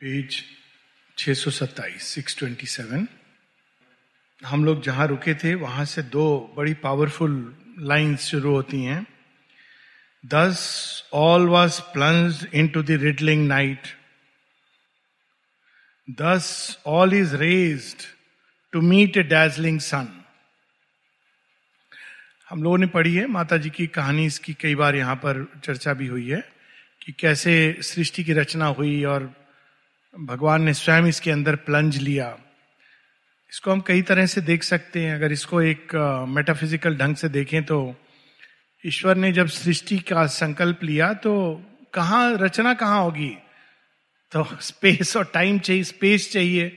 Page 0.00 0.34
627 1.18 2.08
627 2.14 3.06
हम 4.42 4.64
लोग 4.64 4.82
जहाँ 4.82 5.06
रुके 5.08 5.34
थे, 5.34 5.54
वहाँ 5.54 5.84
से 5.84 6.02
दो 6.02 6.54
बड़ी 6.56 6.74
पावरफुल 6.82 7.36
लाइंस 7.80 8.26
शुरू 8.30 8.50
होती 8.50 8.82
हैं। 8.82 9.06
Thus 10.24 10.58
all 11.12 11.46
was 11.48 11.80
plunge 11.92 12.46
into 12.68 12.82
the 12.82 12.98
riddling 13.02 13.46
night 13.48 13.88
thus 16.08 16.50
all 16.86 17.14
is 17.14 17.34
raised 17.36 18.04
to 18.72 18.80
meet 18.82 19.16
a 19.16 19.22
dazzling 19.22 19.80
sun 19.80 20.12
हम 22.50 22.62
लोगों 22.62 22.78
ने 22.78 22.86
पढ़ी 22.88 23.14
है 23.14 23.26
माता 23.28 23.56
जी 23.56 23.70
की 23.70 23.86
कहानी, 23.88 24.26
इसकी 24.26 24.54
कई 24.54 24.74
बार 24.74 24.96
यहाँ 24.96 25.16
पर 25.16 25.44
चर्चा 25.64 25.92
भी 25.94 26.06
हुई 26.06 26.28
है, 26.28 26.44
कि 27.02 27.12
कैसे 27.12 27.76
सृष्टि 27.82 28.24
की 28.24 28.32
रचना 28.32 28.66
हुई 28.66 29.02
और 29.06 29.45
भगवान 30.16 30.62
ने 30.62 30.74
स्वयं 30.74 31.06
इसके 31.06 31.30
अंदर 31.30 31.56
प्लंज 31.56 31.96
लिया। 31.96 32.36
इसको 33.52 33.70
हम 33.70 33.80
कई 33.80 34.02
तरह 34.02 34.26
से 34.26 34.40
देख 34.40 34.62
सकते 34.62 35.00
हैं। 35.00 35.14
अगर 35.14 35.32
इसको 35.32 35.62
एक 35.62 35.94
मेटाफिजिकल 36.28 36.96
ढंग 36.96 37.16
से 37.16 37.28
देखें 37.28 37.62
तो 37.64 37.96
ईश्वर 38.84 39.16
ने 39.16 39.32
जब 39.32 39.46
सृष्टि 39.46 39.98
का 39.98 40.26
संकल्प 40.26 40.84
लिया 40.84 41.12
तो 41.14 41.32
कहा, 41.94 42.28
रचना 42.30 42.74
कहाँ 42.74 43.02
होगी? 43.02 43.36
तो 44.32 44.46
स्पेस 44.60 45.16
और 45.16 45.30
टाइम 45.34 45.58
चाहिए 45.58 45.84
स्पेस 45.84 46.32
चाहिए। 46.32 46.68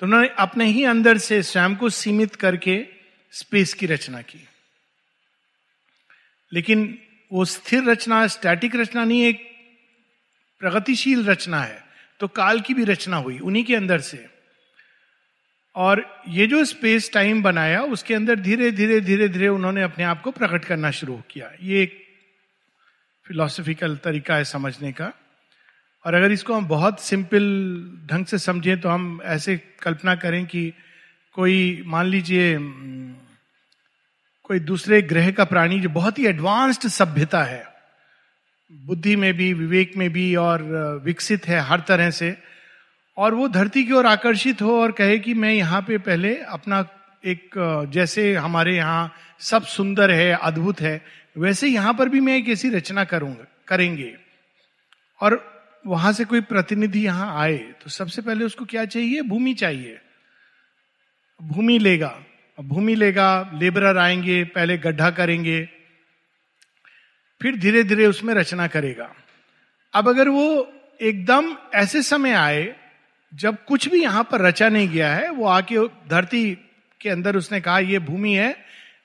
तो 0.00 0.06
उन्होंने 0.06 0.28
अपने 0.38 0.64
ही 0.64 0.84
अंदर 0.84 1.18
से 1.18 1.42
स्वयं 1.42 1.76
को 1.76 1.90
सीमित 1.90 2.34
करके 2.34 2.78
स्पेस 3.32 3.74
की 3.74 3.86
रचना 3.86 4.22
की। 4.22 4.46
लेकिन 6.52 6.98
वो 7.32 7.44
स्थिर 7.44 7.84
रचना 7.84 8.26
स्टैटिक 8.26 8.76
रचना 8.76 9.04
नहीं, 9.04 9.22
एक 9.22 9.46
प्रगतिशील 10.60 11.26
रचना 11.26 11.62
है। 11.62 11.87
तो 12.20 12.28
काल 12.28 12.60
की 12.60 12.74
भी 12.74 12.84
रचना 12.84 13.16
हुई, 13.16 13.38
उन्हीं 13.38 13.64
के 13.64 13.76
अंदर 13.76 14.00
से। 14.00 14.26
और 15.74 16.22
ये 16.28 16.46
जो 16.46 16.64
स्पेस 16.64 17.12
टाइम 17.12 17.42
बनाया, 17.42 17.82
उसके 17.82 18.14
अंदर 18.14 18.40
धीरे 18.40 18.70
धीरे 18.72 19.00
धीरे 19.00 19.28
धीरे 19.28 19.48
उन्होंने 19.48 19.82
अपने 19.82 20.04
आप 20.04 20.22
को 20.22 20.30
प्रकट 20.30 20.64
करना 20.64 20.90
शुरू 20.90 21.22
किया। 21.30 21.50
ये 21.62 21.82
एक 21.82 22.06
फिलोसफिकल 23.26 23.96
तरीका 23.96 24.36
है 24.36 24.44
समझने 24.44 24.92
का। 24.92 25.12
और 26.04 26.14
अगर 26.14 26.32
इसको 26.32 26.54
हम 26.54 26.68
बहुत 26.68 27.00
सिंपल 27.00 27.42
ढंग 28.06 28.26
से 28.26 28.38
समझें 28.38 28.80
तो 28.80 28.88
हम 28.88 29.20
ऐसे 29.24 29.56
कल्पना 29.56 30.14
करें 30.14 30.46
कि 30.46 30.72
कोई, 31.32 31.82
मान 31.86 32.06
लीजिए 32.06 32.58
कोई 34.42 34.58
दूसरे 34.58 35.02
ग्रह 35.02 35.30
का 35.30 35.44
प्राणी 35.44 35.80
जो 35.80 35.88
बहुत 35.88 36.18
ही 36.18 36.26
एडवांस्ड 36.26 36.88
सभ्यता 36.88 37.42
है 37.44 37.77
बुद्धि 38.70 39.14
में 39.16 39.32
भी, 39.34 39.52
विवेक 39.52 39.96
में 39.96 40.10
भी 40.10 40.34
और 40.36 40.62
विकसित 41.04 41.46
है 41.48 41.60
हर 41.60 41.80
तरह 41.80 42.10
से। 42.10 42.36
और 43.16 43.34
वो 43.34 43.48
धरती 43.48 43.84
की 43.84 43.92
ओर 43.92 44.06
आकर्षित 44.06 44.60
हो 44.62 44.80
और 44.80 44.92
कहे 44.92 45.18
कि 45.18 45.34
मैं 45.34 45.52
यहाँ 45.52 45.80
पे 45.82 45.98
पहले 45.98 46.34
अपना 46.38 46.86
एक 47.24 47.50
जैसे 47.92 48.34
हमारे 48.34 48.76
यहाँ 48.76 49.12
सब 49.40 49.62
सुंदर 49.62 50.10
है, 50.10 50.32
अद्भुत 50.32 50.80
है, 50.80 51.00
वैसे 51.38 51.68
यहाँ 51.68 51.94
पर 51.94 52.08
भी 52.08 52.20
मैं 52.20 52.36
एक 52.36 52.48
ऐसी 52.48 52.70
रचना 52.70 53.04
करूँगा, 53.04 53.46
करेंगे। 53.68 54.14
और 55.20 55.40
वहाँ 55.86 56.12
से 56.12 56.24
कोई 56.24 56.40
प्रतिनिधि 56.40 57.04
यहाँ 57.04 57.40
आए 57.40 57.56
तो 57.82 57.90
सबसे 57.90 58.22
पहले 58.22 58.44
उसको 58.44 58.64
क्या 58.64 58.84
चाहिए? 58.84 59.22
भूमि 59.22 59.54
चाहिए। 59.54 59.98
भूमि 61.40 61.78
लेगा। 61.78 62.14
भूमि 62.58 62.94
लेगा, 62.94 63.50
लेबरर 63.54 63.96
आएँगे, 63.96 64.44
पहले 64.44 64.78
गड्ढा 64.78 65.10
करेंगे 65.10 65.68
फिर 67.42 67.56
धीरे 67.56 67.82
धीरे 67.84 68.06
उसमें 68.06 68.34
रचना 68.34 68.66
करेगा। 68.66 69.14
अब 69.94 70.08
अगर 70.08 70.28
वो 70.28 70.72
एकदम 71.00 71.56
ऐसे 71.74 72.02
समय 72.02 72.32
आए, 72.32 72.74
जब 73.34 73.56
कुछ 73.64 73.88
भी 73.88 74.02
यहाँ 74.02 74.22
पर 74.24 74.40
रचा 74.40 74.68
नहीं 74.68 74.88
गया 74.88 75.14
है, 75.14 75.30
वो 75.30 75.46
आके 75.46 75.86
धरती 76.08 76.58
के 77.00 77.10
अंदर 77.10 77.36
उसने 77.36 77.60
कहा, 77.60 77.78
ये 77.78 77.98
भूमि 77.98 78.32
है, 78.32 78.56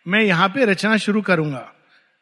मैं 0.07 0.21
यहाँ 0.21 0.49
पे 0.49 0.65
रचना 0.65 0.97
शुरू 0.97 1.21
करूँगा। 1.21 1.73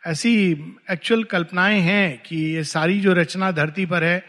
ऐसी 0.07 0.51
एक्चुअल 0.91 1.23
कल्पनाएँ 1.23 1.79
हैं 1.79 2.22
कि 2.25 2.35
ये 2.35 2.63
सारी 2.63 2.99
जो 2.99 3.13
रचना 3.13 3.51
धरती 3.51 3.85
पर 3.85 4.03
है, 4.03 4.23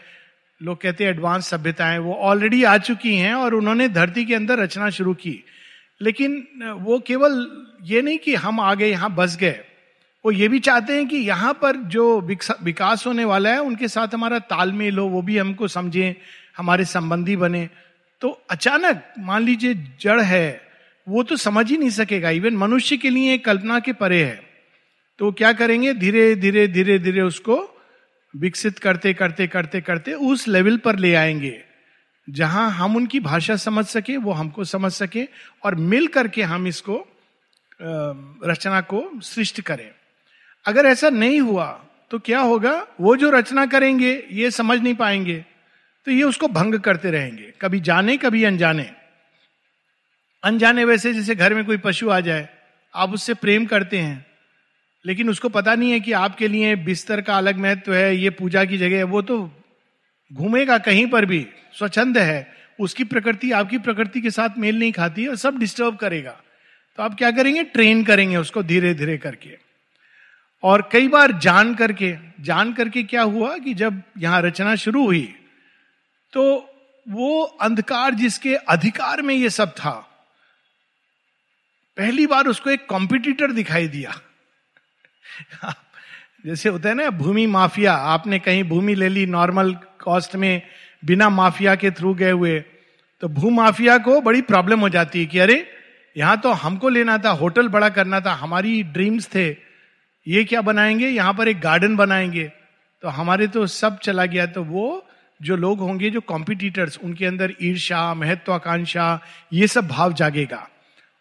लोग 0.61 0.81
कहते 0.81 1.03
हैं 1.03 1.11
एडवांस 1.11 1.47
सभ्यताएँ, 1.47 1.97
वो 1.97 2.13
ऑलरेडी 2.13 2.63
आ 2.63 2.77
चुकी 2.77 3.15
हैं 3.15 3.33
और 3.33 3.53
उन्होंने 3.53 3.87
धरती 3.89 4.25
के 4.25 4.35
अंदर 4.35 4.59
रचना 4.59 4.89
शुरू 4.89 5.13
की। 5.13 5.43
लेकिन 6.01 6.47
वो 6.79 6.99
केवल 6.99 7.63
ये 7.83 8.01
नहीं 8.01 8.17
कि 8.17 8.35
हम 8.35 8.59
आगे 8.59 8.87
यहाँ 8.87 9.15
बस 9.15 9.37
गए 9.37 9.59
वो 10.23 10.31
ये 10.31 10.47
भी 10.47 10.59
चाहते 10.59 10.93
हैं 10.93 11.07
कि 11.07 11.17
यहाँ 11.17 11.53
पर 11.53 11.75
जो 11.87 12.03
विकास 12.21 13.05
होने 13.07 13.25
वाला 13.25 13.49
है, 13.49 13.61
उनके 13.61 13.87
साथ 13.87 14.13
हमारा 14.13 14.39
तालमेल 14.39 14.97
हो, 14.97 15.05
वो 15.05 15.21
भी 15.21 15.37
हमको 15.37 15.67
समझें, 15.67 16.15
हमारे 16.57 16.85
संबंधी 16.85 17.35
बने। 17.35 17.67
तो 18.21 18.29
अचानक, 18.49 19.03
मान 19.19 19.43
लीजिए, 19.43 19.73
जड़ 20.01 20.21
है, 20.21 20.61
वो 21.07 21.23
तो 21.23 21.35
समझ 21.35 21.69
ही 21.71 21.77
नहीं 21.77 21.89
सकेगा। 21.89 22.29
इवन 22.29 22.57
मनुष्य 22.57 22.97
के 22.97 23.09
लिए 23.09 23.37
कल्पना 23.37 23.79
के 23.79 23.93
परे 23.93 24.23
है। 24.23 24.39
तो 25.19 25.31
क्या 25.31 25.51
करेंगे? 25.53 25.93
धीरे 25.93 26.35
धीरे 26.35 26.67
धीरे 26.67 26.97
धीरे 26.99 27.21
उसको 27.21 27.57
विकसित 28.33 28.79
करते 28.79 29.13
करते 29.13 29.47
करते 29.47 29.81
करते 29.81 30.13
उस 30.13 30.47
लेवल 30.47 30.77
पर 30.77 30.99
ले 30.99 31.13
आएँगे, 31.15 31.61
जहाँ 32.27 32.69
हम 32.71 32.95
उनकी 32.95 33.19
भाषा 33.19 33.55
समझ 33.55 33.85
सके, 33.85 34.15
वो 34.17 34.31
हमको 34.31 34.63
समझ 34.63 34.91
सके 34.91 35.27
और 35.63 35.75
मिल 35.75 36.07
करके 36.07 36.43
हम 36.43 36.67
इसको 36.67 37.05
रचना 37.81 38.81
को 38.83 39.03
सृष्ट 39.23 39.61
करें। 39.61 39.89
अगर 40.65 40.85
ऐसा 40.85 41.09
नहीं 41.09 41.39
हुआ 41.39 41.67
तो 42.11 42.19
क्या 42.19 42.39
होगा? 42.39 42.73
वो 43.01 43.15
जो 43.17 43.29
रचना 43.29 43.65
करेंगे, 43.65 44.11
ये 44.31 44.51
समझ 44.51 44.79
नहीं 44.79 44.93
पाएँगे। 44.95 45.45
तो 46.07 46.11
ये 46.11 46.23
उसको 46.23 46.47
भंग 46.47 46.75
करते 46.79 47.11
रहेंगे, 47.11 47.53
कभी 47.61 47.79
जाने, 47.79 48.17
कभी 48.17 48.43
अनजाने। 48.43 48.89
अनजाने 50.43 50.85
वैसे 50.85 51.13
जैसे 51.13 51.35
घर 51.35 51.53
में 51.53 51.63
कोई 51.65 51.77
पशु 51.77 52.09
आ 52.09 52.19
जाए, 52.19 52.47
आप 52.93 53.13
उससे 53.13 53.33
प्रेम 53.33 53.65
करते 53.65 53.97
हैं, 53.97 54.25
लेकिन 55.05 55.29
उसको 55.29 55.49
पता 55.49 55.75
नहीं 55.75 55.91
है 55.91 55.99
कि 55.99 56.11
आपके 56.11 56.47
लिए 56.47 56.75
बिस्तर 56.75 57.21
का 57.21 57.37
अलग 57.37 57.57
महत्व 57.57 57.93
है, 57.93 58.15
ये 58.17 58.29
पूजा 58.29 58.65
की 58.65 58.77
जगह 58.77 58.97
है, 58.97 59.03
वो 59.03 59.21
तो 59.21 59.39
घूमेगा 60.31 60.77
कहीं 60.77 61.07
पर 61.07 61.25
भी, 61.25 61.45
स्वच्छंद 61.73 62.17
है। 62.17 62.51
उसकी 62.79 63.03
प्रकृति, 63.03 63.51
आपकी 63.51 63.77
प्रकृति 63.77 64.21
के 64.21 64.31
साथ 64.31 64.57
मेल 64.57 64.79
नहीं 64.79 64.91
खाती 64.91 65.27
और 65.27 65.35
सब 65.35 65.57
डिस्टर्ब 65.57 65.95
करेगा। 65.95 66.39
तो 66.97 67.03
आप 67.03 67.15
क्या 67.15 67.31
करेंगे? 67.31 67.63
ट्रेन 67.63 68.03
करेंगे 68.03 68.37
उसको 68.37 68.63
धीरे 68.63 68.93
धीरे 68.93 69.17
करके। 69.17 69.62
और 70.63 70.87
कई 70.91 71.07
बार 71.07 71.31
जान 71.39 71.73
करके 71.75 72.15
जान 72.41 72.73
करके 72.73 73.03
क्या 73.05 73.21
हुआ 73.23 73.57
कि 73.57 73.73
जब 73.75 74.01
यहाँ 74.17 74.41
रचना 74.41 74.75
शुरू 74.77 75.05
हुई 75.05 75.27
तो 76.33 76.43
वो 77.05 77.41
अंधकार 77.61 78.13
जिसके 78.15 78.55
अधिकार 78.55 79.21
में 79.21 79.33
ये 79.35 79.49
सब 79.51 79.71
था, 79.73 79.91
पहली 81.97 82.27
बार 82.27 82.47
उसको 82.47 82.69
एक 82.69 82.85
कॉम्पिटिटर 82.89 83.51
दिखाई 83.51 83.87
दिया। 83.87 84.13
जैसे 86.45 86.69
होता 86.69 86.89
है 86.89 86.95
ना, 86.95 87.09
भूमि 87.11 87.45
माफिया, 87.47 87.93
आपने 87.93 88.39
कहीं 88.39 88.63
भूमि 88.63 88.95
ले 88.95 89.09
ली 89.09 89.25
नॉर्मल 89.27 89.73
कॉस्ट 90.01 90.35
में, 90.35 90.61
बिना 91.03 91.29
माफिया 91.31 91.75
के 91.75 91.91
थ्रू 91.91 92.13
गए 92.13 92.31
हुए 92.31 92.59
तो 93.21 93.27
भू 93.29 93.49
माफिया 93.51 93.97
को 93.99 94.19
बड़ी 94.21 94.41
प्रॉब्लम 94.43 94.79
हो 94.79 94.89
जाती 94.89 95.19
है 95.19 95.25
कि 95.25 95.39
अरे, 95.39 95.65
यहाँ 96.15 96.37
तो 96.37 96.51
हमको 96.53 96.89
लेना 96.89 97.17
था, 97.17 97.29
होटल 97.31 97.67
बड़ा 97.69 97.89
करना 97.89 98.19
था, 98.19 98.33
हमारी 98.33 98.81
ड्रीम्स 98.85 99.27
थे 99.27 99.51
ये 100.27 100.43
क्या 100.43 100.61
बनाएँगे? 100.61 101.07
यहाँ 101.07 101.33
पर 101.33 101.47
एक 101.47 101.59
गार्डन 101.59 101.95
बनाएँगे। 101.95 102.51
तो 103.01 103.07
हमारे 103.07 103.47
तो 103.47 103.67
सब 103.67 103.99
चला 103.99 104.25
गया। 104.25 104.45
तो 104.45 104.63
वो 104.63 105.07
जो 105.41 105.55
लोग 105.55 105.79
होंगे, 105.79 106.09
जो 106.09 106.21
कॉम्पिटिटर्स 106.21 106.99
उनके 107.03 107.25
अंदर 107.25 107.53
ईर्षा 107.61 108.13
महत्वाकांक्षा, 108.13 109.21
ये 109.53 109.67
सब 109.67 109.87
भाव 109.87 110.13
जागेगा। 110.13 110.69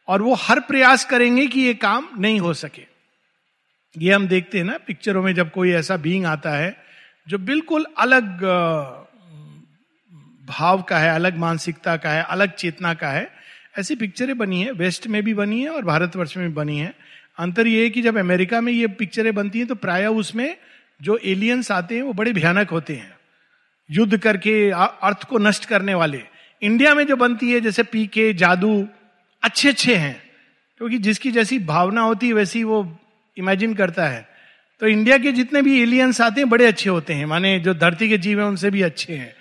और 0.08 0.22
वो 0.22 0.34
हर 0.34 0.60
प्रयास 0.60 1.04
करेंगे 1.04 1.46
कि 1.46 1.60
ये 1.60 1.74
काम 1.74 2.08
नहीं 2.18 2.40
हो 2.40 2.54
सके। 2.54 2.86
ये 3.98 4.12
हम 4.12 4.26
देखते 4.26 4.58
हैं 4.58 4.64
ना 4.64 4.78
पिक्चरों 4.86 5.22
में 5.22 5.34
जब 5.34 5.50
कोई 5.50 5.70
ऐसा 5.70 5.96
बीइंग 5.96 6.26
आता 6.26 6.50
है, 6.50 6.76
जो 7.28 7.38
बिल्कुल 7.38 7.86
अलग 7.98 8.42
भाव 10.48 10.82
का 10.82 10.98
है, 10.98 11.10
अलग 11.10 11.36
मानसिकता 11.36 11.96
का 11.96 12.10
है, 12.10 12.22
अलग 12.22 12.52
चेतना 12.52 12.94
का 12.94 13.08
है, 13.08 13.30
ऐसी 13.78 13.96
पिक्चरें 13.96 14.38
बनी 14.38 14.62
है। 14.62 14.70
वेस्ट 14.70 15.06
में 15.06 15.22
भी 15.22 15.34
बनी 15.34 15.60
है 15.60 15.68
और 15.68 15.84
भारतवर्ष 15.84 16.36
में 16.36 16.48
भी 16.48 16.54
बनी 16.54 16.78
है। 16.78 16.94
अंतर 17.42 17.66
ये 17.66 17.84
है 17.84 17.90
कि 17.90 18.02
जब 18.02 18.18
अमेरिका 18.18 18.60
में 18.60 18.72
ये 18.72 18.86
पिक्चरें 18.86 19.34
बनती 19.34 19.58
हैं 19.58 19.68
तो 19.68 19.74
प्राय 19.74 20.06
उसमें 20.06 20.56
जो 21.02 21.20
एलियंस 21.24 21.70
आते 21.70 21.94
हैं, 21.94 22.02
वो 22.02 22.12
बड़े 22.12 22.32
भयानक 22.32 22.70
होते 22.70 22.94
हैं। 22.94 23.16
युद्ध 23.90 24.18
करके 24.18 24.70
अर्थ 25.02 25.24
को 25.24 25.38
नष्ट 25.38 25.64
करने 25.64 25.94
वाले। 25.94 26.22
इंडिया 26.62 26.94
में 26.94 27.06
जो 27.06 27.16
बनती 27.16 27.52
है, 27.52 27.60
जैसे 27.60 27.82
पी 27.82 28.06
के 28.06 28.34
जादू 28.34 28.88
अच्छे 29.42 29.68
अच्छे 29.68 29.94
हैं। 29.94 30.22
क्योंकि 30.78 30.98
जिसकी 30.98 31.30
जैसी 31.30 31.58
भावना 31.58 32.00
होती 32.00 32.26
है, 32.26 32.32
वैसी 32.32 32.64
वो 32.64 32.98
इमेजिन 33.38 33.74
करता 33.74 34.08
है। 34.08 34.28
तो 34.80 34.86
इंडिया 34.86 35.18
के 35.18 35.32
जितने 35.32 35.62
भी 35.62 35.82
एलियंस 35.82 36.20
आते 36.20 36.40
हैं, 36.40 36.50
बड़े 36.50 36.66
अच्छे 36.66 36.90
होते 36.90 37.14
हैं। 37.14 37.26
माने 37.26 37.58
जो 37.58 37.74
धरती 37.74 38.08
के 38.08 38.18
जीव 38.18 38.40
हैं, 38.40 38.46
उनसे 38.46 38.70
भी 38.70 38.82
अच्छे 38.82 39.12
हैं। 39.12 39.34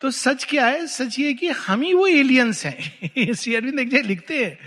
तो 0.00 0.10
सच 0.10 0.44
क्या 0.44 0.66
है? 0.66 0.86
सच 0.86 1.18
ये 1.18 1.34
कि 1.34 1.48
हम 1.48 1.82
ही 1.82 1.94
वो 1.94 2.06
एलियंस 2.06 2.66
हैं। 2.66 2.98
श्री 3.34 3.54
अरविंद 3.54 4.06
लिखते 4.06 4.44
हैं। 4.44 4.58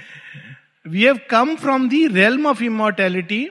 We 0.90 1.04
have 1.04 1.20
come 1.30 1.56
from 1.56 1.88
the 1.90 2.06
realm 2.08 2.46
of 2.48 2.64
immortality 2.64 3.44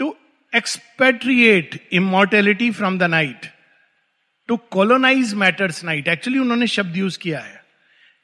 to 0.00 0.14
expatriate 0.52 1.80
immortality 1.92 2.70
from 2.70 2.98
the 2.98 3.02
night 3.02 3.46
to 4.48 4.56
colonise 4.70 5.34
matter's 5.34 5.82
night 5.84 6.08
actually 6.08 6.38
उन्होंने 6.38 6.66
शब्द 6.66 6.96
यूज़ 6.96 7.18
किया 7.18 7.40
है। 7.40 7.64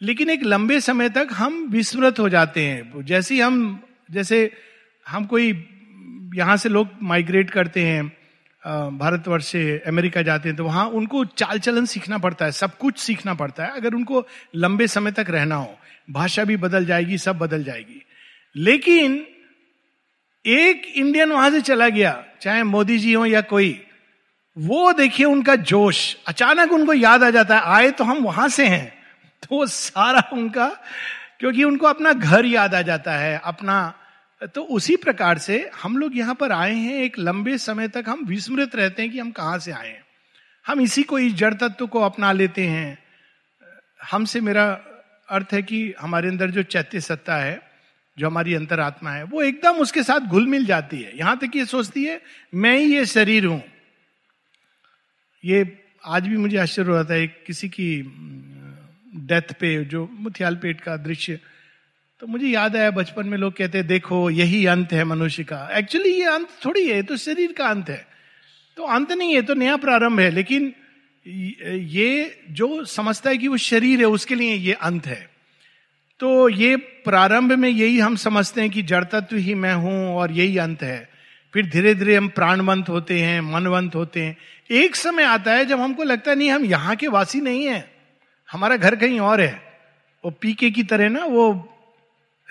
लेकिन 0.01 0.31
एक 0.31 0.45
लंबे 0.45 0.81
समय 0.81 1.09
तक 1.09 1.29
हम 1.33 1.63
विस्मृत 1.73 2.19
हो 2.19 2.29
जाते 2.29 2.65
हैं। 2.65 3.05
जैसे 3.05 3.41
हम 3.41 3.83
जैसे 4.11 4.51
हम 5.07 5.25
कोई, 5.27 5.49
यहाँ 6.35 6.57
से 6.57 6.69
लोग 6.69 6.89
माइग्रेट 7.03 7.51
करते 7.51 7.85
हैं 7.85 8.07
भारतवर्ष 8.99 9.47
से 9.47 9.79
अमेरिका 9.87 10.23
जाते 10.23 10.49
हैं 10.49 10.57
तो 10.57 10.65
वहाँ 10.65 10.87
उनको 10.87 11.25
चाल 11.25 11.59
चलन 11.59 11.87
सीखना 11.87 12.19
पड़ता 12.19 12.45
है, 12.45 12.53
सब 12.53 12.77
कुछ 12.79 12.99
सीखना 12.99 13.35
पड़ता 13.35 13.65
है। 13.65 13.77
अगर 13.77 13.95
उनको 13.95 14.27
लंबे 14.57 14.87
समय 14.89 15.13
तक 15.13 15.27
रहना 15.31 15.55
हो 15.55 15.79
भाषा 16.11 16.45
भी 16.45 16.57
बदल 16.57 16.87
जाएगी, 16.87 17.19
सब 17.19 17.39
बदल 17.39 17.65
जाएगी। 17.65 18.03
लेकिन 18.57 19.27
एक 20.47 20.93
इंडियन 20.97 21.33
वहाँ 21.33 21.51
से 21.51 21.61
चला 21.61 21.89
गया, 21.89 22.25
चाहे 22.41 22.63
मोदी 22.63 22.99
जी 22.99 23.13
हो 23.13 23.27
या 23.27 23.41
कोई, 23.41 23.87
वो 24.59 24.93
देखिए 24.93 25.27
उनका 25.27 25.57
जोश, 25.57 26.17
अचानक 26.27 26.73
उनको 26.73 26.93
याद 26.93 27.23
आ 27.23 27.31
जाता 27.31 27.57
है, 27.57 27.63
आए 27.63 27.91
तो 27.91 28.05
हम 28.05 28.19
वहाँ 28.19 28.49
से 28.49 28.67
हैं। 28.67 29.03
तो 29.43 29.67
सारा 29.67 30.29
उनका, 30.33 30.69
क्योंकि 31.41 31.65
उनको 31.65 31.87
अपना 31.87 32.13
घर 32.13 32.45
याद 32.45 32.75
आ 32.75 32.83
जाता 32.83 33.13
है, 33.13 33.41
अपना 33.45 33.99
तो 34.55 34.63
उसी 34.63 34.97
प्रकार 34.97 35.39
से 35.39 35.71
हम 35.83 35.99
लोग 35.99 36.17
यहाँ 36.17 36.35
पर 36.35 36.53
आए 36.53 36.75
हैं, 36.75 36.95
एक 36.95 37.19
लंबे 37.19 37.59
समय 37.59 37.89
तक 37.89 38.05
हम 38.09 38.25
विस्मृत 38.25 38.77
रहते 38.77 39.03
हैं 39.03 39.11
कि 39.11 39.19
हम 39.19 39.31
कहाँ 39.31 39.59
से 39.59 39.73
आए 39.73 39.89
हैं। 39.89 40.05
हम 40.67 40.81
इसी 40.81 41.03
को, 41.03 41.19
इस 41.19 41.33
जड़ 41.33 41.55
तत्व 41.55 41.87
को 41.87 42.01
अपना 42.01 42.33
लेते 42.33 42.67
हैं। 42.67 42.99
हमसे 44.11 44.41
मेरा 44.41 44.81
अर्थ 45.29 45.53
है 45.53 45.63
कि 45.63 45.83
हमारे 46.01 46.29
अंदर 46.29 46.51
जो 46.51 46.63
चैत्य 46.65 47.01
सत्ता 47.01 47.37
है, 47.37 47.61
जो 48.17 48.27
हमारी 48.27 48.55
अंतरात्मा 48.55 49.11
है, 49.11 49.23
वो 49.25 49.43
एकदम 49.43 49.79
उसके 49.79 50.03
साथ 50.03 50.21
घुल 50.29 50.47
मिल 50.47 50.65
जाती 50.67 51.01
है। 51.03 51.17
यहाँ 51.19 51.37
तक 51.39 51.57
ये 51.57 51.65
सोचती 51.67 52.05
है, 52.05 52.21
मैं 52.55 52.77
ही 52.79 52.95
ये 52.95 53.05
शरीर 53.07 53.45
हूँ। 53.45 53.63
ये 55.45 55.79
आज 56.07 56.27
भी 56.27 56.37
मुझे 56.37 56.57
आश्चर्य 56.59 56.89
हो 56.89 56.95
रहा 56.95 57.05
था 57.05 57.15
एक 57.17 57.43
किसी 57.47 57.69
की 57.71 57.89
डेथ 59.27 59.53
पे, 59.61 59.85
जो 59.85 60.09
मुथियाल 60.13 60.57
पेट 60.57 60.81
का 60.81 60.97
दृश्य 60.99 61.39
तो 62.21 62.27
मुझे 62.27 62.47
याद 62.47 62.77
आया 62.77 62.91
बचपन 62.93 63.27
में 63.27 63.37
लोग 63.39 63.53
कहते 63.53 63.83
देखो, 63.83 64.19
यही 64.31 64.65
अंत 64.67 64.93
है 64.93 65.05
मनुष्य 65.05 65.45
का। 65.45 65.69
एक्चुअली 65.79 66.11
ये 66.11 66.27
अंत 66.27 66.49
थोड़ी 66.65 66.87
है 66.89 67.03
तो 67.03 67.17
शरीर 67.17 67.53
का 67.53 67.67
अंत 67.67 67.89
है। 67.89 68.07
तो 68.77 68.83
अंत 68.87 69.13
नहीं 69.13 69.35
है 69.35 69.41
तो 69.43 69.55
नया 69.55 69.77
प्रारंभ 69.77 70.21
है, 70.21 70.31
लेकिन 70.31 70.73
ये 71.27 72.41
जो 72.51 72.85
समझता 72.85 73.31
है 73.31 73.39
कि 73.39 73.49
वो 73.49 73.57
शरीर 73.57 73.99
है, 73.99 74.05
उसके 74.05 74.35
लिए 74.35 74.55
ये 74.55 74.73
अंत 74.73 75.07
है। 75.07 75.31
तो 76.21 76.49
ये 76.49 76.77
प्रारंभ 76.77 77.53
में 77.53 77.69
यही 77.69 77.99
हम 77.99 78.17
समझते 78.17 78.61
हैं 78.61 78.71
कि 78.71 78.83
जड़ 78.83 79.05
तत्व 79.05 79.37
ही 79.37 79.55
मैं 79.55 79.75
हूँ 79.75 80.17
और 80.17 80.33
यही 80.33 80.59
अंत 80.59 80.83
है। 80.83 81.11
फिर 81.55 81.67
धीरे 81.67 81.95
धीरे 81.95 82.17
हम 82.17 82.29
प्राणवंत 82.29 82.89
होते 82.89 83.21
हैं, 83.21 83.41
मनवंत 83.41 83.95
होते 83.95 84.23
हैं। 84.23 84.37
एक 84.71 84.97
समय 84.97 85.23
आता 85.23 85.53
है 85.53 85.65
जब 85.65 85.81
हमको 85.81 86.03
लगता 86.03 86.31
है, 86.31 86.37
नहीं, 86.37 86.51
हम 86.51 86.65
यहाँ 86.65 86.97
के 86.97 87.09
वासी 87.09 87.41
नहीं 87.41 87.65
है। 87.65 87.95
हमारा 88.53 88.77
घर 88.77 88.97
कहीं 88.97 89.21
और 89.21 89.41
है। 89.41 89.63
वो 90.25 90.31
पीके 90.31 90.71
की 90.71 90.83
तरह 90.83 91.09
ना, 91.09 91.25
वो 91.25 91.75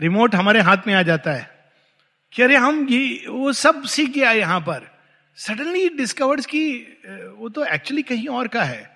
रिमोट 0.02 0.36
हमारे 0.36 0.60
हाथ 0.60 0.78
में 0.88 0.94
आ 0.94 1.02
जाता 1.02 1.32
है। 1.32 1.72
कि 2.34 2.44
अरे, 2.44 2.56
हम 2.56 2.88
ये, 2.90 3.26
वो 3.28 3.54
सब 3.54 3.84
सीख 3.84 4.10
गया 4.10 4.32
यहाँ 4.32 4.60
पर। 4.60 4.91
सडनली 5.42 5.88
डिस्कवर्स 5.90 6.46
की 6.46 6.66
वो 7.38 7.50
तो 7.50 7.64
एक्चुअली 7.66 8.02
कहीं 8.02 8.28
और 8.28 8.48
का 8.48 8.64
है। 8.64 8.90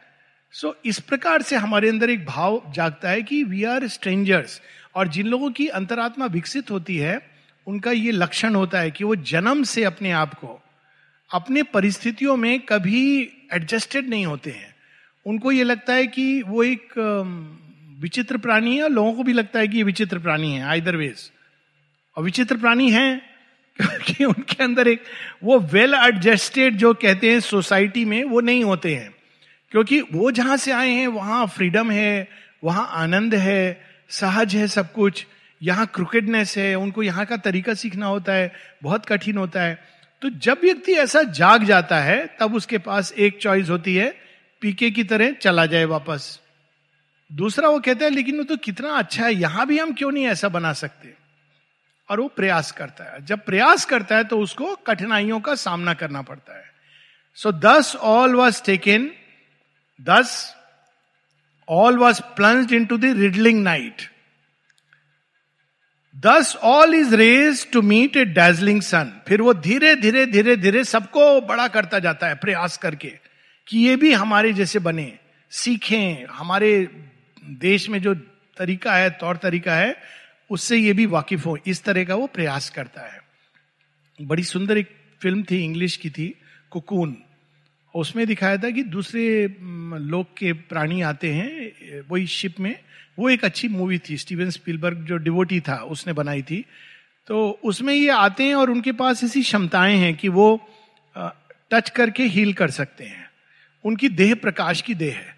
सो 0.54 0.68
so, 0.68 0.74
इस 0.86 1.00
प्रकार 1.00 1.42
से 1.42 1.56
हमारे 1.56 1.90
अंदर 1.90 2.10
एक 2.10 2.26
भाव 2.26 2.62
जागता 2.76 3.10
है 3.10 3.24
कि 3.24 3.44
वी 3.44 3.64
आर 3.64 3.88
स्ट्रेंजर्स 3.88 4.62
और 4.96 5.08
जिन 5.08 5.28
लोगों 5.28 5.52
की 5.52 5.68
अंतरात्मा 5.68 6.26
विकसित 6.26 6.72
होती 6.72 6.98
है 6.98 7.20
उनका 7.68 7.92
ये 7.92 8.12
लक्षण 8.12 8.56
होता 8.56 8.80
है 8.80 8.92
कि 8.92 9.04
वो 9.04 9.16
जन्म 9.16 9.64
से 9.64 9.84
अपने 9.84 10.12
आप 10.12 10.34
को 10.34 10.62
अपने 11.32 11.64
परिस्थितियों 11.64 12.38
में 12.38 12.60
कभी 12.60 13.04
एडजस्टेड 13.54 14.10
नहीं 14.10 14.26
होते 14.26 14.52
हैं। 14.52 14.76
उनको 15.26 15.52
ये 15.52 15.64
लगता 15.64 15.94
है 15.94 16.08
कि 16.08 16.42
वो 16.42 16.64
एक 16.64 16.94
विचित्र 18.02 18.38
प्राणी 18.38 18.78
है 18.78 18.84
और 18.84 18.90
लोगों 18.90 19.14
को 19.14 19.24
भी 19.24 19.34
लगता 19.34 19.60
है 19.60 19.68
कि 19.68 19.78
ये 19.78 19.84
विचित्र 19.84 20.20
प्राणी 20.20 20.52
है 20.52 20.64
आइदर 20.64 20.96
वेज 20.96 21.32
और 22.18 22.24
विचित्र 22.24 22.58
प्राणी 22.58 22.92
है 22.92 23.35
क्योंकि 23.80 24.26
उनके 24.26 24.64
अंदर 24.64 24.88
एक 24.88 25.04
वो 25.44 25.60
वेल 25.60 25.94
एडजस्टेड 25.94 26.78
जो 26.78 26.94
कहते 26.94 27.32
हैं 27.32 27.40
सोसाइटी 27.40 28.06
में 28.06 28.24
वो 28.24 28.40
नहीं 28.40 28.64
होते 28.64 28.96
हैं। 28.96 29.16
क्योंकि 29.72 30.02
वो 30.02 30.32
जहाँ 30.32 30.58
से 30.58 30.72
आए 30.72 30.90
हैं, 30.90 31.08
वहाँ 31.08 31.48
फ्रीडम 31.48 31.92
है, 31.92 32.28
वहाँ 32.64 32.90
आनंद 32.92 33.36
है, 33.36 33.82
सहज 34.10 34.56
है 34.56 34.68
सब 34.68 34.94
कुछ, 34.94 35.26
यहाँ 35.64 35.86
क्रिकेटनेस 35.86 36.58
है, 36.58 36.76
उनको 36.76 37.04
यहाँ 37.04 37.26
का 37.26 37.38
तरीका 37.38 37.74
सीखना 37.74 38.06
होता 38.06 38.34
है, 38.34 38.54
बहुत 38.84 39.06
कठिन 39.06 39.38
होता 39.38 39.62
है। 39.62 39.84
तो 40.22 40.30
जब 40.30 40.62
व्यक्ति 40.62 40.92
ऐसा 40.92 41.24
जाग 41.24 41.64
जाता 41.64 42.00
है, 42.00 42.38
तब 42.40 42.56
उसके 42.56 42.78
पास 42.78 43.14
एक 43.18 43.38
चॉइस 43.38 43.70
होती 43.70 43.96
है, 43.96 44.16
पीके 44.62 44.92
की 44.92 45.04
तरह 45.04 45.32
चला 45.32 45.66
जाए 45.66 45.86
वापस। 45.86 46.40
दूसरा 47.34 47.70
वो 47.70 47.80
कहता 47.80 48.06
है, 48.06 48.12
लेकिन 48.12 48.38
वो 48.38 48.44
तो 48.44 48.58
कितना 48.58 48.90
अच्छा 48.90 49.26
है, 49.26 49.36
यहाँ 49.36 49.68
भी 49.68 49.80
हम 49.80 49.94
क्यों 49.94 50.12
नहीं 50.12 50.28
ऐसा 50.28 50.50
बना 50.50 50.74
सकते? 50.74 51.25
और 52.10 52.20
वो 52.20 52.28
प्रयास 52.28 52.72
करता 52.72 53.04
है। 53.04 53.26
जब 53.26 53.46
प्रयास 53.46 53.86
करता 53.86 54.18
है 54.18 54.24
तो 54.24 54.40
उसको 54.40 54.76
कठिनाइयों 54.88 55.40
का 55.40 55.56
सामना 55.56 55.94
करना 55.94 56.22
पड़ता 56.22 56.58
है। 56.58 56.66
So 57.38 57.52
thus 57.52 57.96
all 57.96 58.36
was 58.36 58.64
taken 58.64 59.10
thus 60.00 60.56
all 61.68 61.98
was 61.98 62.22
plunge 62.36 62.74
into 62.86 62.98
the 62.98 63.06
riddling 63.18 63.64
night 63.64 64.10
thus 66.16 66.56
all 66.64 66.94
is 66.94 67.16
raise 67.16 67.72
to 67.72 67.82
meet 67.82 68.18
a 68.18 68.26
dazzling 68.26 68.82
sun 68.82 69.12
फिर 69.28 69.42
वो 69.42 69.54
धीरे 69.54 69.96
धीरे 69.96 70.26
धीरे 70.26 70.56
धीरे 70.56 70.84
सबको 70.84 71.42
बड़ा 71.42 71.68
करता 71.68 72.00
जाता 72.00 72.28
है 72.28 72.36
प्रयास 72.36 72.78
करके 72.78 73.14
कि 73.68 73.80
ये 73.80 73.96
भी 73.96 74.12
हमारे 74.14 74.54
जैसे 74.54 74.80
बने, 74.80 75.12
सीखें। 75.52 76.26
हमारे 76.26 76.70
देश 77.60 77.88
में 77.90 78.02
जो 78.02 78.14
तरीका 78.58 78.94
है, 78.94 79.10
तौर 79.10 79.38
तरीका 79.38 79.76
है 79.76 79.96
उससे 80.52 80.78
ये 80.78 80.94
भी 80.94 81.06
वाकिफ 81.06 81.46
हो, 81.46 81.58
इस 81.68 81.84
तरह 81.84 82.04
का 82.04 82.16
वो 82.16 82.28
प्रयास 82.28 82.70
करता 82.70 83.02
है। 83.02 83.22
बड़ी 84.22 84.44
सुंदर 84.44 84.78
एक 84.78 84.90
फ़िल्म 85.22 85.44
थी, 85.44 85.64
इंग्लिश 85.64 85.98
की 85.98 86.10
थी, 86.10 86.36
कुकून। 86.72 87.18
उसमें 87.96 88.28
दिखाया 88.28 88.58
था 88.58 88.70
कि 88.70 88.84
दूसरे 88.84 89.48
लोग 90.02 90.38
के 90.38 90.54
प्राणी 90.54 91.02
आते 91.02 91.34
हैं, 91.34 91.72
वही 92.10 92.28
शिप 92.28 92.60
में। 92.60 92.80
वो 93.20 93.30
एक 93.30 93.46
अच्छी 93.46 93.68
मूवी 93.68 93.98
थी, 94.00 94.18
स्टीवन 94.18 94.50
स्पीलबर्ग 94.50 94.98
जो 94.98 95.18
डिवोटी 95.18 95.60
था, 95.60 95.76
उसने 95.76 96.14
बनाई 96.14 96.42
थी। 96.42 96.66
तो 97.28 97.60
उसमें 97.64 97.94
ये 97.94 98.10
आते 98.10 98.44
हैं 98.44 98.56
और 98.56 98.70
उनके 98.70 98.92
पास 98.92 99.24
ऐसी 99.24 99.42
क्षमताएँ 99.42 99.98
हैं 99.98 100.16
कि 100.16 100.28
वो 100.28 100.70
टच 101.72 101.90
करके 101.90 102.24
हील 102.24 102.54
कर 102.54 102.72
सकते 102.72 103.04
हैं। 103.04 103.30
उनकी 103.86 104.10
देह 104.10 104.36
प्रकाश 104.36 104.82
की 104.82 104.94
देह 104.94 105.16
है। 105.16 105.36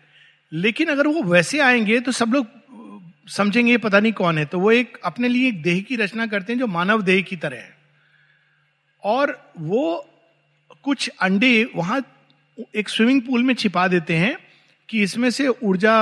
लेकिन 0.51 0.87
अगर 0.87 1.07
वो 1.07 1.23
वैसे 1.23 1.59
आएँगे 1.59 1.99
तो 1.99 2.11
सब 2.11 2.33
लोग 2.33 2.47
समझेंगे 3.27 3.77
पता 3.77 3.99
नहीं 3.99 4.13
कौन 4.13 4.37
है 4.37 4.45
तो 4.45 4.59
वो 4.59 4.71
एक 4.71 4.97
अपने 5.05 5.27
लिए 5.27 5.47
एक 5.47 5.61
देह 5.61 5.81
की 5.81 5.95
रचना 5.95 6.27
करते 6.27 6.53
हैं 6.53 6.59
जो 6.59 6.67
मानव 6.67 7.01
देह 7.01 7.21
की 7.21 7.35
तरह 7.35 7.57
है। 7.57 7.75
और 9.03 9.51
वो 9.59 10.05
कुछ 10.83 11.09
अंडे 11.21 11.69
वहाँ 11.75 12.01
एक 12.75 12.89
स्विमिंग 12.89 13.21
पूल 13.21 13.43
में 13.43 13.53
छिपा 13.53 13.87
देते 13.87 14.15
हैं 14.15 14.37
कि 14.89 15.01
इसमें 15.03 15.29
से 15.29 15.47
ऊर्जा 15.47 15.95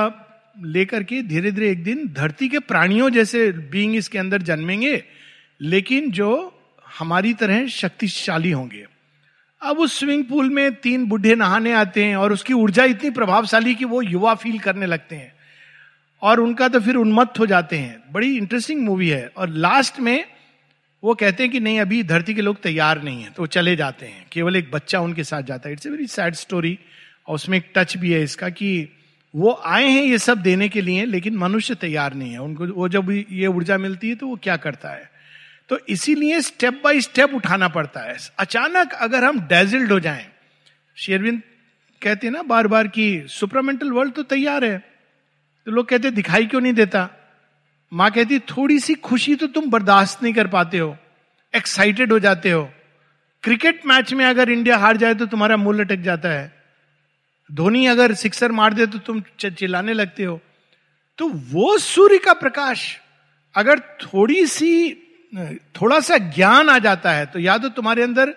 लेकर 0.58 1.04
के 1.04 1.22
धीरे 1.22 1.52
धीरे 1.52 1.72
एक 1.72 1.84
दिन 1.84 2.08
धरती 2.14 2.50
के 2.50 2.60
प्राणियों 2.60 3.10
जैसे 3.10 3.52
बींग 3.52 3.96
इसके 3.96 4.18
अंदर 4.18 4.42
जन्मेंगे, 4.42 5.04
लेकिन 5.62 6.12
जो 6.12 6.54
हमारी 7.00 7.34
तरह 7.34 7.68
शक्तिशाली 7.68 8.52
होंगे। 8.52 8.86
अब 9.62 9.80
उस 9.80 10.00
स्विमिंग 10.00 10.26
पूल 10.26 10.50
में 10.50 10.76
तीन 10.76 11.06
बुढ़े 11.06 11.36
नहाने 11.36 11.74
आते 11.74 12.04
हैं 12.06 12.16
और 12.16 12.34
उसकी 12.34 12.54
ऊर्जा 12.54 12.84
इतनी 12.84 13.10
प्रभावशाली 13.10 13.76
कि 13.76 13.86
वो 13.86 14.02
युवा 14.02 14.34
फील 14.36 14.60
करने 14.60 14.86
लगते 14.86 15.16
हैं। 15.16 15.35
और 16.22 16.40
उनका 16.40 16.68
तो 16.68 16.80
फिर 16.80 16.96
उन्मत्त 16.96 17.40
हो 17.40 17.46
जाते 17.46 17.78
हैं। 17.78 18.04
बड़ी 18.12 18.36
इंटरेस्टिंग 18.38 18.82
मूवी 18.82 19.10
है। 19.10 19.26
और 19.28 19.50
लास्ट 19.50 20.00
में 20.00 20.26
वो 21.04 21.14
कहते 21.16 21.44
हैं 21.44 21.52
कि 21.52 21.60
नहीं, 21.60 21.80
अभी 21.80 22.02
धरती 22.04 22.34
के 22.34 22.42
लोग 22.42 22.62
तैयार 22.62 23.02
नहीं 23.04 23.24
है 23.24 23.30
तो 23.30 23.44
वो 23.44 23.48
चले 23.48 23.76
जाते 23.76 24.06
हैं। 24.06 24.26
केवल 24.32 24.56
एक 24.56 24.72
बच्चा 24.72 25.00
उनके 25.00 25.24
साथ 25.24 25.42
जाता 25.42 25.70
है। 25.70 25.74
It's 25.74 25.88
a 25.88 25.90
very 25.90 26.08
sad 26.08 26.36
story 26.36 26.78
और 27.28 27.36
उसमें 27.36 27.58
एक 27.58 27.72
टच 27.76 27.98
भी 27.98 28.12
है 28.12 28.22
इसका 28.24 28.50
कि 28.50 28.90
वो 29.34 29.52
आए 29.66 29.88
हैं 29.88 30.04
ये 30.04 30.18
सब 30.18 30.38
देने 30.38 30.70
के 30.70 30.82
लिए, 30.82 31.06
लेकिन 31.06 31.38
मनुष्य 31.38 31.76
तैयार 31.76 32.14
नहीं 32.14 32.32
है। 32.32 32.38
उनको 32.38 32.66
वो 32.66 32.88
जब 32.90 33.12
ये 33.12 33.48
ऊर्जा 33.48 33.78
मिलती 33.78 34.10
है 34.10 34.16
तो 34.16 34.28
वो 34.28 34.40
क्या 34.44 34.56
करता 34.58 34.90
है? 34.90 35.10
तो 35.70 35.80
इसीलिए 35.90 36.42
स्टेप 36.42 36.82
बाय 36.84 37.02
स्टेप 37.02 37.34
उठाना 37.34 37.68
पड़ता 37.68 38.00
है। 38.00 38.18
अचानक 38.40 38.94
अगर 38.94 39.24
हम 39.24 39.40
डेजिल्ड 39.40 39.92
हो 39.92 40.00
जाएँ, 40.00 40.26
शेरविंद 40.98 41.42
कहते 42.02 42.28
हैं 42.28 42.34
ना 42.34 42.44
बार 42.44 42.68
बार 42.68 42.88
कि 42.88 43.24
सुपरामेंटल 43.30 43.92
वर्ल्ड 43.92 44.14
तो 44.14 44.24
तैयार 44.24 44.66
है। 44.66 44.95
तो 45.68 45.72
लोग 45.72 45.88
कहते, 45.88 46.12
दिखाई 46.12 46.46
क्यों 46.46 46.62
नहीं 46.62 46.74
देता? 46.74 47.10
माँ 47.92 48.10
कहती, 48.12 48.40
थोड़ी 48.40 48.80
सी 48.80 48.94
खुशी 48.96 49.36
तो 49.36 49.48
तुम 49.48 49.70
बर्दाश्त 49.70 50.24
नहीं 50.24 50.34
कर 50.34 50.48
पाते 50.48 50.78
हो 50.78 50.96
एक्साइटेड 51.54 52.12
हो 52.12 52.20
जाते 52.20 52.52
हो। 52.52 52.64
क्रिकेट 53.44 53.86
मैच 53.86 54.14
में 54.14 54.26
अगर 54.26 54.50
इंडिया 54.50 54.78
हार 54.78 54.98
जाए 54.98 55.14
तो 55.16 55.26
तुम्हारा 55.26 55.58
मूल 55.58 55.82
लटक 55.82 56.02
जाता 56.02 56.30
है। 56.30 56.54
धोनी 57.50 57.86
अगर 57.86 58.14
सिक्सर 58.14 58.52
मार 58.52 58.74
दे 58.74 58.86
तो 58.88 58.98
तुम 59.00 59.22
चिल्लाने 59.40 59.94
लगते 59.94 60.24
हो। 60.24 60.40
तो 61.20 61.28
वो 61.52 61.78
सूर्य 61.78 62.18
का 62.18 62.34
प्रकाश, 62.34 62.98
अगर 63.56 63.80
थोड़ी 64.02 64.46
सी, 64.48 64.94
थोड़ा 65.76 66.00
सा 66.00 66.18
ज्ञान 66.18 66.70
आ 66.70 66.78
जाता 66.80 67.12
है 67.12 67.26
तो 67.26 67.40
या 67.40 67.58
तो 67.58 67.70
तुम्हारे 67.70 68.04
अंदर 68.04 68.30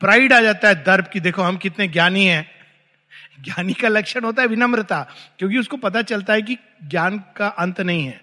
प्राइड 0.00 0.32
आ 0.32 0.40
जाता 0.40 0.68
है 0.68 0.82
दर्प 0.84 1.08
की, 1.08 1.20
देखो, 1.20 1.42
हम 1.42 1.56
कितने 1.56 1.88
ज्ञानी 1.88 2.24
हैं। 2.26 2.46
ज्ञानी 3.44 3.72
का 3.72 3.88
लक्षण 3.88 4.24
होता 4.24 4.42
है 4.42 4.48
विनम्रता, 4.48 5.06
क्योंकि 5.38 5.58
उसको 5.58 5.76
पता 5.76 6.02
चलता 6.02 6.32
है 6.32 6.42
कि 6.42 6.56
ज्ञान 6.84 7.18
का 7.36 7.48
अंत 7.48 7.80
नहीं 7.80 8.06
है। 8.06 8.20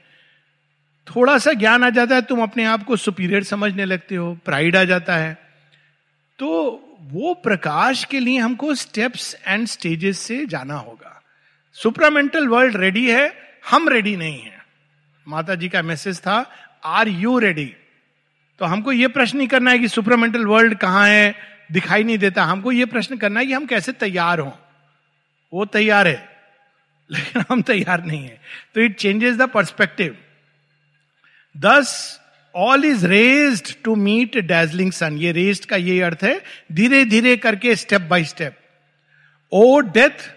थोड़ा 1.07 1.37
सा 1.37 1.53
ज्ञान 1.53 1.83
आ 1.83 1.89
जाता 1.89 2.15
है, 2.15 2.21
तुम 2.21 2.41
अपने 2.43 2.65
आप 2.65 2.83
को 2.83 2.95
सुपीरियर 2.95 3.43
समझने 3.43 3.85
लगते 3.85 4.15
हो 4.15 4.33
प्राइड 4.45 4.75
आ 4.75 4.83
जाता 4.83 5.15
है। 5.15 5.37
तो 6.39 6.49
वो 7.01 7.33
प्रकाश 7.33 8.03
के 8.03 8.19
लिए 8.19 8.39
हमको 8.39 8.75
स्टेप्स 8.75 9.35
एंड 9.47 9.67
स्टेजेस 9.67 10.19
से 10.19 10.45
जाना 10.45 10.73
होगा। 10.73 11.21
सुपरामेंटल 11.73 12.47
वर्ल्ड 12.47 12.77
रेडी 12.77 13.09
है, 13.11 13.31
हम 13.69 13.89
रेडी 13.89 14.15
नहीं 14.17 14.41
है। 14.41 14.63
माता 15.27 15.55
जी 15.55 15.69
का 15.69 15.81
मैसेज 15.81 16.19
था 16.19 16.45
आर 16.85 17.07
यू 17.07 17.37
रेडी 17.39 17.73
तो 18.59 18.65
हमको 18.65 18.91
ये 18.91 19.07
प्रश्न 19.07 19.37
नहीं 19.37 19.47
करना 19.47 19.71
है 19.71 19.79
कि 19.79 19.87
सुप्रामेंटल 19.87 20.45
वर्ल्ड 20.45 20.77
कहाँ 20.77 21.07
है, 21.07 21.35
दिखाई 21.71 22.03
नहीं 22.03 22.17
देता। 22.17 22.43
हमको 22.43 22.71
ये 22.71 22.85
प्रश्न 22.85 23.17
करना 23.17 23.39
है 23.39 23.45
कि 23.45 23.53
हम 23.53 23.65
कैसे 23.65 23.91
तैयार 23.91 24.39
हों। 24.39 24.51
वो 25.55 25.65
तैयार 25.65 26.07
है। 26.07 26.35
लेकिन 27.11 27.43
हम 27.49 27.61
तैयार 27.61 28.03
नहीं 28.03 28.23
है। 28.23 28.41
तो 28.75 28.81
it 28.81 28.95
changes 28.95 29.35
the 29.35 29.41
perspective 29.41 30.17
thus 31.57 32.19
all 32.55 32.85
is 32.85 33.07
raised 33.07 33.83
to 33.83 33.95
meet 33.95 34.37
dazzling 34.37 34.91
sun 34.91 35.17
ये 35.17 35.31
रेस्ड 35.31 35.65
का 35.65 35.75
ये 35.75 36.01
अर्थ 36.01 36.23
है 36.23 36.43
धीरे 36.71 37.05
धीरे 37.05 37.37
करके 37.37 37.75
step 37.75 38.01
by 38.01 38.23
step 38.23 38.57
O 39.51 39.79
death 39.79 40.33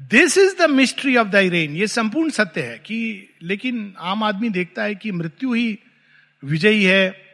this 0.00 0.38
is 0.38 0.56
the 0.58 0.70
mystery 0.70 1.16
of 1.16 1.28
the 1.28 1.36
reign 1.36 1.76
ये 1.76 1.86
संपूर्ण 1.86 2.30
सत्य 2.30 2.62
है 2.62 2.78
कि, 2.78 3.28
लेकिन 3.42 3.94
आम 3.98 4.22
आदमी 4.22 4.48
देखता 4.48 4.82
है 4.82 4.94
कि 4.94 5.12
मृत्यु 5.12 5.52
ही 5.52 5.78
विजयी 6.44 6.84
है। 6.84 7.26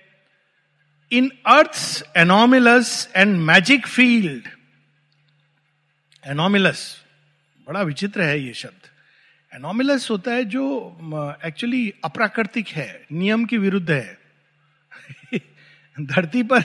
In 1.12 1.30
earth 1.46 2.04
anomalous 2.16 3.12
and 3.16 3.36
magic 3.36 3.86
field 3.86 4.48
anomalous 6.26 7.03
बड़ा 7.66 7.82
विचित्र 7.82 8.22
है 8.22 8.40
ये 8.40 8.52
शब्द। 8.54 8.88
एनोमिलस 9.52 10.10
होता 10.10 10.32
है 10.32 10.44
जो 10.44 10.64
एक्चुअली 11.46 11.92
अप्राकृतिक 12.04 12.68
है, 12.68 13.06
नियम 13.12 13.44
के 13.44 13.58
विरुद्ध 13.58 13.90
है। 13.90 14.18
धरती 16.00 16.42
पर 16.42 16.62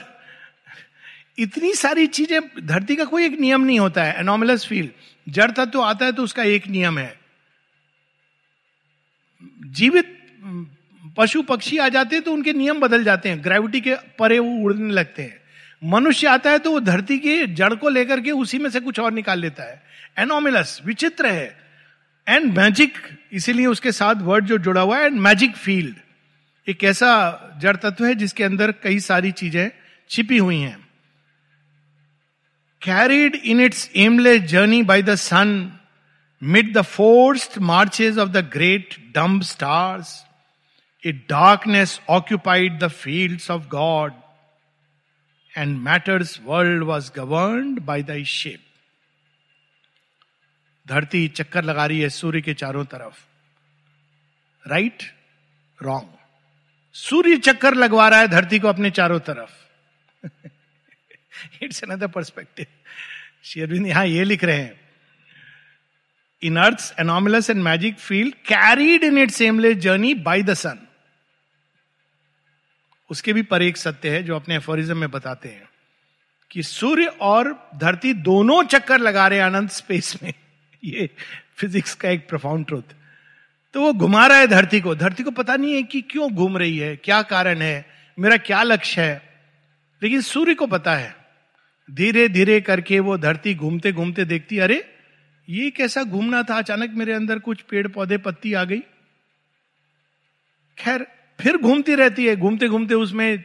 इतनी 1.38 1.74
सारी 1.74 2.06
चीज़ें, 2.08 2.40
धरती 2.62 2.96
का 2.96 3.06
कोई 3.06 3.26
एक 3.26 3.40
नियम 3.40 3.62
नहीं 3.62 3.80
होता 3.80 4.04
है 4.04 4.20
एनोमिलस 4.20 4.66
फ़ील्ड 4.68 4.92
जड़ 5.28 5.50
तत्व 5.52 5.66
तो 5.66 5.82
आता 5.82 6.06
है 6.06 6.12
तो 6.12 6.24
उसका 6.24 6.44
एक 6.44 6.68
नियम 6.68 6.98
है। 7.00 7.18
जीवित 9.68 10.16
पशु 11.18 11.42
पक्षी 11.44 11.78
आ 11.78 11.88
जाते 11.90 12.16
हैं 12.16 12.24
तो 12.24 12.32
उनके 12.34 12.54
नियम 12.54 12.80
बदल 12.80 13.04
जाते 13.04 13.30
हैं 13.30 13.44
ग्रेविटी 13.44 13.82
के 13.82 13.96
परे 14.20 14.40
वो 14.40 14.56
उड़ने 14.64 14.92
लगते 14.94 15.22
हैं। 15.22 15.38
मनुष्य 15.82 16.28
आता 16.28 16.52
है 16.52 16.60
तो 16.60 16.72
वो 16.72 16.80
धरती 16.80 17.18
के 17.20 17.46
जड़ 17.48 17.74
को 17.76 17.90
लेकर 17.90 18.22
के 18.22 18.32
उसी 18.32 18.58
में 18.60 18.70
से 18.70 18.80
कुछ 18.80 19.00
और 19.00 19.12
निकाल 19.12 19.40
लेता 19.40 19.64
है। 19.64 19.82
एनोमिलस 20.20 20.80
विचित्र 20.86 21.28
है 21.28 21.48
एंड 22.28 22.58
मैजिक 22.58 22.98
इसीलिए 23.34 23.66
उसके 23.68 23.92
साथ 23.92 24.22
वर्ड 24.22 24.46
जो 24.46 24.58
जुड़ा 24.58 24.82
हुआ 24.82 24.98
है 24.98 25.06
एंड 25.06 25.20
मैजिक 25.22 25.56
फ़ील्ड 25.56 25.96
एक 26.68 26.84
ऐसा 26.84 27.12
जड़ 27.62 27.76
तत्व 27.78 28.06
है 28.06 28.14
जिसके 28.16 28.44
अंदर 28.44 28.72
कई 28.84 29.00
सारी 29.00 29.32
चीज़ें 29.32 29.70
छिपी 30.10 30.38
हुई 30.38 30.58
हैं 30.58 30.78
carried 32.82 33.36
in 33.36 33.62
its 33.62 33.90
aimless 33.98 34.42
journey 34.52 34.82
by 34.84 35.02
the 35.02 35.16
sun 35.18 35.50
mid 36.42 36.74
the 36.78 36.82
forced 36.88 37.62
marches 37.64 38.20
of 38.20 38.30
the 38.30 38.46
great 38.54 38.96
dumb 39.16 39.42
stars 39.44 40.16
a 41.04 41.12
darkness 41.30 42.00
occupied 42.10 42.80
the 42.80 42.88
field 42.94 43.52
of 43.52 43.68
God 43.70 44.14
and 45.54 45.78
matter's 45.82 46.40
world 46.46 46.84
was 46.84 47.12
govern 47.16 47.78
by 47.86 48.04
the 48.04 48.24
shape 48.30 48.69
धरती 50.90 51.28
चक्कर 51.28 51.64
लगा 51.64 51.86
रही 51.86 52.00
है 52.02 52.10
सूर्य 52.10 52.42
के 52.42 52.54
चारों 52.54 52.84
तरफ़। 52.86 53.18
Right 54.64 55.04
wrong 55.80 56.18
सूर्य 56.96 57.38
चक्कर 57.38 57.74
लगवा 57.76 58.08
रहा 58.10 58.20
है 58.20 58.28
धरती 58.28 58.60
को 58.60 58.68
अपने 58.68 58.90
चारों 58.92 59.20
तरफ़। 59.20 59.52
इट्स 61.64 61.84
अनदर 61.84 62.08
परस्पेक्टिव 62.08 62.66
शेरविंद 63.44 63.88
यहाँ 63.88 64.06
ये 64.06 64.24
लिख 64.24 64.44
रहे 64.44 64.58
हैं। 64.58 64.80
In 66.42 66.58
earth 66.58 66.94
anomalous 67.00 67.50
and 67.50 67.62
magic 67.64 68.00
field 68.00 68.34
carried 68.48 69.04
in 69.04 69.18
it 69.18 69.32
seamless 69.32 69.78
journey 69.78 70.14
by 70.14 70.44
the 70.44 70.54
sun 70.54 70.80
उसके 73.10 73.34
भी 73.34 73.42
पर 73.42 73.62
एक 73.62 73.78
सत्य 73.78 74.10
है 74.10 74.24
जो 74.24 74.36
अपने 74.36 74.56
एफोरिज्म 74.56 74.98
में 74.98 75.12
बताते 75.12 75.50
हैं 75.50 75.70
कि 76.52 76.64
सूर्य 76.64 77.06
और 77.06 77.54
धरती 77.76 78.14
दोनों 78.14 78.64
चक्कर 78.64 79.00
लगा 79.00 79.28
रहे 79.28 79.40
अनंत 79.40 79.72
स्पेस 79.72 80.16
में। 80.24 80.34
ये 80.84 81.10
फिजिक्स 81.56 81.96
का 81.96 82.10
एक 82.10 82.30
प्रफाउंड 82.30 82.66
ट्रुथ 82.66 82.82
तो 83.74 83.82
वो 83.82 83.94
घुमा 83.94 84.28
रहा 84.28 84.38
है 84.38 84.48
धरती 84.48 84.82
को। 84.82 84.96
धरती 84.96 85.24
को 85.24 85.32
पता 85.32 85.56
नहीं 85.56 85.74
है 85.74 85.84
कि 85.84 86.02
क्यों 86.02 86.34
घूम 86.34 86.58
रही 86.58 86.78
है, 86.78 86.96
क्या 86.96 87.22
कारण 87.22 87.58
है, 87.58 87.86
मेरा 88.20 88.38
क्या 88.38 88.64
लक्ष्य 88.64 89.02
है। 89.02 89.22
लेकिन 90.04 90.22
सूर्य 90.22 90.54
को 90.54 90.68
पता 90.68 90.96
है। 90.96 91.16
धीरे 91.92 92.30
धीरे 92.30 92.62
करके 92.62 93.00
वो 93.00 93.18
धरती 93.18 93.56
घूमते 93.56 93.92
घूमते 93.92 94.26
देखती, 94.26 94.58
अरे, 94.58 94.96
ये 95.50 95.72
कैसा 95.72 96.04
घूमना 96.04 96.44
था? 96.44 96.58
अचानक 96.58 96.90
मेरे 96.90 97.14
अंदर 97.14 97.40
कुछ 97.40 97.62
पेड़, 97.62 97.88
पौधे, 97.88 98.18
पत्ती 98.18 98.54
आ 98.54 98.64
गई। 98.64 98.80
खैर, 100.78 101.08
फिर 101.42 101.58
घूमती 101.58 101.96
रहती 101.96 102.26
है। 102.26 102.36
घूमते 102.36 102.68
घूमते 102.68 102.94
उसमें 102.94 103.44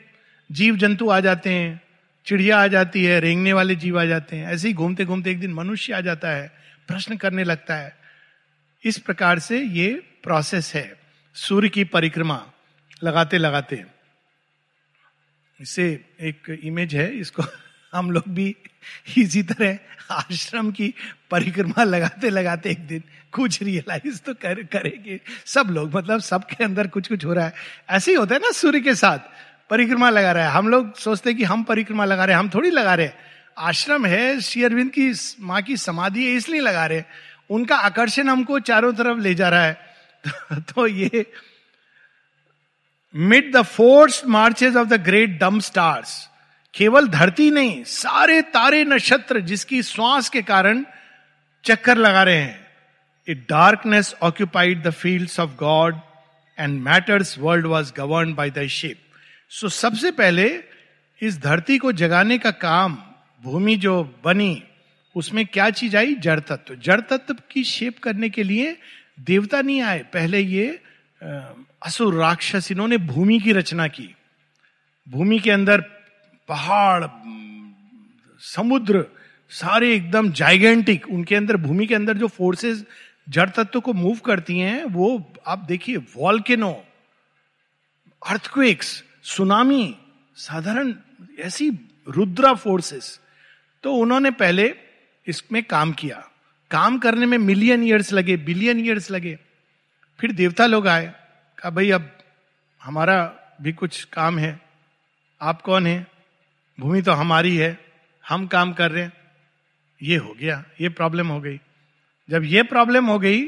जीव 0.52 0.76
जंतु 0.76 1.08
आ 1.08 1.20
जाते 1.20 1.50
हैं, 1.50 1.80
चिड़िया 2.26 2.58
आ 2.58 2.66
जाती 2.66 3.04
है, 3.04 3.20
रेंगने 3.20 3.52
वाले 3.52 3.74
जीव 3.74 4.00
आ 4.00 4.04
जाते 4.04 4.36
हैं। 4.36 4.46
ऐसे 4.46 4.68
ही 4.68 4.74
घूमते 4.74 5.04
घूमते 5.04 5.30
एक 5.30 5.40
दिन 5.40 5.52
मनुष्य 5.52 5.92
आ 5.92 6.00
जाता 6.00 6.30
है। 6.30 6.63
प्रश्न 6.88 7.16
करने 7.16 7.44
लगता 7.44 7.76
है। 7.76 7.96
इस 8.84 8.98
प्रकार 8.98 9.38
से 9.38 9.60
ये 9.60 9.92
प्रोसेस 10.22 10.74
है। 10.74 11.00
सूर्य 11.34 11.68
की 11.68 11.84
परिक्रमा 11.84 12.46
लगाते 13.02 13.38
लगाते। 13.38 13.84
इसे 15.60 16.04
एक 16.20 16.60
इमेज 16.64 16.94
है, 16.94 17.16
इसको 17.16 17.42
हम 17.92 18.10
लोग 18.10 18.22
भी 18.28 18.56
इसी 19.18 19.42
तरह 19.42 19.78
आश्रम 20.10 20.70
की 20.72 20.94
परिक्रमा 21.30 21.84
लगाते 21.84 22.30
लगाते 22.30 22.70
एक 22.70 22.86
दिन 22.86 23.02
कुछ 23.32 23.62
रियलाइज़ 23.62 24.20
तो 24.22 24.34
कर, 24.34 24.62
करेंगे। 24.62 25.20
सब 25.46 25.66
लोग 25.70 25.96
मतलब 25.96 26.20
सबके 26.20 26.64
अंदर 26.64 26.86
कुछ 26.86 27.08
कुछ 27.08 27.24
हो 27.24 27.32
रहा 27.32 27.46
है। 27.46 27.54
ऐसे 27.90 28.10
ही 28.10 28.16
होता 28.16 28.34
है 28.34 28.40
ना 28.40 28.50
सूर्य 28.50 28.80
के 28.80 28.94
साथ 28.94 29.18
परिक्रमा 29.70 30.10
लगा 30.10 30.32
रहा 30.32 30.44
है। 30.44 30.50
हम 30.50 30.68
लोग 30.68 30.96
सोचते 30.96 31.30
हैं 31.30 31.38
कि 31.38 31.44
हम 31.44 31.62
परिक्रमा 31.62 32.04
लगा 32.04 32.24
रहे 32.24 32.34
हैं, 32.34 32.40
हम 32.40 32.50
थोड़ी 32.54 32.70
लगा 32.70 32.94
रहे 32.94 33.06
हैं। 33.06 33.33
आश्रम 33.58 34.06
है 34.06 34.40
श्री 34.40 34.64
अरविंद 34.64 34.90
की 34.98 35.12
माँ 35.40 35.62
की 35.62 35.76
समाधि 35.76 36.26
है 36.26 36.32
इसलिए 36.32 36.60
लगा 36.60 36.86
रहे 36.86 37.02
उनका 37.50 37.76
आकर्षण 37.76 38.28
हमको 38.28 38.60
चारों 38.60 38.92
तरफ़ 38.92 39.18
ले 39.18 39.34
जा 39.34 39.48
रहा 39.48 39.64
है। 39.64 39.96
तो, 40.52 40.86
ये 40.86 41.32
mid 43.14 43.56
the 43.56 43.62
force 43.62 44.26
marches 44.26 44.76
of 44.76 44.88
the 44.88 44.92
great 44.92 45.38
dumb 45.38 45.60
stars 45.60 46.30
केवल 46.74 47.08
धरती 47.08 47.50
नहीं 47.50 47.84
सारे 47.84 48.42
तारे 48.42 48.84
नक्षत्र 48.84 49.40
जिसकी 49.40 49.82
श्वास 49.82 50.28
के 50.28 50.42
कारण 50.42 50.84
चक्कर 51.64 51.96
लगा 51.96 52.22
रहे 52.22 52.36
हैं। 52.36 52.66
It 53.28 53.46
darkness 53.50 54.14
occupied 54.22 54.82
the 54.82 54.90
field 54.90 55.30
of 55.40 55.50
God 55.50 55.98
and 56.58 56.82
matter's 56.82 57.38
world 57.38 57.66
was 57.66 57.92
govern 57.96 58.34
by 58.34 58.50
the 58.50 58.66
ship 58.66 59.00
so 59.50 59.68
सबसे 59.68 60.10
पहले 60.10 60.64
इस 61.22 61.38
धरती 61.38 61.78
को 61.78 61.92
जगाने 61.92 62.38
का 62.38 62.50
काम 62.50 62.98
भूमि 63.44 63.76
जो 63.76 64.02
बनी, 64.24 64.62
उसमें 65.16 65.44
क्या 65.46 65.70
चीज़ 65.70 65.96
आई? 65.96 66.14
जड़ 66.14 66.40
तत्व। 66.40 66.74
जड़ 66.74 67.00
तत्व 67.00 67.36
की 67.50 67.64
शेप 67.64 67.98
करने 67.98 68.28
के 68.30 68.42
लिए 68.42 68.76
देवता 69.20 69.60
नहीं 69.62 69.80
आए। 69.82 69.98
पहले 70.12 70.40
ये 70.40 70.80
असुर 71.82 72.14
राक्षस 72.14 72.70
इन्होंने 72.72 72.98
भूमि 72.98 73.38
की 73.38 73.52
रचना 73.52 73.86
की। 73.88 74.14
भूमि 75.08 75.38
के 75.38 75.50
अंदर 75.50 75.80
पहाड़, 76.48 77.04
समुद्र, 78.40 79.04
सारे 79.50 79.94
एकदम 79.94 80.30
जाइगेंटिक 80.32 81.08
उनके 81.10 81.34
अंदर, 81.34 81.56
भूमि 81.56 81.86
के 81.86 81.94
अंदर 81.94 82.16
जो 82.16 82.28
फोर्सेस 82.28 82.84
जड़ 83.28 83.48
तत्व 83.50 83.80
को 83.80 83.92
मूव 83.92 84.18
करती 84.18 84.58
हैं, 84.58 84.84
वो 84.84 85.32
आप 85.46 85.58
देखिए 85.58 85.96
वॉल्केनो 85.96 86.72
अर्थक्वेक्स 88.22 89.04
सुनामी 89.22 89.96
साधारण 90.36 90.94
ऐसी 91.38 91.70
रुद्रा 92.08 92.54
फोर्सेस 92.54 93.20
तो 93.84 93.94
उन्होंने 93.94 94.30
पहले 94.30 94.74
इसमें 95.26 95.64
काम 95.64 95.92
किया। 95.92 96.30
काम 96.70 96.98
करने 96.98 97.26
में 97.26 97.38
मिलियन 97.38 97.84
ईयर्स 97.84 98.12
लगे 98.12 98.36
बिलियन 98.36 98.80
ईयर्स 98.80 99.10
लगे। 99.10 99.38
फिर 100.20 100.32
देवता 100.32 100.66
लोग 100.66 100.88
आए, 100.88 101.14
कहा, 101.58 101.70
भाई, 101.70 101.90
अब 101.90 102.18
हमारा 102.82 103.36
भी 103.62 103.72
कुछ 103.72 104.04
काम 104.04 104.38
है। 104.38 104.60
आप 105.42 105.62
कौन 105.62 105.86
है? 105.86 106.06
भूमि 106.80 107.02
तो 107.02 107.12
हमारी 107.12 107.56
है। 107.56 107.78
हम 108.28 108.46
काम 108.46 108.72
कर 108.72 108.90
रहे 108.90 109.02
हैं। 109.02 109.12
ये 110.02 110.16
हो 110.16 110.36
गया, 110.40 110.64
ये 110.80 110.88
प्रॉब्लम 110.88 111.28
हो 111.28 111.40
गई। 111.40 111.60
जब 112.30 112.44
ये 112.44 112.62
प्रॉब्लम 112.62 113.06
हो 113.06 113.18
गई 113.18 113.44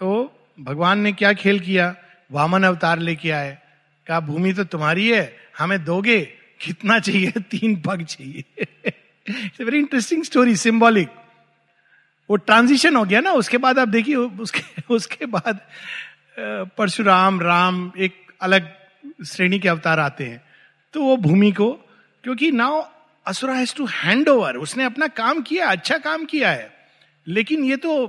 तो 0.00 0.38
भगवान 0.60 0.98
ने 0.98 1.12
क्या 1.12 1.32
खेल 1.32 1.60
किया? 1.60 1.96
वामन 2.32 2.64
अवतार 2.64 2.98
लेके 2.98 3.30
आए। 3.30 3.58
कहा, 4.06 4.20
भूमि 4.20 4.52
तो 4.52 4.64
तुम्हारी 4.64 5.10
है, 5.10 5.36
हमें 5.58 5.84
दोगे? 5.84 6.24
कितना 6.60 6.98
चाहिए? 6.98 7.30
तीन 7.38 7.80
पग 7.80 8.02
चाहिए। 8.02 8.44
It's 9.26 9.60
very 9.60 9.78
interesting 9.78 10.22
story 10.24 10.56
symbolic 10.56 11.08
वो 12.30 12.36
ट्रांजिशन 12.36 12.96
हो 12.96 13.04
गया 13.04 13.20
ना, 13.20 13.32
उसके 13.32 13.58
बाद 13.58 13.78
आप 13.78 13.88
देखिए, 13.88 14.14
उसके 14.14 14.82
उसके 14.94 15.26
बाद 15.26 15.58
परशुराम, 16.76 17.40
राम 17.40 17.92
एक 17.98 18.14
अलग 18.40 18.72
श्रेणी 19.26 19.58
के 19.58 19.68
अवतार 19.68 20.00
आते 20.00 20.24
हैं। 20.24 20.42
तो 20.94 21.02
वो 21.02 21.16
भूमि 21.16 21.50
को, 21.52 21.70
क्योंकि 22.24 22.50
now 22.52 22.82
asura 23.26 23.54
has 23.54 23.74
to 23.74 23.86
hand 23.86 24.28
over 24.28 24.56
उसने 24.56 24.84
अपना 24.84 25.06
काम 25.08 25.42
किया 25.42 25.66
अच्छा 25.66 25.98
काम 25.98 26.24
किया 26.24 26.50
है। 26.50 26.72
लेकिन 27.26 27.64
ये 27.64 27.76
तो 27.76 28.06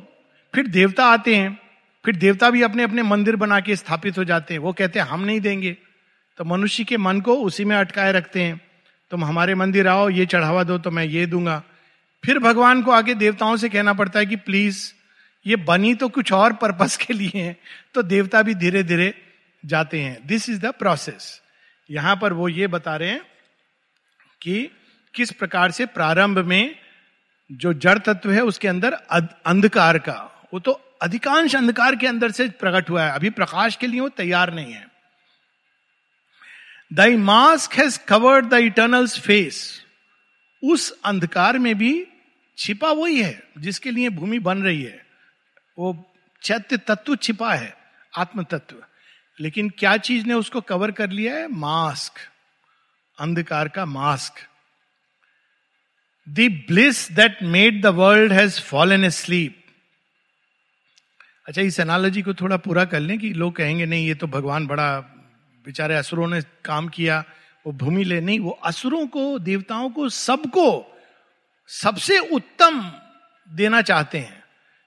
फिर 0.54 0.68
देवता 0.68 1.06
आते 1.06 1.36
हैं, 1.36 1.58
फिर 2.06 2.16
देवता 2.16 2.50
भी 2.50 2.62
अपने 2.62 2.84
अपने 2.84 3.04
मंदिर 3.04 3.36
बना 3.36 3.60
के 3.60 3.76
स्थापित 3.76 4.18
हो 4.18 4.24
जाते 4.24 4.54
हैं। 4.54 4.62
वो 4.62 4.74
कहते 4.74 5.00
हैं, 5.00 5.06
हम 5.08 5.24
नहीं 5.24 5.40
देंगे। 5.40 5.78
तो 6.38 6.46
मनुष्य 6.46 6.84
के 6.84 6.98
मन 6.98 7.22
को 7.22 7.36
उसी 7.36 7.66
में 7.66 7.76
अटकाए 7.76 8.12
रखते 8.12 8.44
हैं। 8.44 8.62
तुम 9.16 9.26
हमारे 9.26 9.56
मंदिर 9.56 9.88
आओ, 9.88 10.10
ये 10.10 10.26
चढ़ावा 10.26 10.64
दो 10.64 10.78
तो 10.78 10.92
मैं 10.92 11.04
ये 11.04 11.26
दूँगा। 11.26 11.64
फिर 12.26 12.40
भगवान 12.40 12.82
को 12.82 12.92
आगे 12.92 13.14
देवताओं 13.14 13.56
से 13.58 13.70
कहना 13.70 13.94
पड़ता 13.94 14.20
है 14.20 14.26
कि, 14.26 14.36
प्लीज़, 14.36 14.94
ये 15.48 15.56
बनी 15.56 15.94
तो 15.94 16.10
कुछ 16.10 16.32
और 16.32 16.54
पर्पस 16.54 16.98
के 16.98 17.14
लिए 17.14 17.32
है। 17.36 17.58
तो 17.94 18.04
देवता 18.04 18.42
भी 18.42 18.54
धीरे 18.54 18.84
धीरे 18.84 19.14
जाते 19.66 20.02
हैं। 20.02 20.28
दिस 20.28 20.50
इज़ 20.50 20.60
द 20.60 20.66
प्रोसेस 20.66 21.42
यहाँ 21.92 22.16
पर 22.16 22.34
वो 22.34 22.50
ये 22.50 22.68
बता 22.68 22.96
रहे 22.96 23.10
हैं 23.10 23.22
कि 24.42 24.70
किस 25.16 25.32
प्रकार 25.32 25.72
से 25.72 25.86
प्रारंभ 25.86 26.40
में 26.40 26.76
जो 27.52 27.74
जड़ 27.74 27.98
तत्व 27.98 28.32
है, 28.32 28.42
उसके 28.42 28.68
अंदर 28.68 28.94
अंधकार 29.46 29.98
का, 29.98 30.48
वो 30.54 30.60
तो 30.60 30.72
अधिकांश 31.02 31.56
अंधकार 31.56 31.96
के 31.96 32.08
अंदर 32.08 32.32
से 32.32 32.50
प्रकट 32.50 32.90
हुआ 32.90 33.04
है। 33.04 33.12
अभी 33.12 33.30
प्रकाश 33.30 33.76
के 33.76 33.88
लिए 33.88 34.00
वो 34.00 34.10
तैयार 34.10 34.54
नहीं 34.54 34.74
है। 34.74 34.95
Thy 36.94 37.16
mask 37.18 37.74
has 37.74 38.00
covered 38.08 38.46
the 38.46 38.54
eternal's 38.54 39.20
face 39.20 39.82
उस 40.64 40.92
अंधकार 41.06 41.58
में 41.60 41.76
भी 41.78 42.08
छिपा 42.58 42.92
वही 42.92 43.22
है, 43.22 43.44
जिसके 43.58 43.92
लिए 43.92 44.10
भूमि 44.10 44.40
बन 44.40 44.64
रही 44.64 44.84
है। 44.84 45.06
वो 45.80 46.12
चैत्य 46.42 46.78
तत्व 46.78 47.16
छिपा 47.16 47.54
है 47.54 47.78
आत्म 48.18 48.44
तत्व 48.44 48.76
लेकिन 49.40 49.70
क्या 49.70 49.98
चीज़ 49.98 50.26
ने 50.26 50.34
उसको 50.34 50.62
कवर 50.62 50.92
कर 50.92 51.10
लिया 51.10 51.36
है? 51.36 51.48
मास्क 51.48 52.20
अंधकार 53.20 53.68
का 53.68 53.86
mask 53.86 54.34
the 56.30 56.66
bliss 56.68 57.12
that 57.12 57.44
made 57.44 57.82
the 57.82 57.86
world 57.86 58.32
has 58.32 58.62
fallen 58.62 59.04
asleep 59.10 59.62
अच्छा 61.48 61.62
इस 61.62 61.80
एनालॉजी 61.80 62.22
को 62.22 62.34
थोड़ा 62.34 62.58
पूरा 62.58 62.86
कर 62.86 63.00
लें 63.00 63.20
कि 63.20 63.34
लोग 63.34 63.56
कहेंगे, 63.56 63.86
नहीं, 63.86 64.08
ये 64.08 64.16
तो 64.16 64.28
भगवान 64.28 64.68
बड़ा 64.68 65.15
बेचारे 65.66 65.96
असुरों 65.96 66.28
ने 66.28 66.42
काम 66.66 66.88
किया, 66.88 67.24
वो 67.66 67.72
भूमि 67.74 68.04
ले, 68.04 68.20
नहीं, 68.22 68.40
वो 68.40 68.52
असुरों 68.64 69.06
को, 69.08 69.40
देवताओं 69.40 69.90
को, 69.90 70.10
सबको, 70.10 70.68
सबसे 71.70 72.18
उत्तम 72.20 72.82
देना 73.48 73.82
चाहते 73.82 74.18
हैं, 74.18 74.44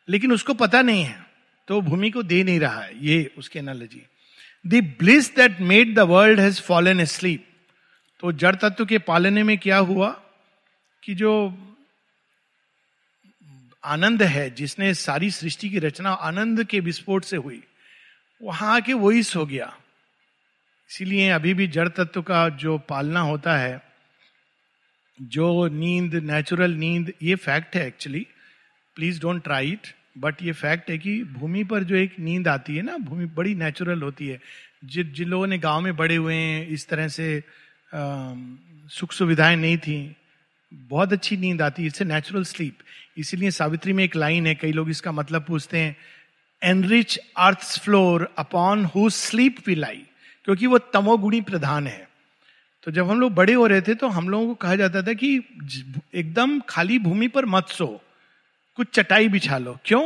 लेकिन 0.09 0.33
उसको 0.33 0.55
पता 0.55 0.83
नहीं 0.83 1.03
है 1.05 1.27
तो 1.69 1.81
भूमि 1.81 2.11
को 2.11 2.23
दे 2.23 2.43
नहीं 2.45 2.61
रहा 2.61 2.81
है, 2.81 3.07
ये 3.07 3.35
उसकी 3.39 3.59
analogy 3.59 4.03
the 4.65 4.83
bliss 4.99 5.35
that 5.37 5.61
made 5.61 5.95
the 5.95 5.99
world 6.09 6.41
has 6.41 6.61
fallen 6.63 7.01
asleep 7.07 7.45
तो 8.21 8.33
जड़ 8.33 8.55
तत्व 8.57 8.85
के 8.87 8.99
पालने 8.99 9.43
में 9.43 9.57
क्या 9.59 9.79
हुआ? 9.79 10.11
कि 11.03 11.15
जो 11.15 11.33
आनंद 13.85 14.23
है, 14.23 14.51
जिसने 14.51 14.93
सारी 14.95 15.31
सृष्टि 15.31 15.69
की 15.71 15.79
रचना 15.79 16.11
आनंद 16.11 16.65
के 16.65 16.81
विस्फोट 16.81 17.25
से 17.25 17.37
हुई, 17.37 17.63
वहाँ 18.41 18.75
आके 18.75 18.93
वही 18.93 19.23
सो 19.23 19.45
गया। 19.47 19.73
इसीलिए 20.91 21.29
अभी 21.31 21.53
भी 21.55 21.67
जड़ 21.69 21.89
तत्व 21.89 22.23
का 22.23 22.49
जो 22.49 22.77
पालना 22.89 23.21
होता 23.21 23.57
है, 23.57 23.81
जो 25.19 25.67
नींद 25.69 26.15
नेचुरल 26.25 26.75
नींद, 26.75 27.13
ये 27.23 27.35
फैक्ट 27.37 27.77
है 27.77 27.87
actually 27.87 28.27
please 28.97 29.21
don't 29.21 29.43
try 29.45 29.71
it 29.73 29.87
but 30.19 30.43
ये 30.43 30.53
फैक्ट 30.53 30.91
है 30.91 30.99
कि 30.99 31.23
भूमि 31.25 31.65
पर 31.65 31.85
जो 31.85 31.97
एक 31.97 32.19
नींद 32.21 32.49
आती 32.49 32.77
है 32.77 32.83
ना, 32.83 32.97
भूमि 32.99 33.27
बड़ी 33.37 33.55
नेचुरल 33.55 34.03
होती 34.03 34.29
है। 34.29 34.41
जिन 34.85 35.13
जिन 35.13 35.29
लोगों 35.29 35.47
ने 35.47 35.59
गाँव 35.59 35.81
में 35.81 35.97
बड़े 35.97 36.17
हुए 36.17 36.35
हैं, 36.35 36.67
इस 36.69 36.89
तरह 36.89 37.09
से 37.09 37.43
सुख 38.91 39.13
सुविधाएँ 39.13 39.57
नहीं 39.57 39.77
थी, 39.79 40.17
बहुत 40.73 41.13
अच्छी 41.13 41.37
नींद 41.37 41.63
आती 41.63 41.83
है 41.83 41.87
इट्स 41.87 42.03
नेचुरल 42.03 42.45
स्लीप 42.45 42.79
इसीलिए 43.19 43.51
सावित्री 43.51 43.93
में 43.93 44.05
एक 44.05 44.17
लाइन 44.17 44.47
है, 44.47 44.55
कई 44.55 44.73
लोग 44.73 44.91
इसका 44.91 45.13
मतलब 45.13 45.45
पूछते 45.45 45.79
हैं 45.79 45.97
enrich 46.63 47.19
earth 47.37 47.79
floor 47.81 48.29
upon 48.39 48.85
who 48.85 49.09
sleep 49.11 49.57
we 49.67 49.75
lie 49.75 50.05
क्योंकि 50.49 50.67
वो 50.67 50.79
तमोगुणी 50.79 51.41
प्रधान 51.41 51.87
है। 51.87 52.09
तो 52.87 52.91
जब 52.91 53.09
हम 53.11 53.21
लोग 53.21 53.33
बड़े 53.35 53.53
हो 53.53 53.67
रहे 53.67 53.81
थे 53.81 53.95
तो 53.95 54.09
हम 54.09 54.29
लोगों 54.29 54.47
को 54.47 54.55
कहा 54.55 54.77
जाता 54.77 55.03
था 55.03 55.13
कि 55.13 55.35
एकदम 56.15 56.59
खाली 56.69 56.99
भूमि 56.99 57.29
पर 57.29 57.47
मत 57.47 57.69
सो 57.69 57.87
कुछ 58.79 58.89
चटाई 58.93 59.29
बिछा 59.29 59.59
लो। 59.59 59.77
क्यों? 59.85 60.01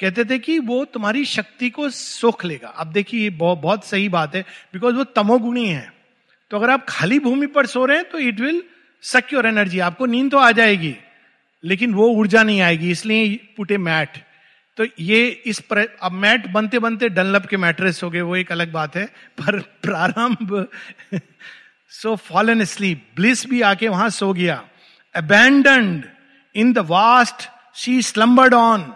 कहते 0.00 0.24
थे 0.24 0.38
कि 0.38 0.58
वो 0.58 0.84
तुम्हारी 0.84 1.24
शक्ति 1.24 1.70
को 1.70 1.88
सोख 1.90 2.44
लेगा। 2.44 2.68
अब 2.68 2.92
देखिए 2.92 3.20
ये 3.20 3.30
बहुत, 3.30 3.58
बहुत 3.58 3.84
सही 3.84 4.08
बात 4.08 4.34
है 4.34 4.42
बिकॉज़ 4.72 4.94
वो 4.94 5.04
तमोगुणी 5.04 5.66
है। 5.66 5.92
तो 6.50 6.56
अगर 6.56 6.70
आप 6.70 6.86
खाली 6.88 7.18
भूमि 7.20 7.46
पर 7.46 7.66
सो 7.66 7.86
रहे 7.86 7.96
हैं 7.96 8.08
तो 8.10 8.18
इट 8.18 8.40
विल 8.40 8.62
सक्योर 9.02 9.46
एनर्जी 9.46 9.78
आपको 9.78 10.06
नींद 10.06 10.30
तो 10.30 10.38
आ 10.38 10.50
जाएगी 10.52 10.94
लेकिन 11.64 11.94
वो 11.94 12.08
ऊर्जा 12.10 12.42
नहीं 12.42 12.60
आएगी 12.60 12.90
इसलिए 12.90 13.36
पुटे 13.56 13.78
मैट। 13.78 14.24
तो 14.78 14.84
ये 15.00 15.26
इस 15.46 15.58
पर, 15.60 15.78
अब 16.02 16.12
मैट 16.12 16.46
बनते 16.46 16.78
बनते 16.78 17.08
डनलप 17.08 17.46
के 17.46 17.56
मैट्रेस 17.56 18.02
हो 18.02 18.10
गए, 18.10 18.20
वो 18.20 18.36
एक 18.36 18.52
अलग 18.52 18.72
बात 18.72 18.96
है, 18.96 19.04
पर 19.38 19.58
प्रारंभ 19.82 20.66
सो 21.92 22.14
फॉलन 22.16 22.64
स्लीप 22.64 23.06
ब्लिस 23.16 23.44
भी 23.46 23.60
आके 23.62 23.88
वहाँ 23.88 24.08
सो 24.10 24.32
गया। 24.32 24.56
Abandoned 25.14 26.04
in 26.54 26.72
the 26.72 26.78
vast 26.88 27.48
she 27.76 28.00
slumbered 28.02 28.54
on 28.54 28.92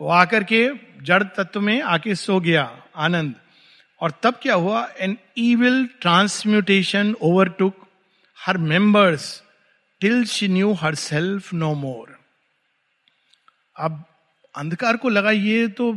वो 0.00 0.08
आकर 0.10 0.44
के 0.44 0.68
जड़ 1.02 1.22
तत्व 1.22 1.60
में 1.60 1.80
आके 1.82 2.14
सो 2.14 2.38
गया, 2.40 2.62
आनंद। 2.96 3.34
और 4.00 4.12
तब 4.22 4.38
क्या 4.42 4.54
हुआ? 4.54 4.86
An 5.00 5.16
evil 5.38 5.84
transmutation 6.00 7.14
overtook 7.58 7.86
her 8.38 8.56
members 8.70 9.42
till 10.00 10.24
she 10.26 10.48
knew 10.48 10.72
herself 10.94 11.52
no 11.54 11.74
more 11.74 12.18
अब 13.76 14.04
अंधकार 14.54 14.96
को 14.96 15.08
लगा 15.08 15.30
ये 15.30 15.66
तो 15.70 15.92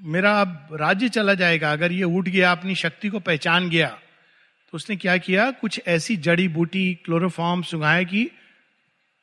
मेरा 0.00 0.40
अब 0.40 0.68
राज्य 0.72 1.08
चला 1.08 1.34
जाएगा। 1.34 1.72
अगर 1.72 1.92
ये 1.92 2.04
उठ 2.04 2.28
गया, 2.28 2.52
अपनी 2.52 2.74
शक्ति 2.74 3.08
को 3.08 3.20
पहचान 3.20 3.68
गया 3.70 3.88
तो 3.88 4.76
उसने 4.76 4.96
क्या 4.96 5.16
किया? 5.18 5.50
कुछ 5.52 5.80
ऐसी 5.86 6.16
जड़ी 6.18 6.46
बूटी 6.48 6.94
क्लोरोफॉर्म 7.04 7.62
सुगाए 7.62 8.04
कि 8.04 8.30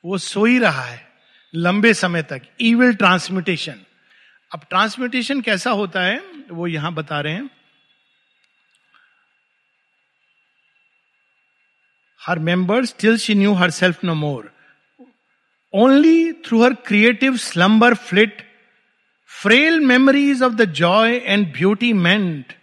वो 0.04 0.18
सो 0.20 0.44
ही 0.46 0.58
रहा 0.60 0.84
है 0.84 1.08
लंबे 1.54 1.94
समय 1.94 2.24
तक। 2.24 2.42
ईविल 2.62 2.94
ट्रांसमिटेशन 2.96 3.80
अब 4.52 4.62
ट्रांसमिटेशन 4.70 5.42
कैसा 5.42 5.72
होता 5.72 6.02
है, 6.02 6.20
वो 6.52 6.68
यहाँ 6.68 6.94
बता 6.94 7.20
रहे 7.22 7.34
हैं। 7.34 7.50
Her 12.22 12.40
members 12.40 12.96
till 13.00 13.18
she 13.18 13.36
knew 13.36 13.54
herself 13.72 14.04
no 14.04 14.14
more 14.16 14.52
Only 15.74 16.34
through 16.34 16.62
her 16.62 16.76
creative 16.76 17.40
slumber 17.40 17.94
flit 17.96 18.42
frail 19.26 19.80
memories 19.80 20.42
of 20.42 20.58
the 20.58 20.66
joy 20.66 21.18
and 21.26 21.54
beauty 21.54 21.94
meant 21.94 22.56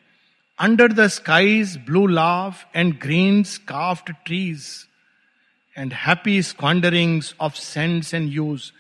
under 0.59 0.89
the 0.89 1.09
sky's 1.09 1.77
blue 1.77 2.09
laugh 2.09 2.67
and 2.75 2.99
green 2.99 3.45
scarfed 3.45 4.11
trees 4.25 4.87
and 5.77 5.93
happy 5.93 6.43
squanderings 6.43 7.35
of 7.39 7.57
scents 7.57 8.13
and 8.13 8.29
hues. 8.31 8.73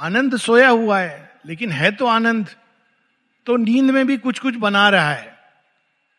आनंद 0.00 0.36
सोया 0.36 0.68
हुआ 0.68 0.98
है 0.98 1.30
लेकिन 1.46 1.72
है 1.72 1.90
तो 1.96 2.06
आनंद 2.06 2.48
तो 3.46 3.56
नींद 3.56 3.90
में 3.90 4.06
भी 4.06 4.16
कुछ 4.16 4.38
कुछ 4.38 4.56
बना 4.56 4.88
रहा 4.88 5.12
है 5.12 5.36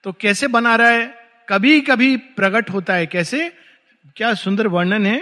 तो 0.03 0.11
कैसे 0.11 0.47
बना 0.47 0.75
रहा 0.75 0.89
है 0.89 1.05
कभी 1.49 1.79
कभी 1.81 2.15
प्रकट 2.37 2.69
होता 2.69 2.93
है 2.93 3.05
कैसे 3.07 3.51
क्या 4.15 4.33
सुंदर 4.33 4.67
वर्णन 4.67 5.05
है 5.05 5.21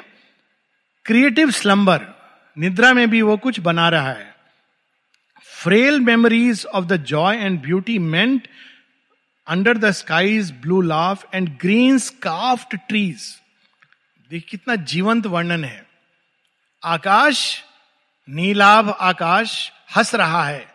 क्रिएटिव 1.05 1.51
स्लम्बर 1.51 2.16
निद्रा 2.57 2.93
में 2.93 3.09
भी 3.09 3.21
वो 3.21 3.37
कुछ 3.37 3.59
बना 3.59 3.89
रहा 3.89 4.11
है। 4.11 4.35
Frail 5.63 5.99
memories 5.99 6.65
of 6.65 6.85
the 6.85 6.97
joy 6.97 7.37
and 7.37 7.61
beauty 7.61 7.99
meant 7.99 8.47
under 9.47 9.77
the 9.77 9.91
skies 9.91 10.51
blue 10.51 10.81
laugh 10.81 11.35
and 11.35 11.57
green 11.57 11.97
scarfed 11.97 12.75
trees 12.75 13.39
देख 14.31 14.45
कितना 14.49 14.75
जीवंत 14.75 15.25
वर्णन 15.25 15.63
है। 15.63 15.85
आकाश, 16.83 17.63
नीलाभ 18.29 18.89
आकाश 18.89 19.71
हंस 19.95 20.15
रहा 20.15 20.43
है। 20.43 20.67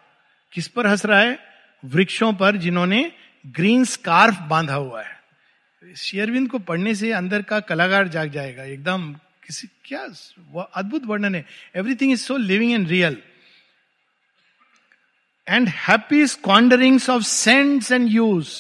किस 0.53 0.69
पर 0.69 0.87
हंस 0.87 1.07
रहा 1.07 1.21
है? 1.21 1.39
वृक्षों 1.85 2.33
पर 2.33 2.57
जिन्होंने 2.57 3.13
ग्रीन 3.47 3.85
स्कार्फ 3.85 4.39
बांधा 4.41 4.75
हुआ 4.75 5.03
है। 5.03 5.21
शेयरविंद 5.97 6.51
को 6.51 6.59
पढ़ने 6.59 6.95
से 6.95 7.13
अंदर 7.13 7.43
का 7.43 7.61
कलाकार 7.61 8.09
जाग 8.09 8.31
जाएगा। 8.31 8.63
एकदम 8.63 9.17
किसी, 9.47 9.69
क्या 9.85 10.01
अद्भुत 10.75 11.05
वर्णन 11.05 11.35
है। 11.35 11.45
Everything 11.77 12.13
is 12.13 12.21
so 12.21 12.37
living 12.37 12.73
and 12.73 12.89
real 12.89 13.17
and 15.47 15.69
happy 15.69 16.27
squanderings 16.27 17.09
of 17.11 17.23
scents 17.23 17.93
and 17.93 18.09
hues 18.09 18.51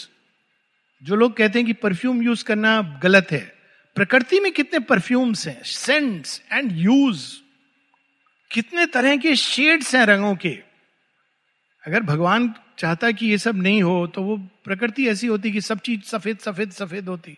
जो 1.02 1.16
लोग 1.16 1.36
कहते 1.36 1.58
हैं 1.58 1.66
कि 1.66 1.72
परफ्यूम 1.72 2.22
यूज़ 2.22 2.44
करना 2.44 3.00
गलत 3.02 3.28
है। 3.30 3.40
प्रकृति 3.96 4.40
में 4.40 4.50
कितने 4.52 4.78
परफ्यूम्स 4.80 5.46
हैं? 5.48 5.62
सेंट्स 5.62 6.42
एंड 6.52 6.72
यूज़ 6.72 7.24
कितने 8.50 8.86
तरह 8.86 9.16
के 9.16 9.36
शेड्स 9.36 9.94
हैं 9.94 10.04
रंगों 10.06 10.34
के। 10.36 10.58
अगर 11.82 12.02
भगवान 12.02 12.54
चाहता 12.78 13.10
कि 13.10 13.26
ये 13.26 13.38
सब 13.38 13.56
नहीं 13.56 13.82
हो 13.82 14.06
तो 14.06 14.22
वो 14.22 14.36
प्रकृति 14.64 15.08
ऐसी 15.08 15.26
होती 15.26 15.52
कि 15.52 15.60
सब 15.60 15.78
चीज़ 15.78 16.02
सफ़ेद 16.02 16.38
सफ़ेद 16.38 16.70
सफ़ेद 16.70 17.08
होती। 17.08 17.36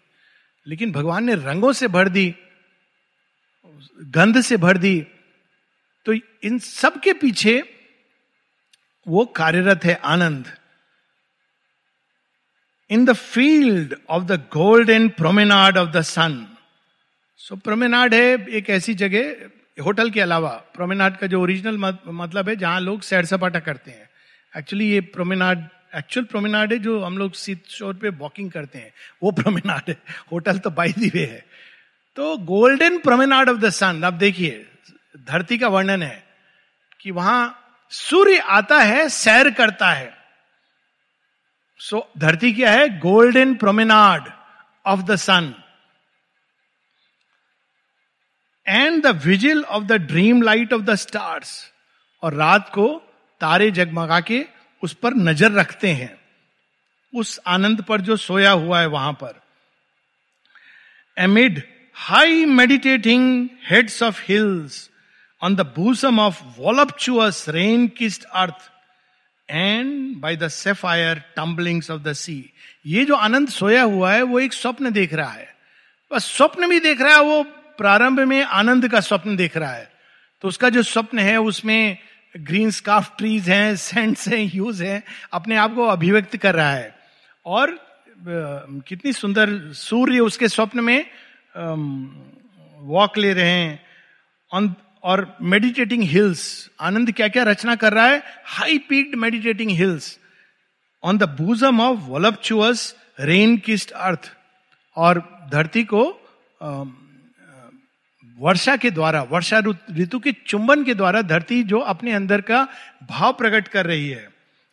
लेकिन 0.67 0.93
भगवान 0.93 1.25
ने 1.25 1.35
रंगों 1.35 1.73
से 1.73 1.89
भर 1.89 2.09
दी। 2.09 2.35
गंध 4.11 4.41
से 4.41 4.57
भर 4.57 4.77
दी। 4.77 5.01
तो 6.07 6.13
इन 6.43 6.59
सब 6.59 7.01
के 7.01 7.13
पीछे 7.13 7.63
वो 9.07 9.25
कार्यरत 9.27 9.85
है 9.85 9.95
आनंद। 10.05 10.47
In 12.91 13.05
the 13.05 13.13
field 13.13 13.95
of 14.11 14.25
the 14.25 14.33
golden 14.53 15.09
promenade 15.09 15.79
of 15.79 15.91
the 15.91 16.01
sun 16.03 16.47
so 17.41 17.57
promenade 17.57 18.15
है 18.15 18.47
एक 18.49 18.71
ऐसी 18.71 18.95
जगह 18.95 19.83
होटल 19.85 20.11
के 20.11 20.21
अलावा। 20.21 20.51
प्रोमेनाड 20.75 21.17
का 21.17 21.27
जो 21.27 21.41
ओरिजिनल 21.43 21.77
मतलब 22.09 22.49
है, 22.49 22.57
जहाँ 22.57 22.81
लोग 22.81 23.03
सैर 23.03 23.25
सपाटा 23.25 23.61
करते 23.61 23.91
हैं। 23.91 24.09
एक्चुअली 24.57 24.91
ये 24.91 25.01
प्रोमेनाड 25.01 25.69
एक्चुअल 25.97 26.27
प्रोमेनाड 26.27 26.73
है 26.73 26.79
जो 26.79 27.01
हम 27.01 27.19
लोग 27.19 27.33
सीट 27.35 27.67
शोर 27.69 27.95
पे 27.95 28.09
वॉकिंग 28.09 28.51
करते 28.51 28.79
हैं। 28.79 28.93
वो 29.23 29.31
प्रोमेनाड 29.31 29.83
है। 29.89 29.97
होटल 30.33 30.59
तो 30.59 30.71
बाई 30.71 30.93
दी 30.93 31.11
वे 31.15 31.25
है। 31.25 31.45
तो 32.17 32.37
golden 32.37 32.99
promenade 32.99 33.49
of 33.49 33.59
the 33.59 33.71
sun 33.71 34.03
अब 34.03 34.19
देखिए 34.19 34.67
धरती 35.27 35.59
का 35.59 35.69
वर्णन 35.69 36.03
है 36.03 36.23
कि 37.01 37.11
वहाँ 37.11 37.41
सूर्य 37.93 38.39
आता 38.39 38.79
है 38.79 39.09
सैर 39.09 39.51
करता 39.51 39.91
है। 39.93 40.13
सो 41.81 41.97
so, 41.97 42.21
धरती 42.21 42.53
क्या 42.53 42.71
है? 42.71 42.89
Golden 42.99 43.55
promenade 43.55 44.31
of 44.87 45.01
the 45.01 45.17
sun 45.17 45.55
and 48.67 49.03
the 49.03 49.21
vigil 49.25 49.65
of 49.65 49.85
the 49.85 49.93
dream 49.93 50.43
light 50.43 50.73
of 50.73 50.83
the 50.83 50.95
stars 50.95 51.73
और 52.23 52.35
रात 52.35 52.69
को 52.69 52.89
तारे 53.41 53.71
जगमगा 53.71 54.21
के 54.21 54.45
उस 54.83 54.95
पर 54.95 55.15
नज़र 55.15 55.53
रखते 55.53 55.93
हैं। 55.93 56.17
उस 57.13 57.39
आनंद 57.47 57.83
पर 57.83 58.01
जो 58.01 58.17
सोया 58.17 58.51
हुआ 58.51 58.81
है 58.81 58.87
वहाँ 58.87 59.13
पर। 59.13 59.41
Amid 61.17 61.63
high 61.97 62.45
meditating 62.45 63.49
heads 63.71 64.03
of 64.03 64.21
hills 64.29 64.91
on 65.43 65.55
the 65.57 65.61
bosom 65.61 66.19
of 66.21 66.43
voluptuous 66.59 67.45
rain 67.49 67.87
kissed 67.89 68.25
earth 68.35 68.71
and 69.49 70.17
by 70.17 70.37
the 70.37 70.49
sapphire 70.49 71.23
tumblings 71.37 71.91
of 71.91 72.03
the 72.03 72.13
sea 72.13 72.53
ये 72.87 73.05
जो 73.05 73.15
आनंद 73.15 73.49
सोया 73.49 73.83
हुआ 73.83 74.13
है, 74.13 74.23
वो 74.23 74.41
एक 74.41 74.53
स्वप्न 74.53 74.91
देख 74.93 75.15
रहा 75.15 75.31
है। 75.31 75.49
बस 76.11 76.25
स्वप्न 76.25 76.69
भी 76.69 76.81
देख 76.81 77.01
रहा 77.01 77.15
है, 77.15 77.23
वो 77.23 77.43
प्रारंभ 77.79 78.21
में 78.21 78.43
आनंद 78.43 78.89
का 78.89 79.01
स्वप्न 79.01 79.37
देख 79.37 79.57
रहा 79.57 79.73
है। 79.73 79.91
तो 80.43 80.49
उसका 80.49 80.69
जो 80.69 80.83
स्वप्न 80.83 81.19
है, 81.19 81.41
उसमें 81.41 81.99
ग्रीन 82.37 82.71
स्काफ 82.71 83.17
ट्रीज 83.19 83.49
हैं 83.49 83.77
सेंट्स 83.77 84.29
हैं 84.29 84.45
ह्यूज 84.47 84.83
हैं, 84.83 85.03
अपने 85.33 85.57
आप 85.57 85.75
को 85.75 85.87
अभिव्यक्त 85.87 86.37
कर 86.37 86.55
रहा 86.55 86.73
है। 86.73 86.95
और 87.47 87.79
कितनी 88.89 89.13
सुंदर 89.13 89.73
सूर्य 89.73 90.21
उसके 90.21 90.49
स्वप्न 90.49 90.81
में 90.81 91.05
वॉक 91.57 93.19
ले 93.19 93.33
रहे 93.33 93.51
हैं 93.51 93.81
ऑन 94.53 94.75
और 95.03 95.37
मेडिटेटिंग 95.43 96.03
हिल्स 96.03 96.71
आनंद 96.81 97.13
क्या 97.13 97.29
क्या 97.29 97.43
रचना 97.43 97.75
कर 97.77 97.93
रहा 97.93 98.07
है? 98.07 98.23
High 98.45 98.79
peaked 98.79 99.15
meditating 99.15 99.71
hills 99.71 100.19
on 101.03 101.19
the 101.19 101.29
bosom 101.41 101.81
of 101.81 101.99
voluptuous 102.01 102.95
rain 103.21 103.57
kissed 103.59 103.91
earth 103.91 104.31
और 104.97 105.23
धरती 105.53 105.85
को 105.85 106.03
वर्षा 108.39 108.77
के 108.77 108.91
द्वारा, 108.91 109.23
वर्षा 109.23 109.59
ऋतु 109.93 110.19
के 110.19 110.33
चुंबन 110.47 110.85
के 110.85 110.95
द्वारा 110.95 111.23
धरती 111.23 111.63
जो 111.63 111.79
अपने 111.79 112.13
अंदर 112.13 112.41
का 112.41 112.67
भाव 113.09 113.33
प्रकट 113.33 113.69
कर 113.69 113.87
रही 113.87 114.09
है। 114.09 114.29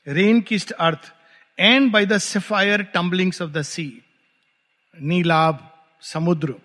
Rain 0.07 0.41
kissed 0.41 0.71
earth 0.71 1.11
and 1.59 1.91
by 1.91 2.05
the 2.05 2.17
sapphire 2.17 2.81
tumblings 2.83 3.41
of 3.41 3.51
the 3.51 3.61
sea 3.61 3.85
Neelabh, 4.95 5.59
समुद्र। 6.03 6.55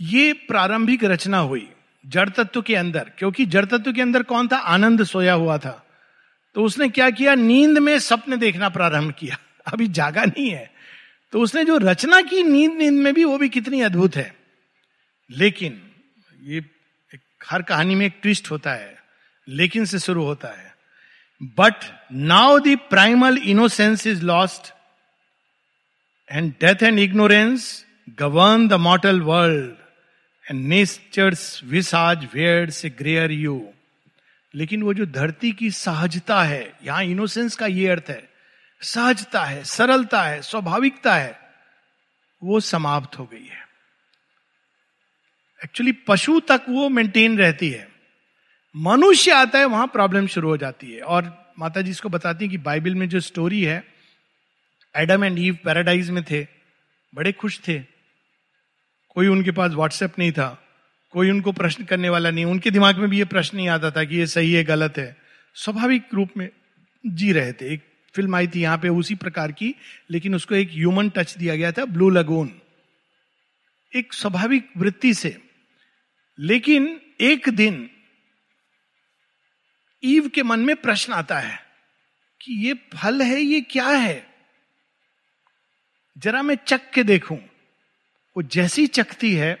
ये 0.00 0.32
प्रारंभिक 0.32 1.04
रचना 1.04 1.38
हुई 1.38 1.68
जड़ 2.06 2.28
तत्व 2.28 2.62
के 2.62 2.74
अंदर, 2.74 3.10
क्योंकि 3.18 3.46
जड़ 3.46 3.64
तत्व 3.64 3.92
के 3.92 4.02
अंदर 4.02 4.22
कौन 4.22 4.48
था? 4.48 4.56
आनंद 4.56 5.04
सोया 5.04 5.32
हुआ 5.32 5.58
था। 5.58 5.86
तो 6.54 6.64
उसने 6.64 6.88
क्या 6.88 7.10
किया? 7.10 7.34
नींद 7.34 7.78
में 7.78 7.98
सपने 7.98 8.36
देखना 8.36 8.68
प्रारंभ 8.68 9.12
किया। 9.12 9.38
अभी 9.72 9.88
जागा 9.88 10.24
नहीं 10.24 10.50
है। 10.50 10.72
तो 11.32 11.40
उसने 11.40 11.64
जो 11.64 11.78
रचना 11.78 12.22
की 12.22 12.42
नींद 12.42 12.72
नींद 12.72 12.94
में 12.94 13.14
भी, 13.14 13.24
वो 13.24 13.38
भी 13.38 13.48
कितनी 13.48 13.80
अद्भुत 13.80 14.16
है। 14.16 14.36
लेकिन 15.30 15.82
ये 16.42 16.64
हर 17.50 17.62
कहानी 17.62 17.94
में 17.94 18.06
एक 18.06 18.18
ट्विस्ट 18.22 18.50
होता 18.50 18.72
है, 18.72 18.96
लेकिन 19.48 19.84
से 19.84 19.98
शुरू 19.98 20.24
होता 20.24 20.48
है। 20.48 20.76
But 21.42 21.74
now 22.12 22.58
the 22.58 22.68
primal 22.68 23.38
innocence 23.38 24.06
is 24.06 24.22
lost 24.22 24.72
and 26.32 26.52
death 26.52 26.82
and 26.82 26.98
ignorance 26.98 27.86
govern 28.18 28.68
the 28.68 28.72
mortal 28.72 29.20
world 29.20 29.85
and 30.50 30.66
nature's 30.66 31.60
visage 31.64 32.28
wears 32.34 32.70
a 32.70 32.90
greyer 32.90 33.32
hue 33.32 33.72
लेकिन 34.54 34.82
वो 34.82 34.94
जो 34.94 35.06
धरती 35.06 35.52
की 35.52 35.70
सहजता 35.70 36.42
है, 36.42 36.72
यहाँ 36.84 37.04
इनोसेंस 37.04 37.56
का 37.56 37.66
ये 37.66 37.88
अर्थ 37.88 38.04
है, 38.08 38.28
सहजता 38.80 39.44
है, 39.44 39.64
सरलता 39.64 40.22
है, 40.22 40.42
स्वाभाविकता 40.42 41.14
है, 41.16 41.40
वो 42.42 42.60
समाप्त 42.60 43.18
हो 43.18 43.26
गई 43.26 43.44
है। 43.44 43.66
एक्चुअली 45.64 45.92
पशु 45.92 46.40
तक 46.40 46.62
वो 46.68 46.88
मेंटेन 46.88 47.38
रहती 47.38 47.70
है। 47.70 47.88
मनुष्य 48.76 49.30
आता 49.30 49.58
है, 49.58 49.64
वहाँ 49.64 49.86
प्रॉब्लम 49.86 50.26
शुरू 50.26 50.48
हो 50.48 50.56
जाती 50.56 50.92
है। 50.92 51.00
और 51.00 51.52
माता 51.58 51.80
जी 51.80 51.90
इसको 51.90 52.08
बताती 52.08 52.44
है 52.44 52.50
कि 52.50 52.58
बाइबल 52.58 52.94
में 52.94 53.08
जो 53.08 53.20
स्टोरी 53.20 53.62
है 53.62 53.84
एडम 54.96 55.24
एंड 55.24 55.38
ईव 55.38 55.58
पैराडाइज 55.64 56.10
में 56.10 56.24
थे, 56.24 56.46
बड़े 57.14 57.32
खुश 57.32 57.60
थे। 57.68 57.95
कोई 59.16 59.28
उनके 59.28 59.50
पास 59.50 59.72
व्हाट्सएप 59.72 60.18
नहीं 60.18 60.32
था, 60.32 60.48
कोई 61.10 61.30
उनको 61.30 61.52
प्रश्न 61.52 61.84
करने 61.84 62.08
वाला 62.08 62.30
नहीं, 62.30 62.44
उनके 62.44 62.70
दिमाग 62.70 62.98
में 62.98 63.08
भी 63.10 63.18
ये 63.18 63.24
प्रश्न 63.24 63.56
नहीं 63.56 63.68
आता 63.68 63.90
था 63.90 64.04
कि 64.04 64.16
ये 64.16 64.26
सही 64.26 64.52
है, 64.52 64.64
गलत 64.64 64.98
है। 64.98 65.16
स्वाभाविक 65.56 66.14
रूप 66.14 66.30
में 66.36 66.48
जी 67.04 67.32
रहे 67.32 67.52
थे। 67.52 67.72
एक 67.74 67.84
फ़िल्म 68.14 68.36
आई 68.36 68.48
थी 68.48 68.60
यहाँ 68.62 68.78
पे 68.78 68.88
उसी 68.88 69.14
प्रकार 69.14 69.52
की, 69.52 69.74
लेकिन 70.10 70.34
उसको 70.34 70.54
एक 70.54 70.70
ह्यूमन 70.70 71.08
टच 71.08 71.36
दिया 71.36 71.56
गया 71.56 71.72
था 71.72 71.84
ब्लू 71.84 72.10
लगून 72.10 72.52
एक 73.92 74.12
स्वाभाविक 74.12 74.70
वृत्ति 74.76 75.14
से। 75.14 75.36
लेकिन 76.38 77.00
एक 77.20 77.48
दिन 77.48 77.90
ईव 80.02 80.28
के 80.28 80.42
मन 80.42 80.60
में 80.60 80.76
प्रश्न 80.76 81.12
आता 81.12 81.38
है 81.38 81.58
कि 82.40 82.52
ये 82.66 82.74
फल 82.94 83.22
है, 83.22 83.40
ये 83.40 83.60
क्या 83.60 83.88
है? 83.88 84.26
जरा 86.18 86.42
मैं 86.42 86.58
चक 86.66 86.90
के 86.94 87.02
देखूँ। 87.02 87.38
वो 88.36 88.42
जैसी 88.44 88.86
चकती 88.88 89.32
है 89.34 89.54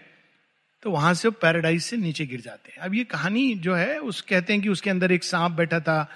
तो 0.82 0.90
वहाँ 0.90 1.12
से 1.14 1.28
वो 1.28 1.34
पैराडाइज 1.42 1.82
से 1.82 1.96
नीचे 1.96 2.26
गिर 2.26 2.40
जाते 2.40 2.72
हैं। 2.72 2.78
अब 2.78 2.94
ये 2.94 3.04
कहानी 3.06 3.54
जो 3.56 3.74
है, 3.74 3.98
उस 3.98 4.20
कहते 4.20 4.52
हैं 4.52 4.62
कि 4.62 4.68
उसके 4.68 4.90
अंदर 4.90 5.12
एक 5.12 5.24
सांप 5.24 5.52
बैठा 5.52 5.80
था। 5.80 6.08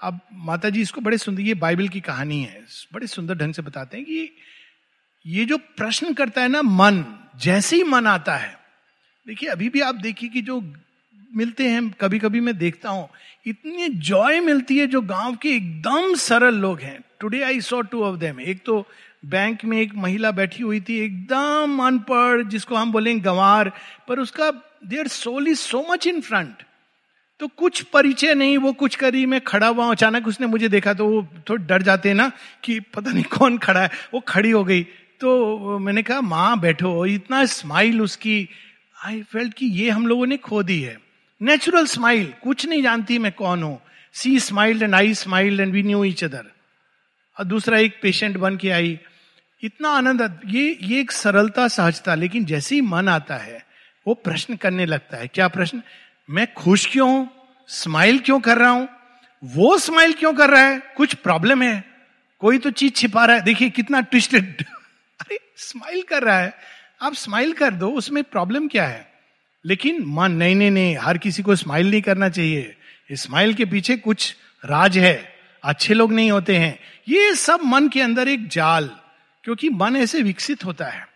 अब 0.00 0.20
माता 0.32 0.70
जी 0.70 0.80
इसको 0.80 1.00
बड़े 1.00 1.18
सुंदर, 1.18 1.42
ये 1.42 1.54
बाइबल 1.56 1.88
की 1.88 2.00
कहानी 2.00 2.42
है 2.42 2.60
बड़े 2.92 3.06
सुंदर 3.06 3.34
ढंग 3.34 3.54
से 3.54 3.62
बताते 3.62 3.96
हैं 3.96 4.06
कि 4.06 4.30
ये 5.24 5.44
जो 5.44 5.56
प्रश्न 5.58 6.12
करता 6.14 6.42
है 6.42 6.48
ना 6.48 6.62
मन, 6.62 7.04
जैसे 7.40 7.76
ही 7.76 7.82
मन 7.84 8.06
आता 8.06 8.36
है, 8.36 8.54
देखिए 9.26 9.48
अभी 9.50 9.68
भी 9.68 9.80
आप 9.80 9.94
देखिए 9.96 10.28
कि 10.28 10.42
जो 10.42 10.60
मिलते 11.30 11.68
हैं 11.68 11.88
कभी 11.90 12.18
कभी 12.18 12.40
मैं 12.40 12.56
देखता 12.58 12.90
हूँ, 12.90 13.08
इतनी 13.46 13.88
जॉय 13.88 14.40
मिलती 14.40 14.78
है 14.78 14.86
जो 14.86 15.00
गाँव 15.02 15.36
के 15.36 15.48
एकदम 15.48 16.14
सरल 16.16 16.54
लोग 16.56 16.80
हैं। 16.80 16.98
Today 17.20 17.42
I 17.42 17.60
saw 17.60 17.80
two 17.82 18.02
of 18.04 18.16
them 18.16 18.40
एक 18.40 18.62
तो 18.66 18.86
बैंक 19.22 19.64
में 19.64 19.76
एक 19.80 19.94
महिला 19.94 20.30
बैठी 20.30 20.62
हुई 20.62 20.80
थी, 20.80 20.98
एकदम 21.04 21.78
अनपढ़, 21.86 22.42
जिसको 22.42 22.74
हम 22.74 22.92
बोलेंगे 22.92 23.20
गंवार, 23.20 23.72
पर 24.08 24.18
उसका 24.18 24.50
their 24.86 25.08
soul 25.08 25.48
is 25.48 25.58
so 25.58 25.86
much 25.90 26.06
in 26.06 26.20
front 26.20 26.62
तो 27.40 27.46
कुछ 27.48 27.82
परिचय 27.82 28.34
नहीं, 28.34 28.56
वो 28.58 28.72
कुछ 28.72 28.94
करी, 28.96 29.24
मैं 29.26 29.40
खड़ा 29.40 29.66
हुआ 29.66 29.90
अचानक 29.90 30.26
उसने 30.26 30.46
मुझे 30.46 30.68
देखा 30.68 30.94
तो 30.94 31.06
वो 31.06 31.22
थोड़ा 31.48 31.64
डर 31.66 31.82
जाते 31.82 32.08
हैं 32.08 32.16
ना 32.16 32.30
कि 32.64 32.78
पता 32.94 33.10
नहीं 33.10 33.24
कौन 33.24 33.58
खड़ा 33.58 33.82
है, 33.82 33.90
वो 34.14 34.20
खड़ी 34.20 34.50
हो 34.50 34.62
गई। 34.64 34.82
तो 35.20 35.78
मैंने 35.78 36.02
कहा, 36.02 36.20
माँ, 36.20 36.58
बैठो। 36.60 37.04
इतना 37.06 37.44
स्माइल 37.44 38.00
उसकी 38.02 38.48
आई 39.04 39.22
फेल्ट 39.22 39.54
कि 39.54 39.66
ये 39.66 39.90
हम 39.90 40.06
लोगों 40.06 40.26
ने 40.26 40.36
खो 40.36 40.62
दी 40.62 40.80
है। 40.80 40.96
नेचुरल 41.40 41.86
स्माइल 41.86 42.32
कुछ 42.42 42.66
नहीं 42.66 42.82
जानती 42.82 43.18
मैं 43.18 43.32
कौन 43.32 43.62
हूँ। 43.62 43.80
She 44.14 44.38
smiled 44.40 44.82
and 44.82 44.94
I 44.94 45.14
smiled 45.14 45.60
and 45.60 45.72
we 45.72 45.82
knew 45.82 46.04
each 46.04 46.24
other 46.24 46.44
और 47.36 47.44
दूसरा 47.44 47.78
एक 47.78 47.98
पेशेंट 48.02 48.36
बन 48.36 48.56
के 48.56 48.70
आई 48.70 48.98
इतना 49.62 49.88
आनंद, 49.88 50.40
ये 50.44 50.78
ये 50.82 51.00
एक 51.00 51.12
सरलता, 51.12 51.68
सहजता, 51.68 52.14
लेकिन 52.14 52.44
जैसे 52.44 52.74
ही 52.74 52.80
मन 52.80 53.08
आता 53.08 53.36
है, 53.36 53.66
वो 54.06 54.14
प्रश्न 54.14 54.56
करने 54.56 54.86
लगता 54.86 55.16
है, 55.16 55.28
क्या 55.28 55.48
प्रश्न? 55.48 55.82
मैं 56.30 56.54
खुश 56.54 56.86
क्यों 56.86 57.10
हूँ? 57.10 57.30
स्माइल 57.68 58.18
क्यों 58.18 58.40
कर 58.40 58.58
रहा 58.58 58.70
हूँ? 58.70 58.88
वो 59.44 59.78
स्माइल 59.78 60.12
क्यों 60.12 60.34
कर 60.34 60.50
रहा 60.50 60.62
है? 60.62 60.82
कुछ 60.96 61.14
प्रॉब्लम 61.14 61.62
है? 61.62 61.84
कोई 62.38 62.58
तो 62.58 62.70
चीज़ 62.70 62.92
छिपा 62.92 63.24
रहा 63.24 63.36
है। 63.36 63.42
देखिए, 63.42 63.70
कितना 63.70 64.00
ट्विस्टेड। 64.00 64.64
अरे, 65.20 65.38
स्माइल 65.56 66.02
कर 66.02 66.22
रहा 66.22 66.38
है। 66.38 66.54
आप 67.02 67.14
स्माइल 67.14 67.52
कर 67.52 67.70
दो, 67.70 67.90
उसमें 67.90 68.24
प्रॉब्लम 68.24 68.68
क्या 68.68 68.86
है? 68.86 69.12
लेकिन 69.66 70.04
मन, 70.06 70.32
नहीं 70.32 70.54
नहीं 70.54 70.70
नहीं, 70.70 70.96
हर 70.96 71.18
किसी 71.18 71.42
को 71.42 71.56
स्माइल 71.56 71.90
नहीं 71.90 72.02
करना 72.02 72.28
चाहिए। 72.28 72.76
स्माइल 73.12 73.54
के 73.54 73.64
पीछे 73.64 73.96
कुछ 73.96 74.36
राज 74.64 74.98
है। 74.98 75.34
अच्छे 75.64 75.94
लोग 75.94 76.12
नहीं 76.12 76.30
होते 76.30 76.56
हैं। 76.56 76.78
ये 77.08 77.34
सब 77.34 77.60
मन 77.64 77.88
के 77.88 78.00
अंदर 78.00 78.28
एक 78.28 78.48
जाल। 78.48 78.90
क्योंकि 79.44 79.68
मन 79.68 79.96
ऐसे 79.96 80.22
विकसित 80.22 80.64
होता 80.64 80.86
है। 80.86 81.06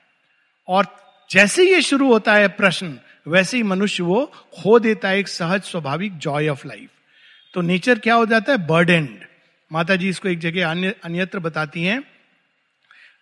और 0.69 0.87
जैसे 1.31 1.71
ये 1.75 1.83
शुरू 1.83 2.13
होता 2.13 2.35
है 2.35 2.49
प्रश्न, 2.49 2.99
वैसे 3.29 3.57
ही 3.57 3.63
मनुष्य 3.63 4.03
वो 4.03 4.33
खो 4.53 4.79
देता 4.79 5.09
है 5.09 5.19
एक 5.19 5.29
सहज, 5.29 5.63
स्वाभाविक 5.63 6.19
जॉय 6.19 6.49
ऑफ़ 6.49 6.67
लाइफ 6.69 6.91
तो 7.55 7.61
नेचर 7.61 7.99
क्या 7.99 8.15
हो 8.15 8.27
जाता 8.27 8.53
है? 8.53 8.67
बर्डेंड 8.67 9.25
माता 9.73 9.97
जी 9.97 10.09
इसको 10.09 10.29
एक 10.29 10.39
जगह 10.39 10.71
अन्य, 10.71 10.95
अन्यत्र 11.05 11.39
बताती 11.39 11.83
हैं। 11.83 12.03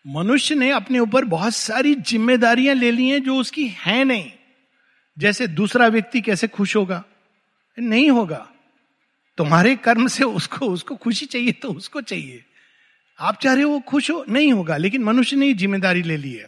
मनुष्य 0.07 0.55
ने 0.55 0.71
अपने 0.71 0.99
ऊपर 0.99 1.25
बहुत 1.25 1.55
सारी 1.55 1.95
जिम्मेदारियाँ 1.95 2.75
ले 2.75 2.91
ली 2.91 3.09
हैं 3.09 3.23
जो 3.23 3.37
उसकी 3.37 3.67
है 3.69 4.05
नहीं। 4.05 4.33
जैसे 5.19 5.47
दूसरा 5.47 5.87
व्यक्ति 5.87 6.21
कैसे 6.21 6.49
खुश 6.49 6.77
होगा? 6.77 7.05
नहीं 7.79 8.11
होगा। 8.11 8.49
तुम्हारे 9.37 9.77
कर्म 9.77 10.07
से 10.07 10.25
उसको 10.25 10.67
उसको 10.67 10.97
खुशी 10.97 11.27
चाहिए 11.27 11.53
तो 11.53 11.73
उसको 11.73 12.01
चाहिए। 12.01 12.45
आप 13.21 13.39
चाह 13.43 13.55
रहे 13.55 13.63
हो 13.63 13.71
वो 13.71 13.81
खुश 13.83 14.11
हो? 14.11 14.25
नहीं 14.29 14.53
होगा, 14.53 14.77
लेकिन 14.77 15.03
मनुष्य 15.05 15.37
ने 15.37 15.53
ज़िम्मेदारी 15.55 16.03
ले 16.03 16.17
ली 16.17 16.33
है। 16.33 16.47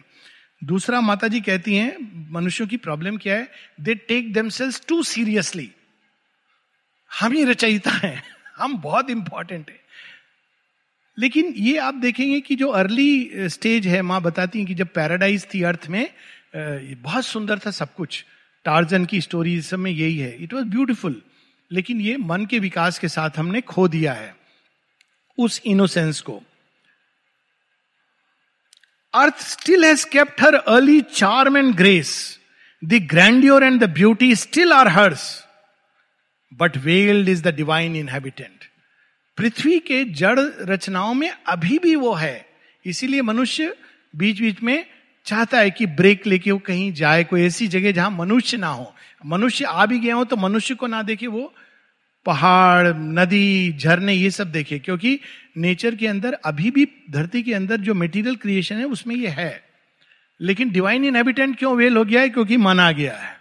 दूसरा 0.63 1.01
माता 1.01 1.29
जी 1.29 1.41
कहती 1.41 1.75
हैं, 1.75 1.97
मनुष्यों 2.33 2.67
की 2.69 2.77
प्रॉब्लम 2.79 3.17
क्या 3.17 3.37
है? 3.37 3.49
They 3.81 3.95
take 3.95 4.33
them 4.33 4.51
too 4.89 5.03
seriously 5.05 5.71
हम 7.11 7.33
ही 7.33 7.45
रचयिता 7.45 7.91
हैं, 7.93 8.23
हम 8.57 8.77
बहुत 8.79 9.11
इंपॉर्टेंट 9.11 9.71
है। 9.71 9.81
लेकिन 11.19 11.53
ये 11.57 11.77
आप 11.79 11.95
देखेंगे 11.95 12.41
कि 12.41 12.55
जो 12.57 12.69
अर्ली 12.71 13.49
स्टेज 13.49 13.87
है, 13.87 14.01
माँ 14.03 14.21
बताती 14.23 14.59
हैं 14.59 14.67
कि 14.69 14.75
जब 14.75 14.89
पैराडाइज 14.95 15.47
थी 15.55 15.63
अर्थ 15.63 15.87
में 15.89 16.09
बहुत 16.55 17.25
सुंदर 17.27 17.59
था 17.59 17.71
सब 17.73 17.95
कुछ। 17.95 18.25
टार्जन 18.65 19.05
की 19.05 19.21
स्टोरी 19.21 19.61
सब 19.63 19.79
में 19.79 19.91
यही 19.91 20.17
है। 20.19 20.37
इट 20.37 20.53
वॉज़ 20.55 20.65
ब्यूटिफुल 20.67 21.21
लेकिन 21.71 22.01
ये 22.01 22.17
मन 22.19 22.47
के 22.47 22.59
विकास 22.59 22.99
के 22.99 23.09
साथ 23.09 23.39
हमने 23.39 23.61
खो 23.63 23.87
दिया 23.89 24.13
है, 24.13 24.35
उस 25.39 25.61
इनोसेंस 25.65 26.21
को। 26.21 26.41
Earth 29.15 29.41
still 29.43 29.85
has 29.85 30.05
kept 30.07 30.41
her 30.43 30.55
early 30.55 31.01
charm 31.15 31.57
and 31.57 31.75
grace 31.77 32.13
the 32.83 33.01
grandeur 33.11 33.65
and 33.65 33.81
the 33.81 33.89
beauty 33.95 34.35
still 34.37 34.73
are 34.73 34.89
hers 34.89 35.25
but 36.53 36.77
veiled 36.77 37.29
is 37.29 37.43
the 37.43 37.55
divine 37.57 37.97
inhabitant 37.97 38.65
पृथ्वी 39.39 39.79
के 39.81 40.05
जड़ 40.15 40.39
रचनाओं 40.71 41.13
में 41.15 41.31
अभी 41.31 41.79
भी 41.79 41.95
वो 41.97 42.13
है। 42.15 42.47
इसीलिए 42.85 43.23
मनुष्य 43.23 43.75
बीच 44.15 44.41
बीच 44.41 44.63
में 44.63 44.85
चाहता 45.27 45.59
है 45.59 45.71
कि 45.71 45.87
ब्रेक 45.89 46.27
लेके 46.27 46.51
वो 46.51 46.59
कहीं 46.59 46.93
जाए, 46.93 47.25
कोई 47.25 47.45
ऐसी 47.47 47.69
जगह 47.69 47.93
जहाँ 47.93 48.11
मनुष्य 48.11 48.57
ना 48.57 48.69
हो। 48.69 48.95
मनुष्य 49.27 49.65
आ 49.65 49.87
भी 49.87 49.99
गया 49.99 50.15
हो 50.15 50.25
तो 50.25 50.37
मनुष्य 50.37 50.75
को 50.75 50.87
ना 50.87 51.03
देखे 51.03 51.27
वो 51.27 51.53
पहाड़, 52.27 52.89
नदी, 52.89 53.73
झरने 53.73 54.13
ये 54.15 54.31
सब 54.31 54.51
देखे, 54.53 54.79
क्योंकि 54.79 55.19
नेचर 55.57 55.95
के 55.95 56.07
अंदर, 56.07 56.33
अभी 56.33 56.71
भी 56.71 56.89
धरती 57.11 57.43
के 57.43 57.55
अंदर 57.55 57.77
जो 57.77 57.95
मेटीरियल 57.95 58.37
क्रिएशन 58.37 58.77
है, 58.77 58.85
उसमें 58.85 59.17
ये 59.17 59.29
है। 59.29 59.65
लेकिन 60.41 60.71
डिवाइन 60.71 61.05
इनहेबिटेंट 61.05 61.59
क्यों 61.59 61.77
वेल 61.77 61.97
हो 61.97 62.05
गया 62.05 62.21
है? 62.21 62.29
क्योंकि 62.29 62.57
मन 62.57 62.81
आ 62.81 62.93
गया 62.93 63.17
है। 63.17 63.41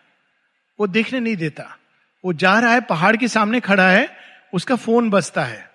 वो 0.80 0.88
देखने 0.88 1.20
नहीं 1.20 1.36
देता। 1.36 1.78
वो 2.26 2.34
जा 2.34 2.60
रहा 2.60 2.74
है, 2.74 2.82
पहाड़ 2.82 3.16
के 3.16 3.28
सामने 3.28 3.60
खड़ा 3.60 3.90
है, 3.90 4.18
उसका 4.54 4.76
फ़ोन 4.76 5.10
बजता 5.10 5.44
है। 5.46 5.72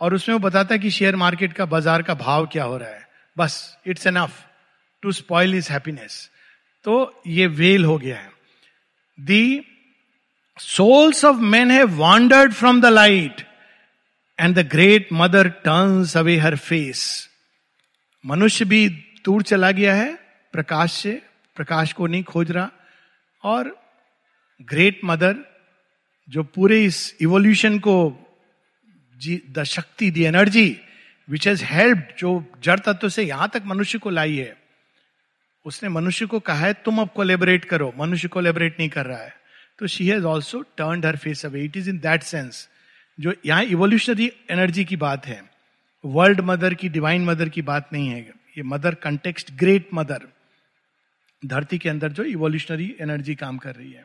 और 0.00 0.14
उसमें 0.14 0.36
वो 0.36 0.38
बताता 0.38 0.74
है 0.74 0.78
कि 0.78 0.90
शेयर 0.90 1.16
मार्केट 1.16 1.52
का, 1.52 1.64
बाज़ार 1.64 2.02
का 2.02 2.14
भाव 2.14 2.46
क्या 2.46 2.64
हो 2.64 2.76
रहा 2.76 2.88
है। 2.88 3.08
बस 3.38 3.78
it's 3.86 4.06
enough 4.06 4.46
to 5.02 5.12
spoil 5.12 5.54
is 5.54 5.72
happiness 5.72 6.30
तो 6.84 7.22
ये 7.26 7.46
वेल 7.46 7.84
हो 7.84 7.98
गया 7.98 8.16
है। 8.16 8.30
The 9.20 9.64
souls 10.58 11.24
of 11.24 11.36
man 11.36 11.70
have 11.70 11.90
wandered 11.90 12.52
from 12.52 12.80
the 12.80 12.86
light 12.86 13.53
and 14.38 14.54
the 14.54 14.66
great 14.68 15.08
mother 15.12 15.48
turns 15.64 16.16
away 16.16 16.36
her 16.36 16.56
face 16.56 17.02
मनुष्य 18.24 18.64
भी 18.64 18.88
दूर 19.24 19.42
चला 19.42 19.70
गया 19.70 19.94
है, 19.94 20.12
प्रकाश 20.54 20.92
से, 20.92 21.12
प्रकाश 21.56 21.92
को 21.92 22.06
नहीं 22.06 22.22
खोज 22.24 22.50
रहा। 22.50 22.70
और 23.44 23.76
ग्रेट 24.60 25.00
मदर 25.04 25.36
जो 26.28 26.42
पूरे 26.44 26.84
इस 26.84 27.16
इवोल्यूशन 27.20 27.78
को 27.78 27.96
the 29.50 29.64
shakti 29.66 30.10
the 30.10 30.18
energy 30.18 30.76
which 31.28 31.46
has 31.48 31.64
help 31.64 32.08
जो 32.18 32.30
जड़ 32.64 32.78
तत्व 32.80 33.08
से 33.08 33.22
यहाँ 33.22 33.48
तक 33.54 33.62
मनुष्य 33.66 33.98
को 33.98 34.10
लाई 34.10 34.36
है, 34.36 34.56
उसने 35.66 35.88
मनुष्य 35.88 36.26
को 36.26 36.40
कहा 36.40 36.66
है, 36.66 36.72
तुम 36.74 37.00
अब 37.00 37.08
कोलेबरेट 37.16 37.64
करो। 37.64 37.92
मनुष्य 37.98 38.28
कोलेबरेट 38.28 38.78
नहीं 38.78 38.88
कर 38.88 39.06
रहा 39.06 39.18
है। 39.18 39.34
तो 39.78 39.86
she 39.86 40.06
has 40.08 40.24
also 40.24 40.60
turn 40.78 41.04
her 41.04 41.16
face 41.16 41.44
away 41.46 41.64
it 41.64 41.76
is 41.76 41.88
in 41.90 41.98
that 41.98 42.22
sense 42.22 42.68
जो 43.18 43.34
यहाँ 43.46 43.64
इवोल्यूशनरी 43.64 44.30
एनर्जी 44.50 44.84
की 44.84 44.96
बात 44.96 45.26
है 45.26 45.42
वर्ल्ड 46.04 46.40
मदर 46.40 46.74
की 46.74 46.88
डिवाइन 46.88 47.24
मदर 47.24 47.48
की 47.48 47.62
बात 47.62 47.92
नहीं 47.92 48.08
है, 48.08 48.20
ये 48.56 48.62
मदर 48.62 48.94
कंटेक्स्ट 48.94 49.52
ग्रेट 49.54 49.88
मदर 49.94 50.26
धरती 51.42 51.78
के 51.78 51.88
अंदर 51.88 52.12
जो 52.12 52.24
इवोल्यूशनरी 52.24 52.94
एनर्जी 53.00 53.34
काम 53.34 53.58
कर 53.58 53.74
रही 53.74 53.90
है। 53.92 54.04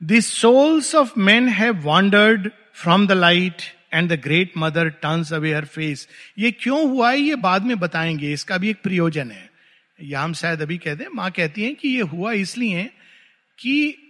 The 0.00 0.20
souls 0.20 0.94
of 0.94 1.18
man 1.18 1.48
have 1.48 1.80
wandered 1.82 2.50
from 2.74 3.06
the 3.06 3.12
light 3.12 3.62
and 3.94 4.12
the 4.12 4.20
great 4.20 4.52
mother 4.58 4.88
turns 5.02 5.32
away 5.32 5.52
her 5.54 5.64
face 5.64 6.08
ये 6.38 6.50
क्यों 6.52 6.88
हुआ 6.90 7.10
है, 7.10 7.18
ये 7.18 7.34
बाद 7.36 7.64
में 7.64 7.78
बताएँगे, 7.78 8.32
इसका 8.32 8.58
भी 8.58 8.70
एक 8.70 8.82
प्रयोजन 8.82 9.30
है। 9.30 9.48
या 9.98 10.22
हम 10.22 10.32
शायद 10.34 10.62
अभी 10.62 10.78
कहते 10.78 11.04
हैं 11.04 11.10
माँ 11.14 11.30
कहती 11.30 11.64
हैं 11.64 11.74
कि 11.74 11.88
ये 11.88 12.02
हुआ 12.02 12.32
इसलिए 12.34 12.84
कि 13.58 14.03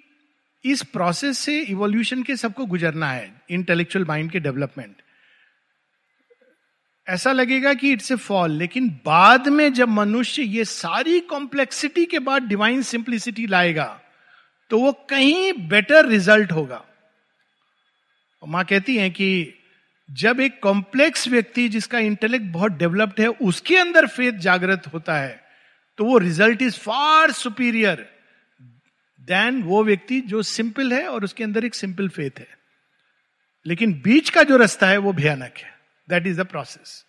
इस 0.65 0.83
प्रोसेस 0.83 1.39
से 1.39 1.61
इवोल्यूशन 1.61 2.23
के 2.23 2.37
सबको 2.37 2.67
गुजरना 2.67 3.11
है 3.11 3.33
इंटेलेक्चुअल 3.51 4.05
माइंड 4.05 4.31
के 4.31 4.41
डेवलपमेंट 4.41 5.03
ऐसा 7.07 7.33
लगेगा 7.33 7.75
कि 7.75 7.93
इट्स 7.93 8.13
ए 8.13 8.17
फॉल 8.17 8.51
लेकिन 8.51 8.89
बाद 9.07 9.49
में 9.49 9.73
जब 9.73 9.89
मनुष्य 9.89 10.43
ये 10.43 10.65
सारी 10.65 11.21
कॉम्प्लेक्सिटी 11.21 12.05
के 12.07 12.19
बाद 12.19 12.43
डिवाइन 12.43 12.83
सिंप्लिसिटी 12.83 13.47
लाएगा 13.47 14.01
तो 14.71 14.79
वो 14.79 14.93
कहीं 15.11 15.53
बेटर 15.69 16.07
रिज़ल्ट 16.07 16.53
होगा। 16.53 16.85
माँ 18.43 18.65
कहती 18.65 18.97
हैं 18.97 19.11
कि 19.11 19.55
जब 20.09 20.41
एक 20.41 20.59
कॉम्प्लेक्स 20.63 21.29
व्यक्ति 21.29 21.69
जिसका 21.69 21.99
इंटेलेक्ट 21.99 22.47
बहुत 22.47 22.73
डेवलप्ड 22.73 23.21
है, 23.21 23.29
उसके 23.29 23.77
अंदर 23.77 24.07
फेथ 24.07 24.33
जागृत 24.33 24.87
होता 24.95 25.19
है 25.19 25.41
तो 25.99 26.05
वो 26.05 26.19
result 26.19 26.63
is 26.63 26.79
far 26.79 27.33
superior 27.33 28.14
than 29.25 29.63
वो 29.63 29.83
व्यक्ति 29.85 30.21
जो 30.21 30.43
सिंपल 30.43 30.93
है 30.93 31.07
और 31.09 31.25
उसके 31.25 31.45
अंदर 31.45 31.65
एक 31.65 31.75
सिंपल 31.75 32.09
फेथ 32.09 32.39
है। 32.39 32.49
लेकिन 33.67 33.93
बीच 34.05 34.31
का 34.31 34.43
जो 34.43 34.57
रास्ता 34.57 34.89
है, 34.89 34.97
वो 34.99 35.13
भयानक 35.13 35.59
है। 35.59 35.73
That 36.09 36.27
is 36.27 36.41
the 36.41 36.47
process 36.47 37.05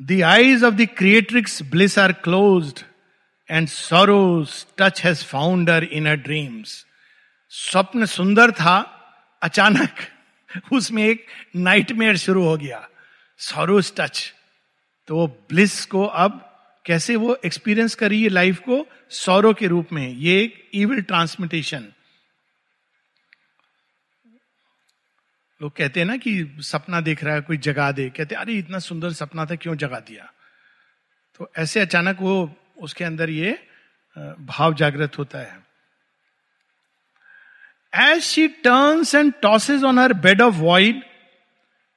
the 0.00 0.22
eyes 0.22 0.64
of 0.64 0.74
the 0.74 0.86
creatrix 0.98 1.62
bliss 1.62 1.98
are 1.98 2.12
close 2.12 2.84
and 3.50 3.68
sorrow's 3.68 4.66
touch 4.78 5.02
has 5.04 5.24
founder 5.24 5.84
in 5.84 6.08
a 6.08 6.14
dreams 6.14 6.86
स्वप्न 7.52 8.06
सुंदर 8.06 8.50
था, 8.52 8.78
अचानक 9.42 9.90
उसमें 10.72 11.02
एक 11.04 11.26
नाइटमेयर 11.56 12.16
शुरू 12.16 12.44
हो 12.44 12.56
गया। 12.56 12.88
सोरोज 13.40 13.92
टच 13.96 14.32
तो 15.08 15.16
वो 15.16 15.26
ब्लिस 15.50 15.84
को 15.86 16.04
अब 16.04 16.46
कैसे 16.84 17.16
वो 17.16 17.36
एक्सपीरियंस 17.44 17.94
करी 17.94 18.22
है 18.22 18.28
लाइफ 18.28 18.58
को 18.58 18.86
सौरों 19.10 19.52
के 19.54 19.66
रूप 19.66 19.92
में? 19.92 20.08
ये 20.08 20.42
एक 20.42 20.68
इविल 20.74 21.02
ट्रांसमिटेशन 21.02 21.92
लोग 25.60 25.76
कहते 25.76 26.00
हैं 26.00 26.06
ना 26.06 26.16
कि 26.16 26.32
सपना 26.58 27.00
देख 27.00 27.24
रहा 27.24 27.34
है, 27.34 27.40
कोई 27.40 27.56
जगा 27.56 27.90
दे। 27.92 28.08
कहते 28.10 28.34
अरे, 28.34 28.52
इतना 28.54 28.78
सुंदर 28.78 29.12
सपना 29.12 29.44
था, 29.46 29.54
क्यों 29.54 29.74
जगा 29.76 29.98
दिया? 30.00 30.32
तो 31.40 31.50
ऐसे 31.58 31.80
अचानक 31.80 32.20
वो, 32.20 32.56
उसके 32.78 33.04
अंदर 33.04 33.30
ये 33.30 33.58
भाव 34.40 34.74
जागृत 34.74 35.18
होता 35.18 35.38
है। 35.38 35.58
As 37.94 38.22
she 38.22 38.46
turns 38.48 39.14
and 39.14 39.32
tosses 39.42 39.84
on 39.84 39.98
her 39.98 40.12
bed 40.12 40.42
of 40.42 40.54
void 40.54 41.02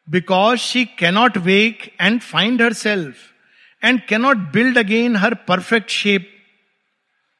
because 0.08 0.60
she 0.60 0.86
cannot 0.86 1.38
wake 1.38 1.92
and 2.02 2.20
find 2.22 2.62
herself 2.74 3.33
and 3.84 4.08
cannot 4.08 4.52
build 4.52 4.78
again 4.78 5.16
her 5.16 5.36
perfect 5.36 5.90
shape, 5.90 6.28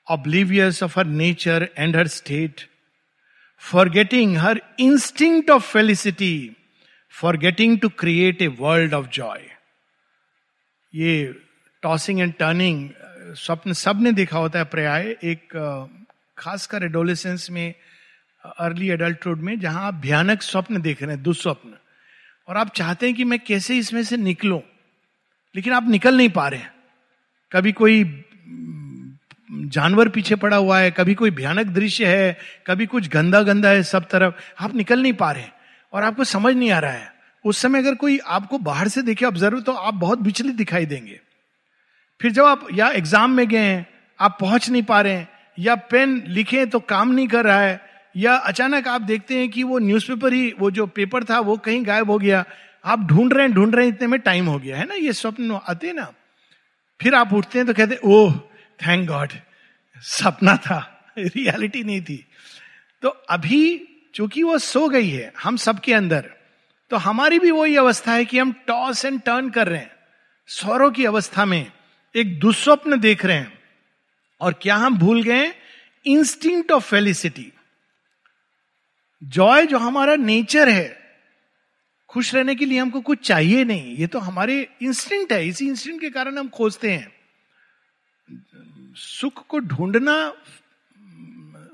oblivious 0.08 0.82
of 0.82 0.94
her 0.96 1.06
nature 1.06 1.70
and 1.78 1.96
her 1.96 2.06
state, 2.06 2.68
forgetting 3.58 4.36
her 4.36 4.56
instinct 4.78 5.50
of 5.50 5.64
felicity, 5.64 6.56
forgetting 7.08 7.80
to 7.80 7.90
create 7.90 8.42
a 8.42 8.50
world 8.50 8.94
of 8.94 9.10
joy. 9.10 9.40
ये 10.94 11.14
tossing 11.84 12.20
and 12.20 12.34
turning 12.40 12.90
स्वप्न 13.38 13.74
सबने 13.74 14.12
देखा 14.12 14.38
होता 14.38 14.60
है 14.60 14.66
पर्याय 14.74 15.16
एक 15.32 15.56
खासकर 16.38 16.84
adolescence 16.84 17.50
में 17.52 17.74
अर्ली 18.60 18.90
एडल्टहुड 18.92 19.40
में 19.48 19.60
जहाँ 19.60 19.88
आप 19.88 19.94
भयानक 20.04 20.42
स्वप्न 20.42 20.82
देख 20.82 21.02
रहे 21.04 21.16
हैं 21.16 21.24
दुस्वप्न 21.24 21.74
और 22.48 22.58
आप 22.58 22.74
चाहते 22.76 23.06
हैं 23.06 23.16
कि 23.16 23.24
मैं 23.24 23.40
कैसे 23.48 23.78
इसमें 23.78 24.04
से 24.04 24.18
निकलूं 24.18 24.60
लेकिन 25.56 25.74
आप 25.74 25.90
निकल 25.90 26.18
नहीं 26.18 26.30
पा 26.30 26.48
रहे 26.48 26.62
कभी 27.52 27.72
कोई 27.72 28.04
जानवर 29.68 30.10
पीछे 30.10 30.36
पड़ा 30.36 30.58
हुआ 30.58 30.80
है, 30.80 30.92
कभी 30.92 31.14
कोई 31.14 31.32
भयानक 31.32 31.68
दृश्य 31.68 32.06
है, 32.08 32.38
कभी 32.68 32.86
कुछ 32.86 33.08
गंदा 33.10 33.42
गंदा 33.42 33.70
है 33.70 33.84
सब 33.84 34.08
तरफ़, 34.10 34.34
आप 34.60 34.76
निकल 34.76 35.02
नहीं 35.02 35.14
पा 35.14 35.32
रहे 35.32 35.46
और 35.94 36.04
आपको 36.04 36.24
समझ 36.26 36.54
नहीं 36.56 36.72
आ 36.72 36.80
रहा 36.80 36.92
है। 36.92 37.12
उस 37.46 37.58
समय 37.58 37.80
अगर 37.80 37.96
कोई 37.96 38.18
आपको 38.28 38.58
बाहर 38.60 38.88
से 38.88 39.02
देखे 39.02 39.26
ऑब्ज़र्व 39.26 39.60
तो 39.62 39.72
आप 39.72 39.94
बहुत 39.94 40.22
विचलित 40.22 40.56
दिखाई 40.56 40.86
देंगे। 40.86 41.20
फिर 42.20 42.32
जब 42.32 42.46
आप 42.46 42.68
या 42.74 42.90
एग्ज़ाम 42.92 43.32
में 43.32 43.48
गए 43.48 43.58
हैं, 43.58 43.86
आप 44.20 44.38
पहुँच 44.42 44.70
नहीं 44.70 44.84
पा 44.84 45.02
रहे 45.02 45.14
हैं, 45.14 45.28
या 45.58 45.76
पेन 45.76 46.24
लिखे 46.28 46.66
तो 46.66 46.80
काम 46.80 47.12
नहीं 47.12 47.28
कर 47.28 47.46
रहा 47.46 47.60
है, 47.60 47.80
या 48.16 48.36
अचानक 48.36 48.88
आप 48.88 49.02
देखते 49.02 49.38
हैं 49.38 49.50
कि 49.50 49.64
वो 49.64 49.80
न्यूज़पेपर 49.80 50.34
ही, 50.34 50.54
वो 50.60 50.72
जो 50.72 50.86
पेपर 50.88 51.24
था, 51.24 51.40
वो 51.40 51.58
कहीं 51.58 51.86
गायब 51.88 52.12
हो 52.12 52.18
गया 52.18 52.44
आप 52.86 53.00
ढूंढ 53.00 53.34
रहे 53.34 53.46
हैं, 53.46 53.54
ढूंढ 53.54 53.76
रहे 53.76 53.86
हैं, 53.86 53.94
इतने 53.94 54.08
में 54.08 54.20
टाइम 54.20 54.48
हो 54.48 54.58
गया 54.60 54.78
है 54.78 54.86
ना, 54.86 54.96
ये 54.96 55.14
स्वप्न 55.14 55.60
आते 55.64 55.88
हैं 55.88 55.94
ना। 55.94 56.12
फिर 57.00 57.16
आप 57.16 57.34
उठते 57.34 57.60
हैं 57.60 57.68
तो 57.68 57.74
कहते 57.74 58.00
ओह 58.06 58.38
थैंक 58.80 59.08
गॉड 59.08 59.34
सपना 60.04 60.56
था 60.58 60.80
रियलिटी 61.18 61.84
नहीं 61.84 62.02
थी। 62.02 62.26
तो 63.04 63.10
अभी 63.10 63.90
चूँकि 64.14 64.44
वो 64.44 64.58
सो 64.58 64.88
गई 64.90 65.10
है, 65.10 65.32
हम 65.44 65.58
सबके 65.58 65.94
अंदर 65.94 66.30
तो 66.92 66.98
हमारी 66.98 67.40
भी 67.40 67.52
वही 67.52 67.76
अवस्था 67.76 68.14
है 68.14 68.26
कि 68.26 68.40
हम 68.40 68.52
टॉस 68.68 69.04
एंड 69.06 69.22
टर्न 69.22 69.50
कर 69.50 69.68
रहे 69.68 69.80
हैं। 69.80 69.92
सौरों 70.50 70.90
की 70.92 71.06
अवस्था 71.06 71.46
में 71.46 71.72
एक 72.16 72.40
दुस्वप्न 72.40 73.00
देख 73.00 73.26
रहे 73.26 73.38
हैं, 73.38 73.60
और 74.42 74.54
क्या 74.62 74.76
हम 74.76 74.98
भूल 74.98 75.24
गए 75.24 75.52
इंस्टिंक्ट 76.06 76.72
ऑफ़ 76.72 76.84
फेलिसिटी 76.84 77.52
जॉय 79.22 79.66
जो 79.66 79.78
हमारा 79.78 80.16
नेचर 80.16 80.70
है 80.70 81.03
खुश 82.14 82.36
रहने 82.36 82.56
के 82.56 82.66
लिए 82.66 82.80
हमको 82.80 83.02
कुछ 83.02 83.20
चाहिए 83.20 83.64
नहीं। 83.64 83.96
ये 83.98 84.08
तो 84.08 84.20
हमारे 84.20 84.70
इंस्टिंक्ट 84.82 85.34
है। 85.34 85.48
इसी 85.48 85.68
इंस्टिंक्ट 85.68 86.02
के 86.02 86.10
कारण 86.10 86.38
हम 86.38 86.48
खोजते 86.48 86.92
हैं। 86.92 87.12
सुख 88.96 89.48
को 89.48 89.60
ढूंढना 89.60 90.34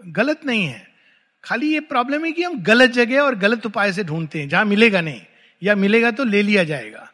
गलत 0.05 0.45
नहीं 0.45 0.65
है। 0.65 0.87
खाली 1.43 1.73
ये 1.73 1.79
प्रॉब्लम 1.79 2.25
है 2.25 2.31
कि 2.31 2.43
हम 2.43 2.61
गलत 2.63 2.89
जगह 2.89 3.19
और 3.19 3.35
गलत 3.35 3.65
उपाय 3.65 3.93
से 3.93 4.03
ढूंढते 4.03 4.39
हैं। 4.39 4.49
जहाँ 4.49 4.65
मिलेगा 4.65 5.01
नहीं, 5.01 5.21
या 5.63 5.75
मिलेगा 5.75 6.11
तो 6.11 6.23
ले 6.23 6.41
लिया 6.41 6.63
जाएगा। 6.63 7.11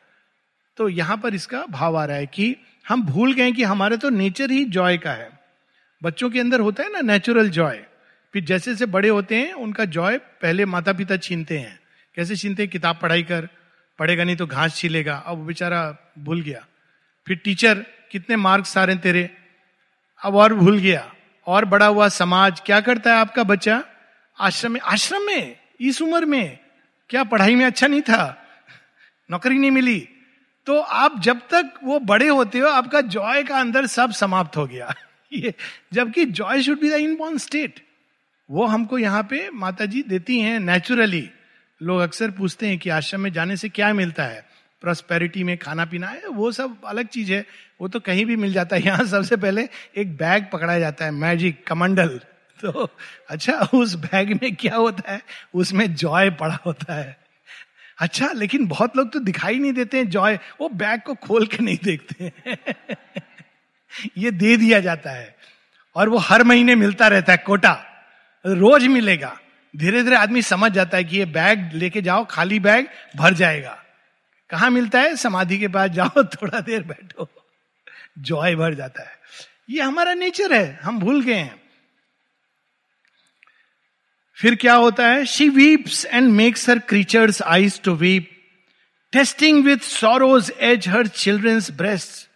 तो 0.77 0.89
यहाँ 0.89 1.17
पर 1.17 1.35
इसका 1.35 1.65
भाव 1.65 1.97
आ 1.97 2.05
रहा 2.05 2.17
है 2.17 2.25
कि 2.25 2.55
हम 2.89 3.03
भूल 3.03 3.33
गए 3.33 3.51
कि 3.51 3.63
हमारे 3.63 3.97
तो 3.97 4.09
नेचर 4.09 4.51
ही 4.51 4.63
जॉय 4.65 4.97
का 4.97 5.11
है। 5.11 5.29
बच्चों 6.03 6.29
के 6.29 6.39
अंदर 6.39 6.59
होता 6.59 6.83
है 6.83 6.91
ना 6.91 7.01
नेचुरल 7.01 7.49
जॉय 7.49 7.83
फिर 8.33 8.43
जैसे 8.43 8.71
जैसे 8.71 8.85
बड़े 8.85 9.09
होते 9.09 9.35
हैं, 9.35 9.53
उनका 9.53 9.85
जॉय 9.85 10.17
पहले 10.17 10.65
माता 10.65 10.93
पिता 10.93 11.17
छीनते 11.17 11.57
हैं। 11.57 11.79
कैसे 12.15 12.36
छीनते 12.36 12.67
किताब 12.67 12.99
पढ़ाई 13.01 13.23
कर, 13.23 13.49
पढ़ेगा 13.99 14.23
नहीं 14.23 14.36
तो 14.36 14.47
घास 14.47 14.75
छीलेगा। 14.75 15.15
अब 15.15 15.38
बेचारा 15.38 15.97
भूल 16.19 16.41
गया। 16.41 16.65
फिर 17.28 17.38
टीचर, 17.38 17.86
कितने 18.12 18.36
मार्क्स 18.36 18.78
रहे 18.78 18.95
तेरे? 18.95 19.30
अब 20.23 20.36
और 20.36 20.54
भूल 20.54 20.78
गया। 20.78 21.13
और 21.47 21.65
बड़ा 21.65 21.86
हुआ 21.86 22.08
समाज, 22.08 22.60
क्या 22.60 22.82
करता 22.82 23.13
है 23.13 23.19
आपका 23.19 23.43
बच्चा? 23.43 23.84
आश्रम 24.39 24.71
में 24.71 24.80
आश्रम 24.80 25.21
में, 25.21 25.58
इस 25.82 26.01
उम्र 26.01 26.25
में। 26.25 26.60
क्या 27.10 27.23
पढ़ाई 27.23 27.56
में 27.56 27.65
अच्छा 27.65 27.88
नहीं 27.88 28.01
था? 28.01 28.47
नौकरी 29.32 29.58
नहीं 29.58 29.71
मिली। 29.71 30.10
तो 30.65 30.80
आप 30.80 31.19
जब 31.19 31.39
तक 31.39 31.73
वो 31.84 31.99
बड़े 31.99 32.28
होते 32.28 32.60
हो, 32.60 32.67
आपका 32.67 33.01
जॉय 33.01 33.43
का 33.43 33.60
अंदर 33.60 33.86
सब 33.86 34.12
समाप्त 34.12 34.58
हो 34.58 34.67
गया। 34.67 34.93
जबकि 35.93 36.25
joy 36.25 36.63
should 36.63 36.80
be 36.80 36.89
the 36.89 36.93
inborn 36.93 37.38
state. 37.38 37.88
वो 38.51 38.65
हमको 38.65 38.97
यहाँ 38.97 39.23
पे 39.23 39.49
माता 39.49 39.86
जी 39.86 40.04
देती 40.04 40.39
हैं 40.39 40.60
नेचुरली। 40.60 41.30
लोग 41.81 41.99
अक्सर 41.99 42.31
पूछते 42.31 42.67
हैं 42.67 42.77
कि 42.77 42.89
आश्रम 42.89 43.21
में 43.21 43.33
जाने 43.33 43.57
से 43.57 43.69
क्या 43.69 43.93
मिलता 43.93 44.23
है? 44.23 44.45
प्रॉस्पेरिटी 44.81 45.43
में 45.43 45.57
खाना 45.57 45.85
पीना 45.85 46.07
है? 46.07 46.27
वो 46.27 46.51
सब 46.51 46.85
अलग 46.85 47.07
चीज़ 47.07 47.33
है। 47.33 47.45
वो 47.81 47.88
तो 47.88 47.99
कहीं 47.99 48.25
भी 48.25 48.35
मिल 48.35 48.53
जाता 48.53 48.75
है। 48.75 48.81
यहाँ 48.81 49.05
सबसे 49.05 49.35
पहले 49.35 49.69
एक 49.97 50.17
बैग 50.17 50.47
पकड़ा 50.53 50.79
जाता 50.79 51.05
है 51.05 51.11
मैजिक 51.11 51.67
कमंडल 51.67 52.21
तो 52.61 52.89
अच्छा 53.29 53.53
उस 53.73 53.95
बैग 53.95 54.39
में 54.43 54.55
क्या 54.55 54.75
होता 54.75 55.11
है? 55.11 55.21
उसमें 55.53 55.95
जॉय 55.95 56.29
पड़ा 56.29 56.59
होता 56.65 56.93
है। 56.93 57.17
अच्छा 57.99 58.31
लेकिन 58.31 58.67
बहुत 58.67 58.97
लोग 58.97 59.13
तो 59.13 59.19
दिखाई 59.19 59.59
नहीं 59.59 59.73
देते 59.73 59.97
हैं 59.97 60.09
जॉय 60.09 60.39
वो 60.61 60.69
बैग 60.69 61.01
को 61.01 61.13
खोल 61.13 61.45
के 61.45 61.63
नहीं 61.63 61.77
देखते 61.83 62.31
ये 64.17 64.31
दे 64.31 64.57
दिया 64.57 64.79
जाता 64.79 65.11
है। 65.11 65.35
और 65.95 66.09
वो 66.09 66.17
हर 66.17 66.43
महीने 66.43 66.75
मिलता 66.75 67.07
रहता 67.07 67.31
है, 67.31 67.38
कोटा। 67.38 67.85
रोज 68.45 68.88
मिलेगा। 68.88 69.39
धीरे 69.75 70.03
धीरे 70.03 70.15
आदमी 70.15 70.41
समझ 70.41 70.71
जाता 70.71 70.97
है 70.97 71.03
कि 71.03 71.17
ये 71.17 71.25
बैग 71.25 71.71
लेके 71.73 72.01
जाओ, 72.01 72.27
खाली 72.29 72.59
बैग, 72.59 72.88
भर 73.15 73.33
जाएगा। 73.33 73.83
कहा 74.49 74.69
मिलता 74.69 75.01
है? 75.01 75.15
समाधि 75.15 75.59
के 75.59 75.67
पास 75.67 75.89
जाओ, 75.91 76.23
थोड़ा 76.23 76.59
देर 76.59 76.83
बैठो। 76.83 77.29
जॉय 78.19 78.55
भर 78.55 78.73
जाता 78.73 79.03
है। 79.03 79.19
ये 79.69 79.81
हमारा 79.81 80.13
नेचर 80.13 80.53
है, 80.53 80.79
हम 80.83 80.99
भूल 80.99 81.23
गए 81.23 81.33
हैं। 81.33 81.61
फिर 84.35 84.55
क्या 84.55 84.73
होता 84.73 85.07
है? 85.07 85.25
She 85.25 85.49
weeps 85.49 86.05
and 86.05 86.31
makes 86.31 86.69
her 86.69 86.79
creature's 86.79 87.41
eyes 87.41 87.81
to 87.81 87.93
weep 87.93 88.31
testing 89.11 89.65
with 89.65 89.77
sorrows 89.77 90.53
as 90.59 90.88
her 90.88 91.07
children's 91.07 91.71
breast 91.71 92.29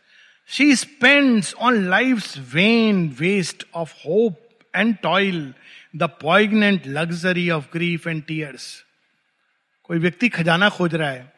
she 0.47 0.75
spends 0.75 1.53
on 1.53 1.89
life 1.89 2.37
vain 2.37 3.15
waste 3.19 3.63
of 3.73 3.93
hope 3.93 4.49
and 4.75 4.97
toil 5.03 5.53
the 5.95 6.03
poignant 6.03 6.87
luxury 6.87 7.49
of 7.49 7.65
grief 7.73 8.07
and 8.07 8.23
tears 8.23 8.85
कोई 9.83 9.99
व्यक्ति 9.99 10.29
खजाना 10.29 10.69
खोज 10.69 10.95
रहा 10.95 11.09
है, 11.09 11.33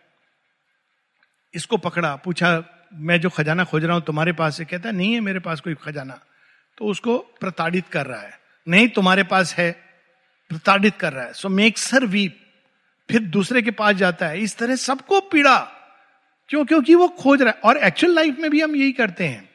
इसको 1.54 1.78
पकड़ा, 1.78 2.16
पूछा, 2.16 2.64
मैं 2.94 3.22
जो 3.22 3.30
खजाना 3.30 3.64
खोज 3.64 3.86
रहा 3.86 3.96
हूँ, 3.96 4.04
तुम्हारे 4.04 4.34
पास 4.34 4.58
से 4.58 4.66
कहता 4.66 4.90
है, 4.90 4.96
नहीं 4.96 5.14
है 5.14 5.20
मेरे 5.20 5.40
पास 5.40 5.60
कोई 5.60 5.76
खजाना। 5.76 6.22
तो 6.78 6.86
उसको 6.86 7.18
प्रताड़ित 7.18 7.88
कर 7.88 8.06
रहा 8.06 8.22
है। 8.22 8.40
नहीं, 8.68 8.88
तुम्हारे 8.88 9.24
पास 9.24 9.56
है। 9.56 9.72
प्रताड़ित 10.50 10.96
कर 10.96 11.14
रहा 11.14 11.26
है। 11.26 11.34
सो 11.34 11.50
मेक 11.50 11.78
सर 11.78 12.06
वीप 12.06 12.42
फिर 13.12 13.22
दूसरे 13.22 13.62
के 13.62 13.72
पास 13.72 13.96
जाता 13.96 14.28
है। 14.28 14.40
इस 14.40 14.58
तरह 14.58 14.76
सबको 14.76 15.22
पीड़ा। 15.22 15.60
क्यों? 16.50 16.66
क्योंकि 16.66 16.96
वो 16.96 17.08
खोज 17.08 17.42
रहा 17.42 17.54
है। 17.54 17.60
और 17.60 17.78
एक्चुअल 17.78 18.14
लाइफ 18.14 18.38
में 18.40 18.52
भी 18.52 18.62
हम 18.62 18.76
यही 18.76 18.92
करते 18.92 19.28
हैं। 19.28 19.51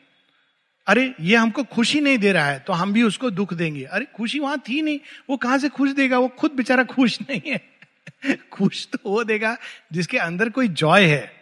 अरे, 0.87 1.14
ये 1.20 1.37
हमको 1.37 1.64
खुशी 1.64 2.01
नहीं 2.01 2.18
दे 2.18 2.33
रहा 2.33 2.46
है 2.46 2.59
तो 2.59 2.72
हम 2.72 2.92
भी 2.92 3.03
उसको 3.03 3.31
दुख 3.31 3.55
देंगे। 3.55 3.85
अरे, 3.85 4.05
खुशी 4.05 4.38
वहाँ 4.38 4.62
थी 4.68 4.83
नहीं, 4.83 5.01
वो 5.31 5.37
कहाँ 5.37 5.59
से 5.59 5.68
खुश 5.68 5.90
देगा? 5.90 6.18
वो 6.18 6.29
खुद 6.29 6.51
बेचारा 6.51 6.85
खुश 6.85 7.18
नहीं 7.31 7.53
है। 7.53 7.77
खुश 8.53 8.87
तो 8.87 8.99
वो 9.05 9.25
देगा, 9.25 9.57
जिसके 9.92 10.18
अंदर 10.18 10.49
कोई 10.49 10.68
जॉय 10.68 11.05
है। 11.05 11.33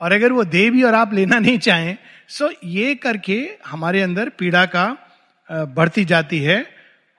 और 0.00 0.12
अगर 0.12 0.32
वो 0.32 0.44
दे 0.44 0.70
भी 0.70 0.82
और 0.82 0.94
आप 0.94 1.14
लेना 1.14 1.38
नहीं 1.38 1.58
चाहें, 1.58 1.96
सो 2.28 2.50
ये 2.64 2.94
करके 2.94 3.58
हमारे 3.66 4.02
अंदर 4.02 4.28
पीड़ा 4.28 4.66
का 4.66 4.96
बढ़ती 5.52 6.04
जाती 6.04 6.38
है। 6.38 6.66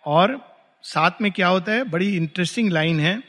और 0.05 0.55
साथ 0.83 1.11
में 1.21 1.31
क्या 1.31 1.47
होता 1.47 1.71
है, 1.71 1.83
बड़ी 1.83 2.17
इंटरेस्टिंग 2.17 2.71
लाइन 2.71 2.99
है। 2.99 3.23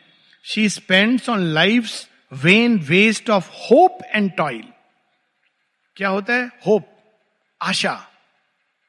She 0.45 0.69
spends 0.69 1.29
on 1.29 1.39
life 1.39 1.91
vain 2.33 2.79
waste 2.79 3.31
of 3.31 3.49
hope 3.51 3.99
and 4.15 4.33
toil 4.37 4.65
क्या 5.97 6.09
होता 6.09 6.35
है? 6.35 6.47
होप, 6.67 6.97
आशा। 7.63 8.05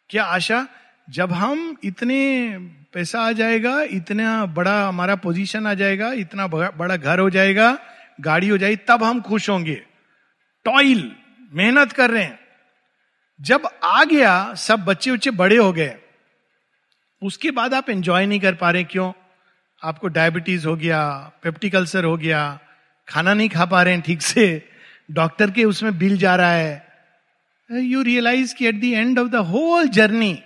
क्या 0.09 0.23
आशा? 0.23 0.67
जब 1.09 1.31
हम 1.31 1.77
इतने 1.83 2.49
पैसा 2.93 3.21
आ 3.21 3.31
जाएगा, 3.31 3.81
इतना 3.81 4.45
बड़ा 4.45 4.87
हमारा 4.87 5.15
पोजीशन 5.15 5.67
आ 5.67 5.73
जाएगा, 5.73 6.11
इतना 6.11 6.47
बड़ा 6.47 6.95
घर 6.95 7.19
हो 7.19 7.29
जाएगा, 7.29 7.79
गाड़ी 8.21 8.49
हो 8.49 8.57
जाएगी, 8.57 8.75
तब 8.75 9.03
हम 9.03 9.21
खुश 9.21 9.49
होंगे। 9.49 9.85
टॉयल 10.65 11.15
मेहनत 11.53 11.91
कर 11.91 12.11
रहे 12.11 12.23
हैं। 12.23 12.39
जब 13.41 13.67
आ 13.83 14.03
गया, 14.03 14.53
सब 14.53 14.85
बच्चे 14.85 15.11
उच्चे 15.11 15.31
बड़े 15.31 15.57
हो 15.57 15.73
गए। 15.73 15.95
उसके 17.23 17.51
बाद 17.51 17.73
आप 17.73 17.89
एंजॉय 17.89 18.25
नहीं 18.25 18.39
कर 18.39 18.55
पा 18.55 18.71
रहे 18.71 18.83
क्यों? 18.83 19.13
आपको 19.83 20.07
डायबिटीज़ 20.07 20.67
हो 20.67 20.75
गया 20.75 21.31
पेप्टिक 21.43 21.75
अल्सर 21.75 22.03
हो 22.03 22.17
गया, 22.17 22.59
खाना 23.07 23.33
नहीं 23.33 23.49
खा 23.49 23.65
पा 23.65 23.83
रहे 23.83 23.93
हैं 23.93 24.01
ठीक 24.01 24.21
से। 24.21 24.69
डॉक्टर 25.11 25.51
के 25.51 25.65
उसमें 25.65 25.97
बिल 25.97 26.17
जा 26.17 26.35
रहा 26.35 26.51
है। 26.51 26.88
यू 27.71 28.01
रियलाइज़ 28.01 28.55
कि 28.55 28.67
at 28.67 28.75
the 28.75 28.83
end 28.83 29.19
of 29.19 29.27
the 29.27 29.35
whole 29.35 29.87
journey 29.87 30.43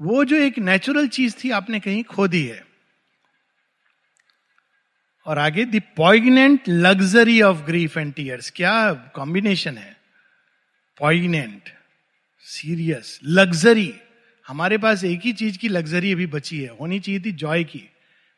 वो 0.00 0.24
जो 0.24 0.36
एक 0.36 0.58
नेचुरल 0.58 1.08
चीज़ 1.08 1.34
थी 1.44 1.50
आपने 1.50 1.80
कहीं 1.80 2.04
खो 2.04 2.28
दी 2.28 2.46
है। 2.46 2.66
और 5.26 5.38
आगे 5.38 5.64
the 5.64 5.82
poignant 5.96 6.60
luxury 6.68 7.42
of 7.42 7.56
grief 7.56 7.98
and 7.98 8.14
tears 8.14 8.52
क्या 8.56 8.92
कॉम्बिनेशन 8.92 9.78
है? 9.78 9.96
पॉइगनेंट 10.98 11.62
सीरियस 12.40 13.20
लग्जरी 13.24 13.94
हमारे 14.48 14.78
पास 14.78 15.04
एक 15.04 15.20
ही 15.20 15.32
चीज़ 15.32 15.58
की 15.58 15.68
लग्जरी 15.68 16.12
अभी 16.12 16.26
बची 16.26 16.62
है। 16.62 16.68
होनी 16.68 17.00
चाहिए 17.00 17.20
थी 17.20 17.32
जॉय 17.32 17.64
की। 17.64 17.90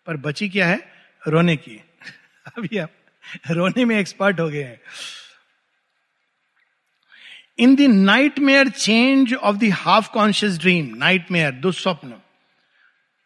पर 0.07 0.17
बची 0.17 0.49
क्या 0.49 0.67
है? 0.67 0.93
रोने 1.29 1.57
की। 1.57 1.81
अभी 2.57 2.79
आप 2.79 2.91
रोने 3.51 3.85
में 3.85 3.99
एक्सपर्ट 3.99 4.41
हो 4.41 4.49
गए 4.49 4.63
हैं। 4.63 4.81
In 7.59 7.75
the 7.77 7.81
nightmare 8.39 8.69
change 8.69 9.35
of 9.35 9.57
the 9.57 9.71
half 9.73 10.11
conscious 10.11 10.59
dream 10.59 10.95
nightmare 11.31 11.53
दुस्वप्न 11.53 12.15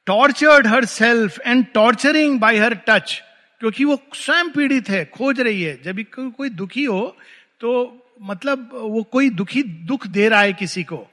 tortured 0.07 0.67
herself 0.85 1.41
and 1.41 1.67
torturing 1.75 2.39
by 2.41 2.59
her 2.59 2.75
touch 2.89 3.23
क्योंकि 3.61 3.85
वो 3.85 3.99
स्वयं 4.15 4.51
पीड़ित 4.51 4.89
है 4.89 5.05
खोज 5.05 5.41
रही 5.41 5.63
है। 5.63 5.83
जब 5.83 5.99
को, 6.01 6.31
कोई 6.31 6.49
दुखी 6.51 6.85
हो 6.85 7.17
तो 7.61 7.99
मतलब 8.23 8.71
वो 8.73 9.03
कोई 9.03 9.31
दुखी 9.31 9.63
दुख 9.63 10.07
दे 10.07 10.29
रहा 10.29 10.41
है 10.41 10.53
किसी 10.53 10.85
को 10.85 11.07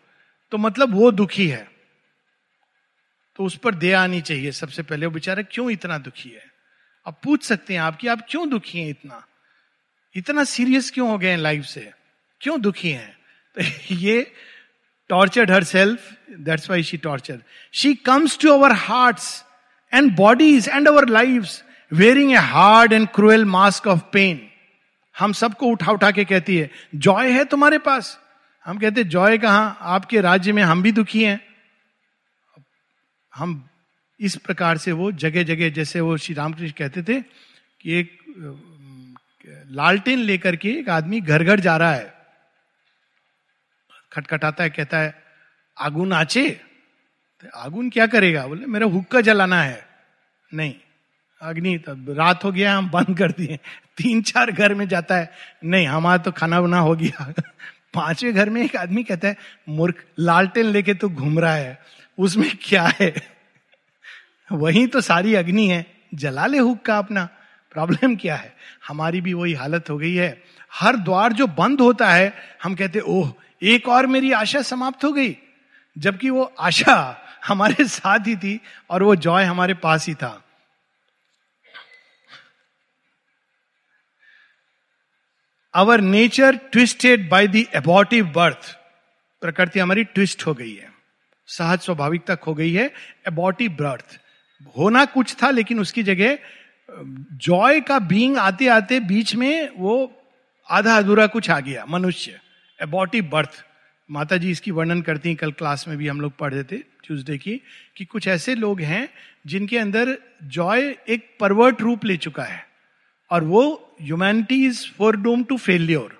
तो 0.52 0.58
मतलब 0.58 0.94
वो 0.94 1.12
दुखी 1.12 1.48
है। 1.48 1.68
तो 3.36 3.44
उस 3.44 3.56
पर 3.56 3.76
दया 3.76 4.02
आनी 4.02 4.22
चाहिए 4.22 4.52
सबसे 4.52 4.84
पहले। 4.84 5.06
वो 5.06 5.12
बेचारा 5.12 5.44
क्यों 5.44 5.70
इतना 5.72 5.98
दुखी 5.98 6.30
है? 6.30 6.44
अब 7.06 7.16
पूछ 7.24 7.44
सकते 7.44 7.74
हैं 7.74 7.82
आप 7.82 7.98
कि 7.98 8.08
आप 8.08 8.26
क्यों 8.30 8.50
दुखी 8.50 8.80
हैं 8.80 8.90
इतना? 8.90 9.26
इतना 10.16 10.44
सीरियस 10.44 10.92
क्यों 10.92 11.10
हो 11.10 11.18
गए 11.18 11.30
हैं 11.30 11.38
लाइफ 11.38 11.66
से? 11.66 11.92
क्यों 12.42 12.62
दुखी 12.62 12.90
हैं? 12.90 13.18
ये 13.92 14.32
tortured 15.10 15.52
herself 15.64 16.18
that's 16.32 16.70
why 16.70 16.84
she 16.84 16.98
torture 16.98 17.44
she 17.74 17.96
comes 17.96 18.40
to 18.40 18.50
our 18.50 18.72
hearts 18.72 19.46
and 19.94 20.16
bodies 20.16 20.70
and 20.70 20.88
our 20.88 21.10
life 21.10 21.46
wearing 21.94 22.32
a 22.32 22.36
hard 22.36 22.94
and 22.94 23.08
cruel 23.08 23.46
mask 23.46 23.88
of 23.88 24.00
pain 24.14 24.46
हम 25.20 25.34
सबको 25.34 25.66
उठा 25.66 25.92
उठा 25.92 26.12
के 26.12 26.26
कहती 26.26 26.58
है, 26.58 26.72
जॉय 26.96 27.32
है 27.32 27.46
तुम्हारे 27.46 27.78
पास? 27.78 28.20
हम 28.66 28.78
कहते, 28.78 29.04
जॉय 29.04 29.38
कहा? 29.38 29.68
आपके 29.82 30.22
राज्य 30.22 30.52
में 30.52 30.64
हम 30.64 30.84
भी 30.84 30.92
दुखी 30.92 31.24
हैं. 31.24 31.42
हम 33.36 33.70
इस 34.20 34.36
प्रकार 34.36 34.78
से 34.78 34.92
वो 34.92 35.12
जगह 35.12 35.44
जगह 35.44 35.70
जैसे 35.70 36.02
वो 36.02 36.18
श्री 36.18 36.36
रामकृष्ण 36.36 36.74
कहते 36.78 37.04
थे 37.04 37.22
कि 37.82 37.94
एक 37.94 38.20
लालटेन 39.72 40.20
लेकर 40.20 40.56
के 40.56 40.70
एक 40.70 40.90
आदमी 40.90 41.22
घर 41.22 41.44
घर 41.44 41.60
जा 41.60 41.78
रहा 41.78 41.94
है। 41.94 42.19
खटखटाता 44.14 44.64
है, 44.64 44.70
कहता 44.70 44.98
है, 44.98 45.24
आगुन 45.80 46.14
आचे? 46.14 46.62
तो 47.42 47.60
आगुन 47.60 47.90
क्या 47.90 48.08
करेगा? 48.08 48.48
बोले, 48.48 48.66
मेरा 48.66 48.86
हुक्का 48.86 49.22
जलाना 49.22 49.64
है। 49.64 49.88
नहीं। 50.54 50.76
अग्नि 51.42 51.78
तब 51.78 52.06
रात 52.10 52.44
हो 52.44 52.52
गया, 52.52 52.78
हम 52.78 52.90
बंद 52.90 53.18
कर 53.18 53.32
दिए। 53.32 53.60
तीन 53.98 54.22
चार 54.22 54.52
घर 54.52 54.74
में 54.74 54.88
जाता 54.88 55.16
है। 55.16 55.32
नहीं, 55.64 55.88
हमारा 55.88 56.18
तो 56.18 56.32
खाना 56.32 56.62
बना 56.62 56.80
हो 56.80 56.96
गया। 56.96 57.34
पाँचवें 57.94 58.34
घर 58.34 58.50
में 58.50 58.64
एक 58.64 58.76
आदमी 58.76 59.04
कहता 59.04 59.28
है, 59.28 59.38
मूर्ख, 59.70 60.06
लालटेन 60.20 60.66
लेके 60.66 60.94
तो 60.94 61.10
घूम 61.10 61.40
रहा 61.40 61.56
है। 61.56 61.80
उसमें 62.20 62.52
क्या 62.64 62.92
है? 63.00 63.14
वही 64.52 64.88
तो 64.88 65.02
सारी 65.02 65.36
अग्नि 65.36 65.68
है। 65.68 65.86
जला 66.14 66.46
ले 66.46 66.58
हुक 66.58 66.82
का 66.82 66.98
अपना। 66.98 67.30
प्रॉब्लम 67.72 68.16
क्या 68.16 68.36
है? 68.36 68.56
हमारी 68.88 69.22
भी 69.22 69.34
वही 69.34 69.54
हालत 69.54 69.90
हो 69.90 69.98
गई 69.98 70.16
है। 70.16 70.44
हर 70.74 70.96
द्वार 70.96 71.34
जो 71.34 71.48
बंद 71.48 71.82
होता 71.82 72.10
है, 72.10 72.34
हम 72.64 72.76
कहते, 72.76 73.00
ओह 73.00 73.34
एक 73.62 73.88
और 73.88 74.08
मेरी 74.08 74.32
आशा 74.32 74.62
समाप्त 74.62 75.04
हो 75.04 75.12
गई, 75.12 75.36
जबकि 75.96 76.30
वो 76.30 76.44
आशा 76.60 76.96
हमारे 77.46 77.86
साथ 77.86 78.28
ही 78.28 78.36
थी 78.36 78.60
और 78.90 79.04
वो 79.04 79.16
जॉय 79.16 79.44
हमारे 79.44 79.74
पास 79.74 80.08
ही 80.08 80.14
था। 80.14 80.42
Our 85.74 86.02
nature 86.02 86.56
twisted 86.72 87.30
by 87.30 87.48
the 87.48 87.66
abortive 87.76 88.26
birth 88.26 88.76
प्रकृति 89.42 89.80
हमारी 89.80 90.04
ट्विस्ट 90.04 90.46
हो 90.46 90.54
गई 90.54 90.74
है। 90.74 90.90
सहज 91.50 91.80
स्वाभाविकता 91.80 92.36
खो 92.36 92.54
गई 92.54 92.72
है 92.74 92.86
एबॉटिव 93.28 93.72
बर्थ 93.72 94.20
होना 94.78 95.04
कुछ 95.06 95.36
था, 95.44 95.50
लेकिन 95.50 95.80
उसकी 95.80 96.04
जगह, 96.04 96.38
जॉय 96.90 97.80
का 97.82 98.00
बीइंग 98.00 98.38
आते 98.38 98.68
आते 98.68 99.00
बीच 99.00 99.36
में 99.36 99.70
वो 99.78 99.96
आधा 100.70 100.98
अधूरा 100.98 101.28
कुछ 101.28 101.50
आ 101.50 101.60
गया, 101.60 101.86
मनुष्य। 101.86 102.40
एबॉटिव 102.82 103.30
बर्थ 103.32 103.64
माता 104.10 104.38
जी 104.38 104.52
इसकी 104.52 104.72
वर्णन 104.72 105.02
करती 105.02 105.30
हैं, 105.30 105.38
कल 105.38 105.52
क्लास 105.52 105.88
में 105.88 105.98
भी 105.98 106.08
हम 106.08 106.22
लोग 106.22 106.38
पढ़ 106.38 106.54
रहे 106.54 106.64
थे 106.64 106.78
ट्यूजडे 106.78 107.38
की, 107.38 107.56
कि 107.98 108.06
कुछ 108.06 108.28
ऐसे 108.28 108.56
लोग 108.56 108.82
हैं, 108.82 109.10
जिनके 109.48 109.78
अंदर 109.78 110.18
जॉय 110.44 110.96
एक 111.10 111.36
परवर्ट 111.40 111.82
रूप 111.82 112.06
ले 112.06 112.18
चुका 112.18 112.44
है, 112.44 112.68
और 113.32 113.44
वो 113.44 113.96
humanity 114.02 114.66
is 114.66 114.86
for 114.98 115.16
doom 115.16 115.44
to 115.44 115.58
failure 115.58 116.18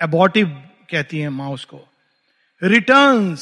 abortive 0.00 0.48
कहती 0.90 1.18
है 1.18 1.28
माँ 1.28 1.50
उसको। 1.50 1.80
Return 2.62 3.36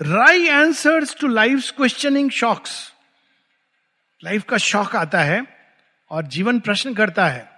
wry 0.00 0.48
answers 0.48 1.16
to 1.20 1.28
life 1.28 1.70
questioning 1.70 2.30
shocks 2.30 2.92
life 4.22 4.44
का 4.44 4.56
शौक 4.56 4.96
आता 4.96 5.22
है, 5.22 5.42
और 6.10 6.26
जीवन 6.26 6.60
प्रश्न 6.60 6.94
करता 6.94 7.26
है। 7.28 7.48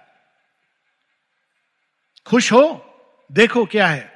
खुश 2.25 2.51
हो, 2.51 2.63
देखो 3.31 3.65
क्या 3.65 3.87
है। 3.87 4.10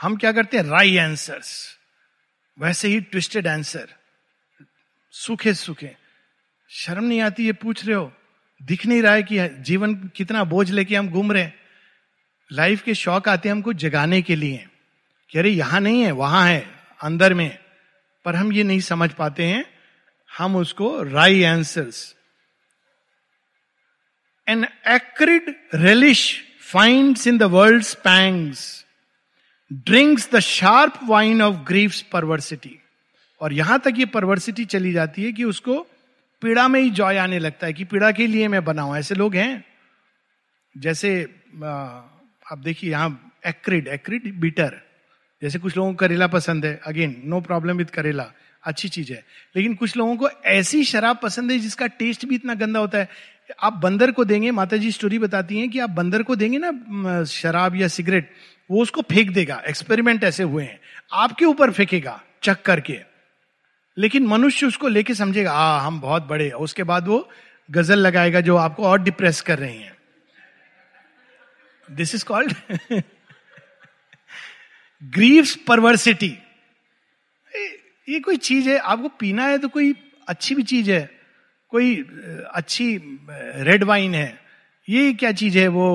हम 0.00 0.16
क्या 0.16 0.32
करते 0.32 0.56
हैं? 0.56 0.64
राई 0.64 0.96
आंसर्स 0.96 1.78
वैसे 2.58 2.88
ही 2.88 3.00
ट्विस्टेड 3.00 3.46
आंसर 3.46 3.88
सुखे 5.10 5.54
सुखे. 5.54 5.96
शर्म 6.70 7.04
नहीं 7.04 7.20
आती, 7.20 7.46
ये 7.46 7.52
पूछ 7.52 7.86
रहे 7.86 7.96
हो। 7.96 8.12
दिख 8.62 8.86
नहीं 8.86 9.02
रहा 9.02 9.12
है 9.12 9.22
कि 9.22 9.48
जीवन 9.48 9.94
कितना 9.94 10.44
बोझ 10.44 10.70
लेके 10.70 10.96
हम 10.96 11.08
घूम 11.08 11.32
रहे 11.32 11.50
लाइफ 12.52 12.82
के 12.82 12.94
शौक 12.94 13.28
आते 13.28 13.48
हैं 13.48 13.56
हमको 13.56 13.72
जगाने 13.72 14.22
के 14.22 14.36
लिए। 14.36 14.68
कि 15.30 15.38
अरे, 15.38 15.50
यहाँ 15.50 15.80
नहीं 15.80 16.02
है, 16.02 16.10
वहाँ 16.10 16.48
है, 16.48 16.74
अंदर 17.02 17.34
में। 17.34 17.58
पर 18.24 18.36
हम 18.36 18.52
ये 18.52 18.62
नहीं 18.62 18.80
समझ 18.80 19.12
पाते 19.12 19.44
हैं। 19.44 19.78
हम 20.38 20.56
उसको 20.56 21.02
wry 21.02 21.42
answers 21.42 22.16
an 24.48 24.64
acrid 24.88 25.68
relish 25.74 26.44
finds 26.60 27.26
in 27.26 27.38
the 27.38 27.42
world 27.42 27.84
pangs 27.86 28.87
drinks 29.72 30.28
the 30.32 30.38
sharp 30.38 31.00
wine 31.04 31.42
of 31.42 31.56
grief's 31.56 32.00
perversity 32.02 32.78
और 33.40 33.52
यहाँ 33.52 33.78
तक 33.78 33.94
ये 33.96 34.06
परवर्सिटी 34.06 34.64
चली 34.64 34.92
जाती 34.92 35.24
है 35.24 35.32
कि 35.32 35.44
उसको 35.44 35.86
पीड़ा 36.42 36.66
में 36.68 36.80
ही 36.80 36.90
जॉय 36.90 37.16
आने 37.16 37.38
लगता 37.38 37.66
है 37.66 37.72
कि 37.72 37.84
पीड़ा 37.84 38.10
के 38.12 38.26
लिए 38.26 38.48
मैं 38.48 38.64
बनाऊ 38.64 38.94
ऐसे 38.96 39.14
लोग 39.14 39.34
हैं, 39.34 39.64
जैसे 40.78 41.22
आप 41.64 42.58
देखिए 42.58 42.90
यहाँ 42.90 43.32
एक्रिड 43.46 43.88
एक्रिड 43.88 44.34
बीटर 44.40 44.80
जैसे 45.42 45.58
कुछ 45.58 45.76
लोगों 45.76 45.90
को 45.90 45.96
करेला 45.96 46.26
पसंद 46.26 46.64
है। 46.66 46.80
अगेन 46.86 47.22
नो 47.24 47.40
प्रॉब्लम 47.40 47.76
विद 47.76 47.90
करेला। 47.90 48.30
अच्छी 48.62 48.88
चीज़ 48.88 49.12
है। 49.12 49.22
लेकिन 49.56 49.74
कुछ 49.74 49.96
लोगों 49.96 50.16
को 50.16 50.28
ऐसी 50.46 50.84
शराब 50.84 51.18
पसंद 51.22 51.50
है 51.50 51.58
जिसका 51.58 51.86
टेस्ट 51.86 52.26
भी 52.26 52.34
इतना 52.34 52.54
गंदा 52.54 52.80
होता 52.80 52.98
है। 52.98 53.08
आप 53.62 53.72
बंदर 53.72 54.10
को 54.12 54.24
देंगे 54.24 54.50
माता 54.50 54.76
जी 54.76 54.90
स्टोरी 54.92 55.18
बताती 55.18 55.58
हैं 55.58 55.70
कि 55.70 55.78
आप 55.78 55.90
बंदर 55.90 56.22
को 56.22 56.36
देंगे 56.36 56.58
ना 56.60 57.24
शराब 57.24 57.76
या 57.76 57.88
सिगरेट 57.88 58.30
वो 58.70 58.82
उसको 58.82 59.02
फेंक 59.02 59.30
देगा। 59.30 59.62
एक्सपेरिमेंट 59.68 60.24
ऐसे 60.24 60.42
हुए 60.42 60.64
हैं। 60.64 60.80
आपके 61.12 61.44
ऊपर 61.44 61.70
फेंकेगा 61.72 62.20
चक 62.42 62.62
करके 62.62 62.98
लेकिन 63.96 64.26
मनुष्य 64.26 64.66
उसको 64.66 64.88
लेके 64.88 65.14
समझेगा, 65.14 65.52
आ, 65.52 65.80
हम 65.80 66.00
बहुत 66.00 66.22
बड़े 66.22 66.50
उसके 66.50 66.82
बाद 66.82 67.08
वो 67.08 67.28
गज़ल 67.68 67.98
लगाएगा 67.98 68.40
जो 68.40 68.56
आपको 68.56 68.84
और 68.84 69.02
डिप्रेस 69.02 69.40
कर 69.40 69.58
रही 69.58 69.78
हैं। 69.78 69.96
This 71.88 72.14
is 72.14 72.24
called 72.24 72.54
grief's 75.02 75.54
perversity 75.68 76.36
ये 78.08 78.20
कोई 78.20 78.36
चीज़ 78.36 78.68
है, 78.68 78.78
आपको 78.78 79.08
पीना 79.08 79.46
है 79.46 79.58
तो 79.58 79.68
कोई 79.68 79.94
अच्छी 80.28 80.54
भी 80.54 80.62
चीज़ 80.62 80.90
है, 80.90 81.10
कोई 81.72 81.96
अच्छी 82.52 82.96
रेड 83.62 83.84
वाइन 83.84 84.14
है। 84.14 84.47
ये 84.88 85.12
क्या 85.12 85.32
चीज़ 85.32 85.58
है 85.58 85.66
वो 85.68 85.88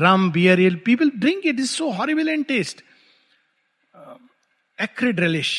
rum 0.00 0.30
beer 0.32 0.60
ale 0.60 0.76
people 0.86 1.10
drink 1.16 1.46
it 1.46 1.60
is 1.60 1.70
so 1.70 1.90
horrible 1.92 2.28
and 2.28 2.44
taste 2.46 2.82
acrid 4.78 5.20
relish 5.20 5.52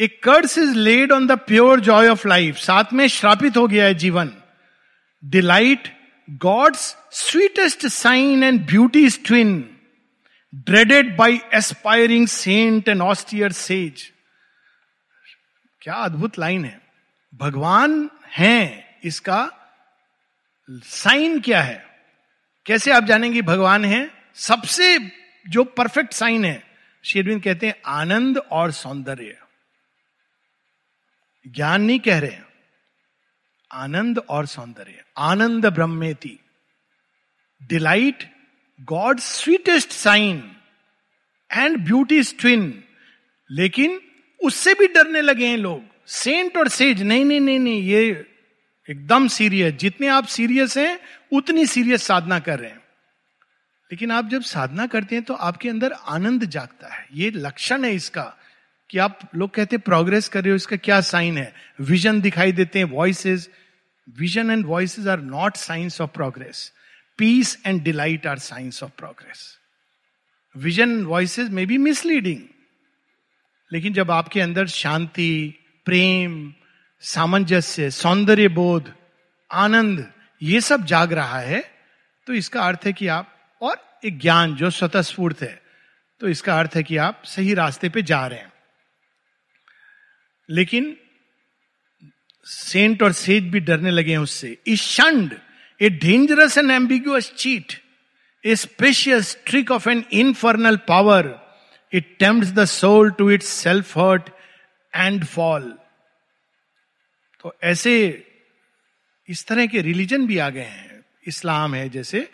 a 0.00 0.06
curse 0.22 0.56
is 0.58 0.74
laid 0.76 1.12
on 1.12 1.26
the 1.26 1.38
pure 1.46 1.80
joy 1.80 2.08
of 2.08 2.26
life 2.28 2.56
साथ 2.58 2.92
में 2.92 3.06
श्रापित 3.08 3.56
हो 3.56 3.66
गया 3.68 3.84
है 3.84 3.94
जीवन. 3.94 4.32
Delight 5.22 5.88
God's 6.42 6.94
sweetest 7.12 7.86
sign 7.86 8.42
and 8.42 8.60
beauty 8.66 9.08
twin 9.26 9.58
dreaded 10.66 11.16
by 11.16 11.40
aspiring 11.54 12.26
saint 12.28 12.88
and 12.88 13.02
austere 13.02 13.52
sage 13.52 14.10
क्या 15.82 15.94
अद्भुत 15.94 16.38
line 16.38 16.64
है. 16.64 16.80
भगवान 17.32 18.08
हैं 18.36 19.00
इसका 19.04 19.40
साइन 20.70 21.40
क्या 21.40 21.62
है? 21.62 21.86
कैसे 22.66 22.92
आप 22.92 23.04
जानेंगे 23.04 23.42
भगवान 23.42 23.84
है? 23.84 24.10
सबसे 24.34 24.98
जो 25.48 25.64
परफेक्ट 25.64 26.12
साइन 26.12 26.44
है 26.44 26.64
शेरविंद 27.04 27.42
कहते 27.42 27.66
हैं 27.66 27.74
आनंद 27.86 28.38
और 28.38 28.70
सौंदर्य। 28.70 29.38
ज्ञान 31.48 31.82
नहीं 31.82 32.00
कह 32.00 32.18
रहे 32.18 32.30
हैं। 32.30 32.46
आनंद 33.72 34.18
और 34.18 34.46
सौंदर्य। 34.46 35.04
आनंद 35.18 35.66
ब्रह्मेति। 35.66 36.38
Delight 37.62 38.34
God 38.80 39.20
sweetest 39.20 39.90
sign 39.90 40.56
and 41.52 41.78
beauty 41.78 42.22
twin. 42.22 42.84
लेकिन 43.50 44.00
उससे 44.42 44.74
भी 44.74 44.86
डरने 44.86 45.20
लगे 45.20 45.46
हैं 45.46 45.56
लोग। 45.56 46.06
सेंट 46.06 46.56
और 46.56 46.68
सेज, 46.68 47.02
नहीं 47.02 47.24
नहीं 47.24 47.40
नहीं 47.40 47.58
नहीं, 47.58 47.82
ये 47.82 48.33
एकदम 48.88 49.28
सीरियस, 49.28 49.74
जितने 49.74 50.06
आप 50.06 50.26
सीरियस 50.26 50.76
हैं, 50.78 50.98
उतनी 51.32 51.66
सीरियस 51.66 52.02
साधना 52.02 52.38
कर 52.38 52.58
रहे 52.58 52.70
हैं। 52.70 52.82
लेकिन 53.90 54.10
आप 54.10 54.28
जब 54.28 54.42
साधना 54.42 54.86
करते 54.86 55.14
हैं 55.14 55.24
तो 55.24 55.34
आपके 55.34 55.68
अंदर 55.68 55.92
आनंद 55.92 56.44
जागता 56.44 56.94
है। 56.94 57.06
ये 57.12 57.30
लक्षण 57.30 57.84
है 57.84 57.94
इसका, 57.94 58.22
कि 58.90 58.98
आप 58.98 59.18
लोग 59.34 59.50
कहते 59.50 59.76
हैं, 59.76 59.82
प्रोग्रेस 59.82 60.28
कर 60.28 60.42
रहे 60.42 60.50
हो, 60.50 60.56
इसका 60.56 60.76
क्या 60.76 61.00
साइन 61.00 61.38
है? 61.38 61.52
विजन 61.80 62.20
दिखाई 62.20 62.52
देते 62.52 62.78
हैं 62.78 62.86
voices 62.86 63.48
vision 64.08 64.50
and 64.50 64.66
voices 64.66 65.06
are 65.06 65.20
not 65.20 65.56
signs 65.56 66.00
of 66.00 66.10
progress 66.10 66.72
peace 67.18 67.58
and 67.66 67.82
delight 67.82 68.26
are 68.26 68.38
signs 68.38 68.82
of 68.82 68.90
progress 68.98 69.58
vision 70.56 71.04
voices 71.04 71.48
may 71.50 71.66
be 71.66 71.78
misleading 71.78 72.40
लेकिन 73.72 73.92
जब 73.92 74.10
आपके 74.10 74.40
अंदर 74.40 74.66
शांति, 74.66 75.54
प्रेम 75.86 76.54
सामंजस्य, 77.04 77.90
सौंदर्य 77.90 78.48
बोध, 78.48 78.92
आनंद, 79.50 80.10
ये 80.40 80.60
सब 80.60 80.84
जाग 80.86 81.12
रहा 81.12 81.38
है 81.40 81.62
तो 82.26 82.32
इसका 82.32 82.60
अर्थ 82.62 82.86
है 82.86 82.92
कि 82.92 83.06
आप, 83.08 83.28
और 83.60 83.76
एक 84.04 84.18
ज्ञान 84.18 84.54
जो 84.56 84.70
स्वतः 84.70 85.02
स्फूर्त 85.02 85.42
है 85.42 85.60
तो 86.20 86.28
इसका 86.28 86.58
अर्थ 86.58 86.76
है 86.76 86.82
कि 86.82 86.96
आप 86.98 87.22
सही 87.26 87.54
रास्ते 87.54 87.88
पे 87.88 88.02
जा 88.02 88.26
रहे 88.26 88.38
हैं। 88.38 88.52
लेकिन 90.48 90.96
सेंट 92.46 93.02
और 93.02 93.12
सेज 93.12 93.44
भी 93.50 93.60
डरने 93.60 93.90
लगे 93.90 94.12
हैं 94.12 94.18
उससे। 94.18 94.56
Is 94.66 94.82
shunned 94.82 95.34
a 95.80 95.88
dangerous 95.90 96.58
and 96.58 96.70
ambiguous 96.70 97.32
cheat 97.36 97.72
a 98.44 98.56
specious 98.56 99.36
trick 99.46 99.70
of 99.70 99.88
an 99.90 100.04
infernal 100.12 100.76
power 100.88 101.34
it 101.92 102.16
tempt 102.20 102.48
the 102.48 102.64
soul 102.70 103.10
to 103.10 103.30
its 103.30 103.48
self 103.62 103.96
hurt 103.98 104.30
and 104.92 105.24
fall 105.26 105.72
तो 107.44 107.54
ऐसे 107.62 107.94
इस 109.28 109.46
तरह 109.46 109.66
के 109.66 109.80
रिलीजन 109.82 110.26
भी 110.26 110.38
आ 110.38 110.48
गए 110.50 110.60
हैं। 110.60 111.04
इस्लाम 111.26 111.74
है 111.74 111.88
जैसे, 111.88 112.28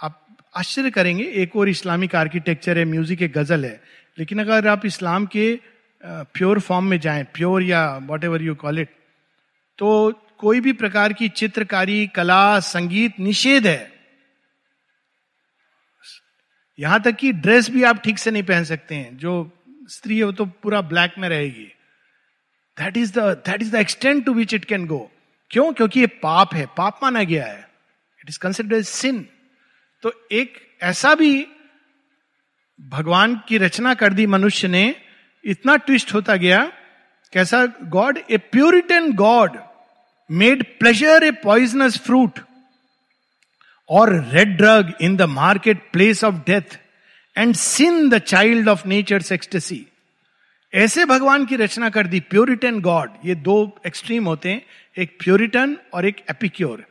आप 0.00 0.26
आश्चर्य 0.56 0.90
करेंगे, 0.90 1.24
एक 1.24 1.56
और 1.56 1.68
इस्लामिक 1.68 2.14
आर्किटेक्चर 2.14 2.78
है, 2.78 2.84
म्यूज़िक 2.84 3.22
एक 3.22 3.32
गज़ल 3.32 3.64
है। 3.64 3.80
लेकिन 4.18 4.40
अगर 4.40 4.66
आप 4.68 4.86
इस्लाम 4.86 5.26
के 5.26 5.58
प्योर 6.04 6.60
फॉर्म 6.60 6.86
में 6.86 6.98
जाएँ, 7.00 7.24
प्योर 7.24 7.62
या 7.62 7.96
what 8.02 8.24
ever 8.24 8.42
you 8.42 8.54
call 8.54 8.78
it 8.78 8.88
तो 9.78 10.12
कोई 10.38 10.60
भी 10.60 10.72
प्रकार 10.72 11.12
की 11.12 11.28
चित्रकारी, 11.28 12.06
कला, 12.06 12.60
संगीत 12.60 13.20
निषेध 13.20 13.66
है। 13.66 13.92
यहाँ 16.78 17.00
तक 17.02 17.16
कि 17.16 17.32
ड्रेस 17.32 17.70
भी 17.70 17.82
आप 17.82 18.02
ठीक 18.04 18.18
से 18.18 18.30
नहीं 18.30 18.42
पहन 18.42 18.64
सकते 18.64 18.94
हैं। 18.94 19.16
जो 19.16 19.50
स्त्री 19.88 20.18
है 20.18 20.24
वो 20.24 20.32
तो 20.32 20.44
पूरा 20.44 20.80
ब्लैक 20.82 21.14
में 21.18 21.28
रहेगी। 21.28 21.72
That 22.78 22.96
is 22.96 23.12
that 23.18 23.62
is 23.62 23.72
the 23.72 23.80
extent 23.80 24.24
to 24.26 24.34
which 24.34 24.54
it 24.54 24.64
can 24.64 24.86
go 24.86 25.10
क्यों? 25.50 25.72
क्योंकि 25.72 26.00
ये 26.00 26.06
पाप 26.22 26.54
है, 26.54 26.66
पाप 26.76 27.00
माना 27.02 27.22
गया 27.22 27.44
है। 27.44 27.58
इट 28.20 28.28
इज़ 28.28 28.38
कंसिडर्ड 28.38 28.84
सिन 28.84 29.26
तो 30.02 30.12
एक 30.32 30.58
ऐसा 30.82 31.14
भी 31.14 31.46
भगवान 32.78 33.34
की 33.48 33.58
रचना 33.58 33.94
कर 33.94 34.12
दी 34.12 34.26
मनुष्य 34.26 34.68
ने, 34.68 34.94
इतना 35.44 35.76
ट्विस्ट 35.76 36.12
होता 36.14 36.36
गया, 36.36 36.64
कैसा 37.32 37.64
God 37.66 38.18
a 38.30 38.36
Puritan 38.36 39.12
God 39.12 39.58
made 40.30 40.64
pleasure 40.78 41.24
a 41.24 41.30
poisonous 41.42 41.98
fruit 41.98 42.40
or 43.88 44.12
red 44.32 44.56
drug 44.56 44.92
in 45.00 45.16
the 45.16 45.22
marketplace 45.92 46.22
of 46.24 46.34
death 46.46 46.78
and 47.36 47.54
sin 47.54 48.08
the 48.08 48.18
child 48.18 48.68
of 48.68 48.86
nature 48.88 49.22
ecstasy 49.32 49.86
ऐसे 50.72 51.04
भगवान 51.04 51.44
की 51.46 51.56
रचना 51.56 51.88
कर 51.90 52.06
दी 52.06 52.20
प्योरिटन 52.20 52.80
गॉड 52.80 53.10
ये 53.24 53.34
दो 53.34 53.56
एक्सट्रीम 53.86 54.24
होते 54.24 54.50
हैं, 54.50 54.62
एक 54.98 55.16
प्योरिटन 55.20 55.76
और 55.94 56.06
एक 56.06 56.16
एपिक्योर 56.30 56.84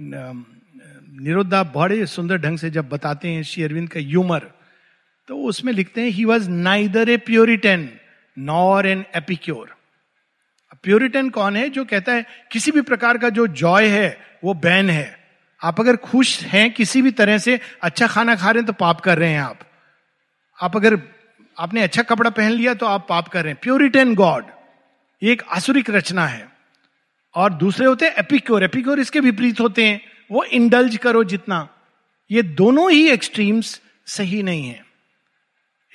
निरुद्धा 0.00 1.62
बड़े 1.62 2.06
सुंदर 2.06 2.38
ढंग 2.38 2.58
से 2.58 2.70
जब 2.70 2.88
बताते 2.88 3.28
हैं 3.28 3.42
श्री 3.42 3.62
अरविंद 3.62 3.88
का 3.88 4.00
यूमर 4.00 4.50
तो 5.28 5.42
उसमें 5.42 5.72
लिखते 5.72 6.00
हैं 6.00 6.08
he 6.08 6.24
was 6.24 6.48
neither 6.50 7.08
a 7.08 7.16
Puritan 7.16 7.88
nor 8.36 8.86
an 8.86 9.04
epicure 9.16 9.74
Puritan 10.84 11.28
कौन 11.30 11.56
है 11.56 11.68
जो 11.68 11.84
कहता 11.84 12.12
है, 12.12 12.26
किसी 12.52 12.70
भी 12.70 12.80
प्रकार 12.80 13.18
का 13.18 13.28
जो 13.28 13.46
जॉय 13.46 13.86
है, 13.86 14.18
वो 14.44 14.54
बैन 14.54 14.90
है। 14.90 15.18
आप 15.60 15.80
अगर 15.80 15.96
खुश 15.96 16.40
हैं 16.42 16.72
किसी 16.72 17.02
भी 17.02 17.10
तरह 17.10 17.38
से 17.38 17.58
अच्छा 17.82 18.06
खाना 18.06 18.34
खा 18.36 18.50
रहे 18.50 18.60
हैं 18.60 18.66
तो 18.66 18.72
पाप 18.72 19.00
कर 19.00 19.18
रहे 19.18 19.30
हैं 19.30 19.40
आप। 19.40 19.58
आप 20.58 20.76
अगर 20.76 20.96
आपने 21.58 21.82
अच्छा 21.82 22.02
कपड़ा 22.02 22.30
पहन 22.30 22.50
लिया 22.50 22.74
तो 22.74 22.86
आप 22.86 23.06
पाप 23.08 23.28
कर 23.28 23.42
रहे 23.42 23.52
हैं। 23.52 23.60
प्योरिटन 23.62 24.14
गॉड 24.14 24.44
एक 25.22 25.42
आसुरिक 25.50 25.90
रचना 25.90 26.26
है। 26.26 26.48
और 27.34 27.52
दूसरे 27.52 27.86
होते 27.86 28.06
हैं 28.06 28.14
एपिक्योर 28.14 28.64
एपिक्योर 28.64 29.00
इसके 29.00 29.20
विपरीत 29.20 29.60
होते 29.60 29.86
हैं। 29.86 30.00
वो 30.32 30.44
इंडल्ज 30.44 30.96
करो 30.96 31.24
जितना। 31.24 31.68
ये 32.30 32.42
दोनों 32.42 32.90
ही 32.90 33.08
एक्सट्रीम्स 33.08 33.80
सही 34.06 34.42
नहीं 34.42 34.68
है। 34.68 34.84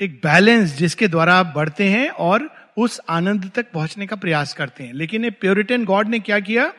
एक 0.02 0.16
बैलेंस 0.16 0.78
जिसके 0.78 1.08
द्वारा 1.08 1.36
आप 1.36 1.54
बढ़ते 1.56 1.90
हैं 1.90 2.10
और 2.10 2.50
उस 2.78 3.02
आनंद 3.10 3.52
तक 3.56 3.72
पहुँचने 3.72 4.08
का 4.08 4.16
प्रयास 4.16 4.54
करते 4.54 4.84
हैं। 4.84 4.94
लेकिन 4.94 5.30
प्योरिटन 5.32 5.86
गॉड 5.86 6.08
ने 6.08 6.20
क्या 6.20 6.40
किया? 6.40 6.74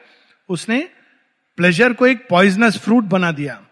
उसने 0.48 0.88
प्लेजर 1.56 1.92
को 1.92 2.06
एक 2.06 2.28
पॉइजनस 2.28 2.78
फ्रूट 2.78 3.04
बना 3.04 3.32
दिया। 3.32 3.64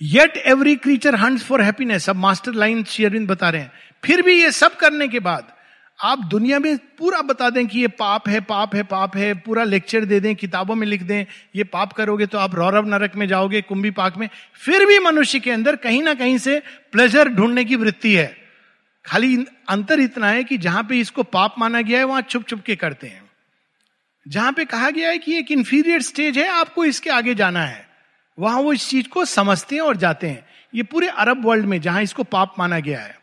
Yet 0.00 0.36
every 0.36 0.74
creature 0.76 1.14
hunt 1.14 1.40
for 1.40 1.62
happiness 1.62 2.08
अब 2.10 2.16
मास्टर 2.16 2.52
लाइन 2.54 2.84
शेयरविंद 2.84 3.28
बता 3.28 3.50
रहे 3.50 3.60
हैं। 3.60 3.72
फिर 4.04 4.22
भी 4.22 4.40
ये 4.42 4.50
सब 4.52 4.76
करने 4.76 5.08
के 5.08 5.20
बाद, 5.20 5.52
आप 5.98 6.18
दुनिया 6.20 6.58
में 6.58 6.76
पूरा 6.98 7.20
बता 7.22 7.48
दें 7.50 7.66
कि 7.66 7.80
ये 7.80 7.88
पाप 7.88 8.28
है 8.28 8.40
पाप 8.40 8.74
है 8.74 8.82
पाप 8.82 9.16
है, 9.16 9.32
पूरा 9.34 9.64
लेक्चर 9.64 10.04
दे 10.04 10.20
दें, 10.20 10.34
किताबों 10.36 10.74
में 10.74 10.86
लिख 10.86 11.02
दें, 11.02 11.24
ये 11.56 11.64
पाप 11.64 11.92
करोगे 11.92 12.26
तो 12.26 12.38
आप 12.38 12.54
रौरव 12.54 12.88
नरक 12.88 13.16
में 13.16 13.26
जाओगे, 13.28 13.60
कुंभी 13.62 13.90
पाक 13.90 14.16
में। 14.16 14.28
फिर 14.54 14.86
भी 14.86 14.98
मनुष्य 14.98 15.40
के 15.40 15.50
अंदर 15.50 15.76
कहीं 15.76 16.02
ना 16.02 16.14
कहीं 16.14 16.38
से 16.38 16.58
प्लेजर 16.92 17.28
ढूँढने 17.28 17.64
की 17.64 17.76
वृत्ति 17.76 18.14
है। 18.14 18.36
खाली 19.04 19.36
अंतर 19.68 20.00
इतना 20.00 20.28
है 20.28 20.44
कि 20.44 20.58
जहाँ 20.58 20.82
पे 20.82 20.98
इसको 21.00 21.22
पाप 21.22 21.54
माना 21.58 21.80
गया 21.80 21.98
है, 21.98 22.04
वहाँ 22.04 22.22
छुप 22.22 22.46
छुप 22.48 22.62
के 22.62 22.76
करते 22.76 23.06
हैं। 23.06 23.22
जहाँ 24.26 24.52
पे 24.52 24.64
कहा 24.64 24.90
गया 24.90 25.08
है 25.08 25.18
कि 25.18 25.38
एक 25.38 25.50
इंफीरियर 25.52 26.02
स्टेज 26.02 26.38
है, 26.38 26.48
आपको 26.50 26.84
इसके 26.84 27.10
आगे 27.10 27.34
जाना 27.34 27.64
है। 27.64 27.83
वहाँ 28.38 28.60
वो 28.60 28.72
इस 28.72 28.88
चीज़ 28.88 29.08
को 29.08 29.24
समझते 29.24 29.74
हैं 29.74 29.82
और 29.82 29.96
जाते 29.96 30.28
हैं। 30.28 30.46
ये 30.74 30.82
पूरे 30.82 31.08
अरब 31.08 31.46
वर्ल्ड 31.46 31.64
में 31.64 31.80
जहाँ 31.80 32.02
इसको 32.02 32.24
पाप 32.24 32.54
माना 32.58 32.78
गया 32.78 33.00
है। 33.00 33.18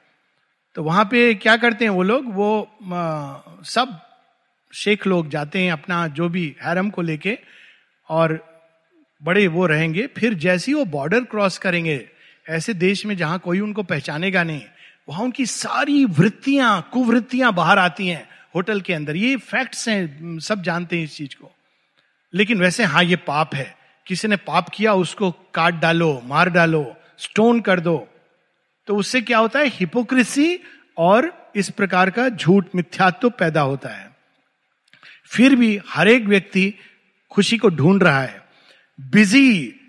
तो 0.76 0.84
वहाँ 0.84 1.06
पे 1.06 1.34
क्या 1.34 1.58
करते 1.58 1.86
हैं 1.86 1.92
वो 1.92 2.04
लोग? 2.04 2.34
वो 2.34 2.78
आ, 2.94 3.38
सब 3.64 4.00
शेख 4.74 5.08
लोग 5.08 5.30
जाते 5.30 5.60
हैं 5.60 5.72
अपना 5.72 6.08
जो 6.08 6.30
भी 6.30 6.56
हैरम 6.62 6.90
को 6.90 7.02
लेके 7.02 7.38
और 8.10 8.52
बड़े 9.24 9.48
वो 9.48 9.66
रहेंगे। 9.66 10.08
फिर 10.08 10.34
जैसे 10.34 10.72
ही 10.72 10.78
वो 10.78 10.86
बॉर्डर 10.86 11.24
क्रॉस 11.24 11.58
करेंगे 11.58 12.10
ऐसे 12.50 12.74
देश 12.74 13.06
में 13.06 13.18
जहाँ 13.18 13.40
कोई 13.40 13.60
उनको 13.60 13.84
पहचानेगा 13.84 14.44
नहीं 14.44 14.62
वहाँ 15.10 15.24
उनकी 15.24 15.46
सारी 15.46 16.06
वृत्तियाँ 16.06 16.90
कुवृत्तियाँ 16.94 17.54
बाहर 17.54 17.78
आती 17.80 18.08
हैं 18.08 18.30
होटल 18.56 18.82
के 18.82 18.94
अंदर। 18.94 19.16
ये 19.16 19.36
फैक्ट्स 19.36 19.90
हैं 19.90 20.40
सब 20.40 20.64
जानते 20.64 20.98
हैं 20.98 21.04
इस 21.04 21.16
चीज़ 21.18 21.36
को। 21.42 21.52
लेकिन 22.34 22.60
वैसे 22.60 22.84
हाँ 22.84 23.04
ये 23.04 23.16
पाप 23.16 23.56
है। 23.56 23.81
किसी 24.12 24.28
ने 24.28 24.36
पाप 24.36 24.70
किया, 24.70 24.94
उसको 24.94 25.32
काट 25.32 25.74
डालो, 25.74 26.22
मार 26.26 26.50
डालो 26.50 26.96
स्टोन 27.18 27.62
कर 27.62 27.80
दो। 27.80 28.08
तो 28.88 28.96
उससे 28.96 29.22
क्या 29.22 29.38
होता 29.38 29.60
है? 29.60 29.68
हिपोक्रेसी 29.68 30.60
और 30.98 31.52
इस 31.56 31.70
प्रकार 31.70 32.10
का 32.10 32.30
झूठ 32.30 32.66
मिथ्यात्व 32.76 33.30
पैदा 33.30 33.62
होता 33.62 33.90
है। 33.90 34.16
फिर 35.26 35.56
भी 35.56 35.80
हर 35.90 36.08
एक 36.08 36.26
व्यक्ति 36.26 36.74
खुशी 37.32 37.58
को 37.58 37.70
ढूंढ 37.70 38.04
रहा 38.04 38.22
है। 38.22 38.46
Busy 39.02 39.80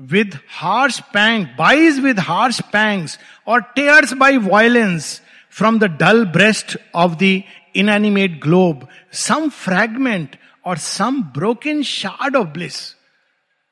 with 0.00 0.38
harsh 0.50 1.00
pang 1.00 1.46
buys 1.58 1.98
with 1.98 2.20
harsh 2.20 2.60
pangs 2.60 3.18
or 3.46 3.60
tears 3.60 4.12
by 4.12 4.38
violence 4.38 5.22
from 5.50 5.78
the 5.78 5.84
dull 5.84 6.24
breast 6.24 6.78
of 6.94 7.12
the 7.12 7.42
inanimate 7.76 8.40
globe 8.42 8.88
some 9.12 9.48
fragment 9.48 10.36
or 10.64 10.76
some 10.76 11.22
broken 11.22 11.82
shard 11.82 12.36
of 12.36 12.48
bliss 12.48 13.01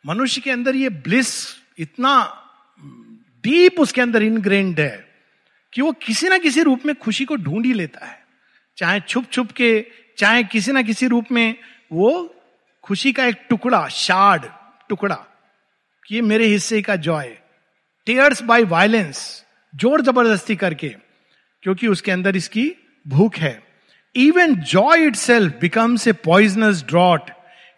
मनुष्य 0.05 0.40
के 0.40 0.51
अंदर 0.51 0.76
ये 0.76 0.88
ब्लिस 0.88 1.30
इतना 1.78 2.12
डीप 3.44 3.80
उसके 3.80 4.01
अंदर 4.01 4.22
इनग्रेंड 4.22 4.80
है 4.80 5.09
कि 5.72 5.82
वो 5.82 5.92
किसी 6.03 6.28
ना 6.28 6.38
किसी 6.38 6.62
रूप 6.62 6.86
में 6.86 6.94
खुशी 6.94 7.24
को 7.24 7.36
ढूंढ 7.36 7.66
ही 7.66 7.72
लेता 7.72 8.07
है। 8.07 8.18
चाहे 8.78 9.01
छुप 9.01 9.24
छुप 9.32 9.51
के, 9.53 9.86
चाहे 10.18 10.42
किसी 10.44 10.72
ना 10.72 10.82
किसी 10.82 11.07
रूप 11.07 11.30
में 11.32 11.55
वो 11.92 12.36
खुशी 12.84 13.12
का 13.12 13.24
एक 13.26 13.46
टुकड़ा, 13.51 13.86
शार्ड 13.88 14.44
टुकड़ा, 14.88 15.14
कि 16.07 16.14
ये 16.14 16.20
मेरे 16.22 16.46
हिस्से 16.46 16.80
का 16.82 16.96
जॉय 16.98 17.36
टेयर्स 18.07 18.42
बाय 18.42 18.64
वायलेंस 18.64 19.44
ज़ोर 19.74 20.03
ज़बरदस्ती 20.03 20.57
करके, 20.57 20.88
क्योंकि 21.62 21.86
उसके 21.86 22.11
अंदर 22.11 22.36
इसकी 22.36 22.72
भूख 23.07 23.36
है। 23.36 23.62
Even 24.14 24.55
joy 24.70 25.07
itself 25.16 25.61
becomes 25.61 26.09
a 26.09 26.12
poisonous 26.24 26.84
draught 26.88 27.30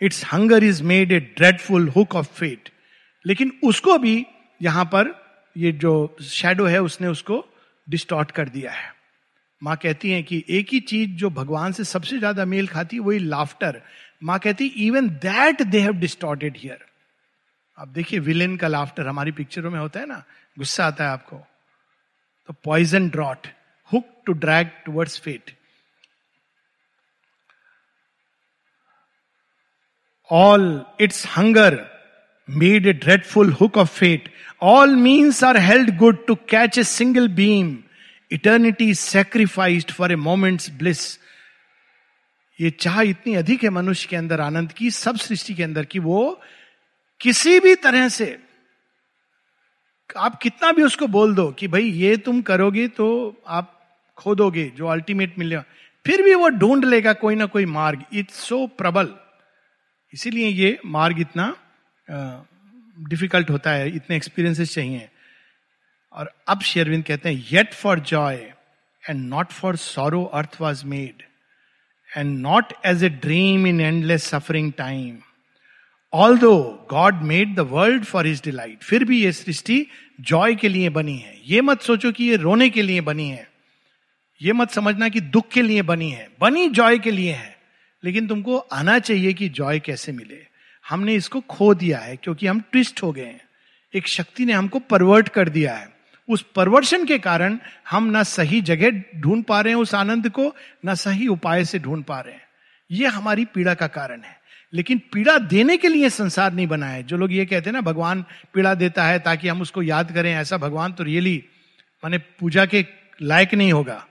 its 0.02 0.24
hunger 0.32 0.64
is 0.64 0.82
made 0.82 1.12
a 1.12 1.20
dreadful 1.36 1.88
hook 1.88 2.14
of 2.16 2.32
fate 2.34 2.68
लेकिन 3.24 3.52
उसको 3.64 3.98
भी 3.98 4.24
यहाँ 4.60 4.84
पर 4.84 5.14
ये 5.56 5.72
जो 5.74 6.16
शेडो 6.22 6.66
है, 6.66 6.80
उसने 6.80 7.08
उसको 7.08 7.44
डिस्टॉर्ट 7.86 8.30
कर 8.30 8.48
दिया 8.48 8.70
है। 8.72 8.90
माँ 9.62 9.76
कहती 9.76 10.10
है 10.10 10.22
कि 10.22 10.44
एक 10.50 10.72
ही 10.72 10.80
चीज़ 10.82 11.10
जो 11.16 11.30
भगवान 11.30 11.72
से 11.72 11.84
सबसे 11.84 12.18
ज़्यादा 12.18 12.44
मेल 12.44 12.66
खाती 12.68 12.96
है, 12.96 13.02
वही 13.02 13.18
लाफ्टर 13.18 13.80
माँ 14.22 14.38
कहती 14.38 14.66
even 14.86 15.08
that 15.08 15.62
they 15.62 15.80
have 15.80 15.92
distorted 15.98 16.56
here 16.56 16.84
अब 17.78 17.92
देखिए 17.92 18.18
विलेन 18.20 18.56
का 18.56 18.68
लाफ्टर 18.68 19.06
हमारी 19.06 19.32
पिक्चरों 19.32 19.70
में 19.70 19.78
होता 19.78 20.00
है 20.00 20.06
ना, 20.06 20.22
गुस्सा 20.56 20.86
आता 20.86 21.04
है 21.04 21.10
आपको। 21.10 21.36
तो 22.48 22.54
poison 22.64 23.08
draught 23.08 23.46
hook 23.90 24.06
to 24.26 24.32
drag 24.34 24.70
towards 24.86 25.20
fate 25.20 25.50
all 30.32 30.84
its 31.00 31.26
hunger 31.36 31.80
made 32.48 32.86
a 32.86 32.92
dreadful 32.92 33.50
hook 33.50 33.76
of 33.76 33.90
fate. 33.90 34.28
All 34.60 34.94
means 34.96 35.42
are 35.42 35.58
held 35.58 35.96
good 35.98 36.16
to 36.26 36.34
catch 36.52 36.78
a 36.78 36.84
single 36.84 37.28
beam. 37.40 37.68
Eternity 38.30 38.92
sacrificed 38.94 39.90
for 39.92 40.12
a 40.12 40.16
moment's 40.16 40.70
bliss 40.78 41.00
ये 42.58 42.70
चाह 42.70 43.00
इतनी 43.00 43.34
अधिक 43.34 43.64
है 43.64 43.70
मनुष्य 43.70 44.08
के 44.10 44.16
अंदर, 44.16 44.40
आनंद 44.40 44.72
की, 44.72 44.90
सब 44.90 45.16
सृष्टि 45.16 45.54
के 45.54 45.62
अंदर, 45.62 45.84
कि 45.84 45.98
वो 45.98 46.40
किसी 47.20 47.58
भी 47.60 47.74
तरह 47.74 48.08
से, 48.08 48.36
आप 50.16 50.38
कितना 50.42 50.72
भी 50.72 50.82
उसको 50.82 51.06
बोल 51.06 51.34
दो 51.34 51.50
कि 51.58 51.68
भाई 51.68 51.90
ये 52.02 52.16
तुम 52.16 52.40
करोगे 52.42 52.86
तो 52.88 53.08
आप 53.46 53.78
खोदोगे 54.18 54.70
जो 54.76 54.86
अल्टीमेट 54.86 55.38
मिलेगा 55.38 55.64
फिर 56.06 56.22
भी 56.22 56.34
वो 56.34 56.48
ढूंढ 56.48 56.84
लेगा 56.84 57.12
कोई 57.12 57.34
ना 57.34 57.46
कोई 57.46 57.66
मार्ग 57.66 58.04
इट्स 58.12 58.34
सो 58.48 58.66
प्रबल 58.78 59.14
इसीलिए 60.12 60.48
ये 60.48 60.78
मार्ग 60.86 61.20
इतना 61.20 61.54
डिफ़िकल्ट 63.08 63.50
होता 63.50 63.70
है, 63.70 63.88
इतने 63.96 64.16
एक्सपीरियंसेस 64.16 64.74
चाहिए। 64.74 65.08
और 66.12 66.32
अब 66.48 66.60
शेरविंद 66.60 67.04
कहते 67.04 67.28
हैं 67.28 67.44
yet 67.52 67.72
for 67.74 68.00
joy 68.00 68.34
and 69.02 69.28
not 69.28 69.52
for 69.52 69.76
sorrow 69.76 70.24
earth 70.24 70.56
was 70.60 70.84
made 70.86 71.22
and 72.16 72.38
not 72.38 72.72
as 72.86 73.04
a 73.04 73.08
dream 73.08 73.66
in 73.66 73.80
endless 73.80 74.24
suffering 74.24 74.72
time 74.72 75.16
although 76.38 76.56
God 76.90 77.22
made 77.22 77.54
the 77.54 77.60
world 77.70 78.04
for 78.04 78.26
his 78.26 78.42
delight 78.44 78.82
फिर 78.82 79.04
भी 79.04 79.22
ये 79.22 79.32
सृष्टि 79.32 79.86
जॉय 80.20 80.54
के 80.54 80.68
लिए 80.68 80.88
बनी 80.90 81.16
है। 81.16 81.40
ये 81.46 81.60
मत 81.60 81.80
सोचो 81.80 82.12
कि 82.12 82.24
ये 82.24 82.36
रोने 82.36 82.68
के 82.70 82.82
लिए 82.82 83.00
बनी 83.00 83.28
है। 83.30 83.48
ये 84.40 84.52
मत 84.52 84.70
समझना 84.70 85.08
कि 85.08 85.20
दुख 85.20 85.48
के 85.48 85.62
लिए 85.62 85.82
बनी 85.82 86.10
है। 86.10 86.28
बनी 86.40 86.68
जॉय 86.68 86.98
के 86.98 87.10
लिए 87.10 87.32
है। 87.32 87.51
लेकिन 88.04 88.26
तुमको 88.26 88.58
आना 88.58 88.98
चाहिए 88.98 89.32
कि 89.32 89.48
जॉय 89.48 89.80
कैसे 89.80 90.12
मिले। 90.12 90.46
हमने 90.88 91.14
इसको 91.14 91.40
खो 91.40 91.74
दिया 91.74 91.98
है 91.98 92.16
क्योंकि 92.16 92.46
हम 92.46 92.60
ट्विस्ट 92.60 93.02
हो 93.02 93.12
गए 93.12 93.24
हैं। 93.24 93.40
एक 93.94 94.08
शक्ति 94.08 94.44
ने 94.44 94.52
हमको 94.52 94.78
परवर्ट 94.78 95.28
कर 95.28 95.48
दिया 95.48 95.74
है। 95.74 95.92
उस 96.30 96.44
परवर्शन 96.56 97.04
के 97.04 97.18
कारण 97.18 97.58
हम 97.90 98.04
ना 98.04 98.22
सही 98.22 98.60
जगह 98.60 99.20
ढूंढ 99.20 99.44
पा 99.44 99.60
रहे 99.60 99.74
हैं 99.74 99.80
उस 99.80 99.94
आनंद 99.94 100.30
को, 100.30 100.56
ना 100.84 100.94
सही 100.94 101.28
उपाय 101.28 101.64
से 101.64 101.78
ढूंढ 101.78 102.04
पा 102.04 102.20
रहे 102.20 102.34
हैं। 102.34 102.42
ये 102.90 103.06
हमारी 103.06 103.44
पीड़ा 103.44 103.74
का 103.74 103.86
कारण 103.86 104.20
है। 104.20 104.42
लेकिन 104.74 105.00
पीड़ा 105.12 105.38
देने 105.38 105.76
के 105.76 105.88
लिए 105.88 106.10
संसार 106.10 106.52
नहीं 106.52 106.66
बना 106.66 106.86
है। 106.86 107.02
जो 107.02 107.16
लोग 107.16 107.32
ये 107.32 107.46
कहते 107.46 107.70
हैं 107.70 107.72
ना, 107.72 107.80
भगवान 107.80 108.24
पीड़ा 108.54 108.74
देता 108.74 109.04
है 109.04 109.18
ताकि 109.18 109.48
हम 109.48 109.60
उसको 109.60 109.82
याद 109.82 110.12
करें, 110.12 110.34
ऐसा 110.34 110.56
भगवान 110.56 110.92
तो 110.92 111.04
रियली 111.04 111.44
माने 112.04 112.18
पूजा 112.18 112.66
के 112.66 112.86
लायक 113.22 113.54
नहीं 113.54 113.72
होगा। 113.72 114.06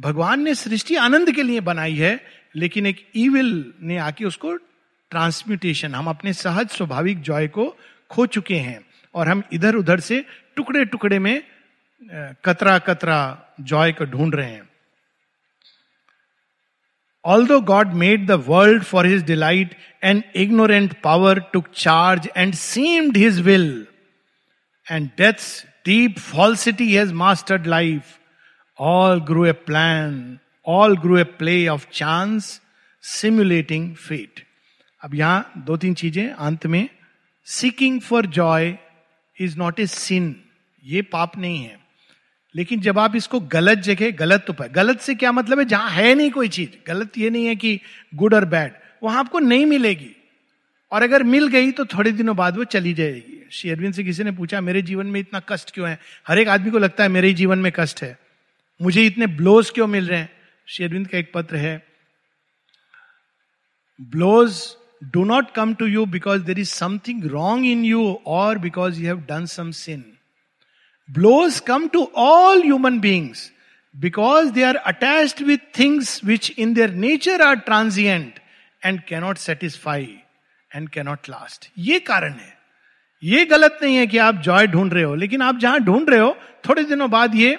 भगवान 0.00 0.42
ने 0.42 0.54
सृष्टि 0.54 0.96
आनंद 0.96 1.32
के 1.32 1.42
लिए 1.42 1.60
बनाई 1.60 1.94
है 1.94 2.41
लेकिन 2.56 2.86
एक 2.86 3.06
ईविल 3.16 3.72
ने 3.82 3.96
आके 3.98 4.24
उसको 4.24 4.56
ट्रांसम्यूटेशन 5.10 5.94
हम 5.94 6.06
अपने 6.06 6.32
सहज 6.32 6.68
स्वाभाविक 6.68 7.20
जॉय 7.20 7.48
को 7.48 7.76
खो 8.10 8.26
चुके 8.26 8.56
हैं 8.56 8.80
और 9.14 9.28
हम 9.28 9.42
इधर 9.52 9.74
उधर 9.74 10.00
से 10.00 10.24
टुकड़े 10.56 10.84
टुकड़े 10.84 11.18
में 11.18 11.42
कतरा 12.44 12.78
कतरा 12.78 13.20
जॉय 13.60 13.92
को 13.92 14.04
ढूंढ 14.04 14.34
रहे 14.34 14.50
हैं। 14.50 14.68
Although 17.46 17.60
God 17.60 17.92
made 17.92 18.26
the 18.26 18.44
world 18.46 18.82
for 18.82 19.06
his 19.06 19.22
delight 19.22 19.74
and 20.04 20.22
ignorant 20.36 20.94
power 21.02 21.40
to 21.52 21.62
charge 21.74 22.28
and 22.36 22.54
seemed 22.54 23.16
his 23.16 23.40
will 23.40 23.86
and 24.90 25.10
death's 25.18 25.64
deep 25.86 26.18
falsity 26.18 26.94
has 26.94 27.12
mastered 27.12 27.66
life 27.66 28.18
all 28.78 29.20
grew 29.20 29.44
a 29.46 29.52
plan 29.52 30.38
all 30.66 30.96
grew 30.96 31.18
a 31.18 31.24
play 31.24 31.66
of 31.68 31.86
chance 31.92 32.60
simulating 33.04 33.94
fate 33.94 34.40
अब 35.00 35.14
यहाँ 35.14 35.52
दो 35.58 35.76
तीन 35.76 35.94
चीज़ें, 35.94 36.28
अंत 36.28 36.66
में 36.66 36.88
seeking 37.46 38.00
for 38.00 38.26
joy 38.26 38.74
is 39.40 39.58
not 39.58 39.80
a 39.80 39.86
sin 39.86 40.36
ये 40.84 41.02
पाप 41.02 41.38
नहीं 41.38 41.62
है। 41.64 41.80
लेकिन 42.54 42.80
जब 42.80 42.98
आप 42.98 43.16
इसको 43.16 43.40
गलत 43.40 43.78
जगह, 43.78 44.10
गलत 44.10 44.50
उपाय, 44.50 44.68
गलत 44.68 45.00
से 45.00 45.14
क्या 45.14 45.32
मतलब 45.32 45.58
है? 45.58 45.64
जहाँ 45.64 45.90
है 45.90 46.14
नहीं 46.14 46.30
कोई 46.30 46.48
चीज़, 46.48 46.68
गलत 46.86 47.18
ये 47.18 47.30
नहीं 47.30 47.46
है 47.46 47.56
कि 47.56 47.80
गुड 48.14 48.34
और 48.34 48.44
बैड 48.44 48.72
वहाँ 49.02 49.18
आपको 49.18 49.38
नहीं 49.38 49.66
मिलेगी। 49.66 50.10
और 50.92 51.02
अगर 51.02 51.22
मिल 51.22 51.48
गई 51.48 51.70
तो 51.70 51.84
थोड़े 51.84 52.12
दिनों 52.12 52.36
बाद 52.36 52.56
वो 52.56 52.64
चली 52.64 52.92
जाएगी। 52.94 53.48
श्री 53.52 53.70
अरविंद 53.70 53.94
से 53.94 54.04
किसी 54.04 54.24
ने 54.24 54.30
पूछा, 54.30 54.60
मेरे 54.60 54.82
जीवन 54.82 55.06
में 55.06 55.20
इतना 55.20 55.40
कष्ट 55.48 55.70
क्यों 55.70 55.88
है? 55.88 55.98
हर 56.28 56.38
एक 56.38 56.48
आदमी 56.48 56.70
को 56.70 56.78
लगता 56.78 57.02
है, 57.02 57.08
मेरे 57.08 57.28
ही 57.28 57.34
जीवन 57.34 57.58
में 57.58 57.72
कष्ट 57.76 58.02
है। 58.02 58.18
मुझे 58.82 59.06
इतने 59.06 59.26
ब्लोज 59.26 59.70
क्यों 59.70 59.86
मिल 59.86 60.08
रहे 60.08 60.18
हैं? 60.18 60.41
श्री 60.68 60.84
अरविंद 60.86 61.08
का 61.08 61.18
एक 61.18 61.32
पत्र 61.34 61.56
है 61.56 61.76
blows 64.00 64.62
do 65.12 65.24
not 65.24 65.50
come 65.54 65.74
to 65.74 65.86
you 65.86 66.06
because 66.06 66.42
there 66.42 66.58
is 66.58 66.70
something 66.70 67.24
wrong 67.30 67.66
in 67.66 67.84
you 67.84 68.12
or 68.38 68.58
because 68.58 69.00
you 69.00 69.06
have 69.06 69.20
done 69.28 69.46
some 69.46 69.70
sin 69.82 70.04
Blows 71.08 71.60
come 71.60 71.90
to 71.90 72.10
all 72.14 72.60
human 72.60 73.00
beings 73.00 73.50
because 73.94 74.52
they 74.52 74.62
are 74.64 74.76
attached 74.86 75.40
with 75.40 75.60
things 75.72 76.20
which 76.20 76.50
in 76.50 76.74
their 76.74 76.88
nature 76.88 77.42
are 77.42 77.56
transient 77.56 78.38
and 78.82 79.04
cannot 79.04 79.38
satisfy 79.38 80.04
and 80.70 80.90
cannot 80.90 81.28
last. 81.28 81.68
ये 81.78 81.98
कारण 82.00 82.32
है 82.34 82.54
ये 83.22 83.44
गलत 83.46 83.78
नहीं 83.82 83.96
है 83.96 84.06
कि 84.06 84.18
आप 84.18 84.40
Joy 84.42 84.66
ढूंढ 84.66 84.92
रहे 84.94 85.02
हो 85.02 85.14
लेकिन 85.14 85.42
आप 85.42 85.58
जहाँ 85.58 85.80
ढूंढ 85.80 86.10
रहे 86.10 86.20
हो 86.20 86.34
थोड़े 86.68 86.84
दिनों 86.84 87.10
बाद 87.10 87.34
ये 87.34 87.52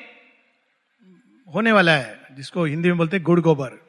होने 1.47 1.71
वाला 1.71 1.95
है 1.95 2.22
जिसको 2.37 2.65
हिंदी 2.65 2.89
में 2.89 2.97
बोलते 2.97 3.19
गुड़ 3.19 3.39
गोबर। 3.39 3.79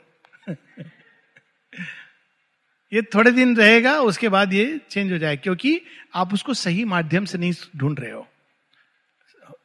ये 2.92 3.02
थोड़े 3.14 3.30
दिन 3.30 3.56
रहेगा, 3.56 3.98
उसके 4.00 4.28
बाद 4.28 4.52
ये 4.52 4.80
चेंज 4.90 5.12
हो 5.12 5.18
जाए 5.18 5.36
क्योंकि 5.36 5.80
आप 6.14 6.34
उसको 6.34 6.54
सही 6.54 6.84
माध्यम 6.84 7.24
से 7.24 7.38
नहीं 7.38 7.52
ढूंढ 7.76 8.00
रहे 8.00 8.10
हो। 8.10 8.26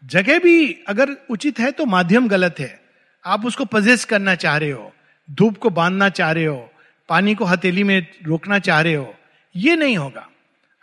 जगह 0.06 0.40
भी 0.40 0.72
अगर 0.88 1.10
उचित 1.30 1.60
है 1.60 1.72
तो 1.72 1.86
माध्यम 1.86 2.28
गलत 2.28 2.56
है। 2.60 2.80
आप 3.26 3.46
उसको 3.46 3.66
पजेस 3.66 4.06
करना 4.06 4.36
चाह 4.36 4.58
रहे 4.58 4.72
हो, 4.72 4.92
धूप 5.30 5.58
को 5.58 5.70
बांधना 5.70 6.10
चाह 6.10 6.32
रहे 6.32 6.46
हो, 6.46 6.70
पानी 7.10 7.36
को 7.36 7.46
हथेली 7.46 7.84
में 7.84 8.08
रोकना 8.26 8.60
चाह 8.60 8.82
रहे 8.82 8.94
हो, 8.94 9.16
ये 9.56 9.76
नहीं 9.76 9.98
होगा। 9.98 10.28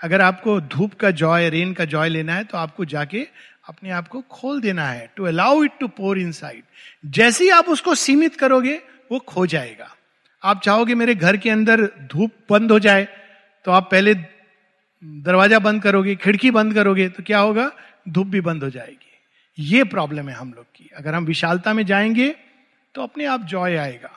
अगर 0.01 0.21
आपको 0.21 0.61
धूप 0.61 0.95
का 0.95 1.11
जॉय 1.11 1.49
रेन 1.51 1.73
का 1.75 1.85
जॉय 1.85 2.09
लेना 2.09 2.35
है 2.35 2.45
तो 2.45 2.59
आपको 2.59 2.85
जाके 2.85 3.27
अपने 3.67 3.91
आप 3.91 4.09
को 4.09 4.21
खोल 4.31 4.61
देना 4.61 4.89
है 4.89 5.11
to 5.17 5.25
allow 5.25 5.63
it 5.65 5.79
to 5.81 5.89
pour 5.89 6.19
inside 6.33 6.63
जैसे 7.11 7.45
ही 7.45 7.51
आप 7.51 7.69
उसको 7.69 7.95
सीमित 7.95 8.37
करोगे, 8.37 8.75
वो 9.13 9.19
खो 9.19 9.47
जाएगा। 9.47 9.89
आप 10.43 10.61
चाहोगे 10.63 10.95
मेरे 10.95 11.15
घर 11.15 11.37
के 11.37 11.51
अंदर 11.51 11.85
धूप 12.13 12.33
बंद 12.51 12.73
हो 12.73 12.79
जाए 12.79 13.09
तो 13.65 13.71
आप 13.71 13.89
पहले 13.91 14.15
दरवाज़ा 14.15 15.59
बंद 15.59 15.83
करोगे, 15.83 16.15
खिड़की 16.17 16.51
बंद 16.51 16.75
करोगे 16.75 17.09
तो 17.09 17.23
क्या 17.23 17.39
होगा? 17.39 17.71
धूप 18.09 18.27
भी 18.27 18.41
बंद 18.41 18.63
हो 18.65 18.71
जाएगी। 18.71 19.03
ये 19.59 19.85
प्रॉब्लम 19.85 20.29
है 20.29 20.35
हम 20.35 20.53
लोग 20.53 20.65
की। 20.67 20.91
अगर 20.97 21.15
हम 21.15 21.25
विशालता 21.25 21.73
में 21.73 21.85
जाएँगे 21.87 22.35
तो 22.95 23.03
अपने 23.03 23.25
आप 23.25 23.45
जॉय 23.45 23.77
आएगा। 23.77 24.11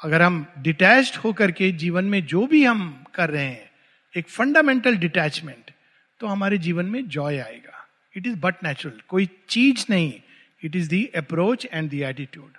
अगर 0.00 0.22
हम 0.22 0.44
डिटैच 0.58 1.16
होकर 1.24 1.50
के 1.52 1.70
जीवन 1.72 2.04
में 2.04 2.24
जो 2.26 2.46
भी 2.46 2.64
हम 2.64 3.04
कर 3.14 3.30
रहे 3.30 3.44
हैं, 3.44 3.70
एक 4.14 4.28
फंडामेंटल 4.28 4.96
डिटैचमेंट 4.96 5.70
तो 6.20 6.26
हमारे 6.26 6.58
जीवन 6.58 6.86
में 6.86 7.06
जॉय 7.08 7.38
आएगा। 7.38 7.69
इट 8.14 8.26
इज़ 8.26 8.36
बट 8.40 8.64
नेचुरल 8.64 9.00
कोई 9.08 9.28
चीज़ 9.48 9.84
नहीं. 9.90 10.12
It 10.62 10.76
is 10.76 10.88
the 10.88 11.04
approach 11.16 11.66
and 11.66 11.90
the 11.90 12.02
attitude 12.02 12.58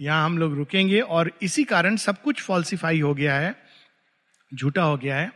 यहाँ 0.00 0.24
हम 0.24 0.38
लोग 0.38 0.54
रुकेंगे 0.56 1.00
और 1.00 1.30
इसी 1.42 1.64
कारण 1.64 1.96
सब 1.96 2.20
कुछ 2.22 2.40
फॉल्सिफाई 2.42 3.00
हो 3.00 3.14
गया 3.14 3.34
है. 3.34 3.54
झूठा 4.52 4.82
हो 4.82 4.96
गया 4.96 5.16
है. 5.16 5.30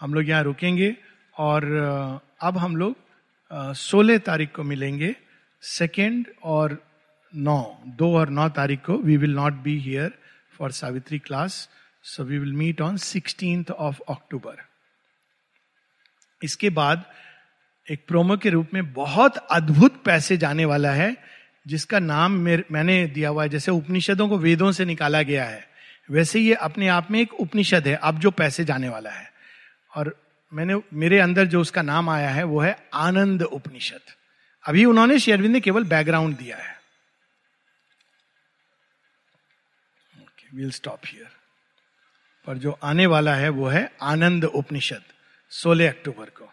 हम 0.00 0.14
लोग 0.14 0.28
यहाँ 0.28 0.42
रुकेंगे 0.44 0.94
और 1.36 1.64
अब 2.42 2.58
हम 2.58 2.76
लोग 2.76 3.74
सोलह 3.76 4.18
तारीख 4.18 4.52
को 4.54 4.62
मिलेंगे. 4.64 5.14
सेकेंड 5.62 6.26
और 6.44 6.78
नौ. 7.32 7.60
दो 7.86 8.14
और 8.18 8.28
नौ 8.30 8.48
तारीख 8.50 8.80
को 8.86 8.96
we 8.98 9.16
will 9.16 9.34
not 9.34 9.52
be 9.62 9.78
here 9.80 10.12
for 10.58 10.70
Savitri 10.72 11.18
class 11.18 11.68
so 12.04 12.24
we 12.24 12.38
will 12.38 12.52
meet 12.54 12.80
on 12.80 12.96
sixteen 12.96 13.64
of 13.70 14.00
October 14.08 14.64
इसके 16.42 16.70
बाद 16.70 17.04
एक 17.90 18.06
प्रोमो 18.06 18.36
के 18.36 18.50
रूप 18.50 18.68
में 18.74 18.92
बहुत 18.92 19.36
अद्भुत 19.36 20.02
पैसे 20.04 20.36
जाने 20.36 20.64
वाला 20.64 20.90
है, 20.90 21.16
जिसका 21.66 21.98
नाम 21.98 22.32
मैंने 22.70 23.06
दिया 23.06 23.28
हुआ 23.28 23.42
है। 23.42 23.48
जैसे 23.48 23.70
उपनिषदों 23.70 24.28
को 24.28 24.38
वेदों 24.38 24.72
से 24.72 24.84
निकाला 24.84 25.22
गया 25.22 25.44
है, 25.44 25.68
वैसे 26.10 26.40
ये 26.40 26.54
अपने 26.54 26.88
आप 26.88 27.10
में 27.10 27.20
एक 27.20 27.34
उपनिषद 27.34 27.88
है, 27.88 27.94
अब 27.94 28.18
जो 28.18 28.30
पैसे 28.30 28.64
जाने 28.64 28.88
वाला 28.88 29.10
है। 29.10 29.32
और 29.96 30.20
मैंने, 30.54 30.82
मेरे 30.94 31.18
अंदर 31.18 31.44
जो 31.44 31.60
उसका 31.60 31.82
नाम 31.82 32.10
आया 32.10 32.30
है, 32.30 32.44
वो 32.44 32.60
है 32.60 32.88
आनंद 32.94 33.42
उपनिषद। 33.42 34.00
अभी 34.64 34.84
उन्होंने 34.84 35.18
शेरविंद 35.18 35.52
ने 35.52 35.60
केवल 35.60 35.84
बैकग्राउंड 35.84 36.36
दिया 36.36 36.56
है। 36.56 36.76
विल 40.54 40.70
स्टॉप 40.70 41.00
हियर 41.06 41.28
पर 42.46 42.54
जो 42.54 42.78
आने 42.82 43.06
वाला 43.06 43.34
है, 43.34 43.48
वो 43.48 43.66
है 43.66 43.92
आनंद 44.02 44.44
उपनिषद 44.44 45.02
16 45.50 45.88
अक्टूबर 45.88 46.24
को। 46.24 46.52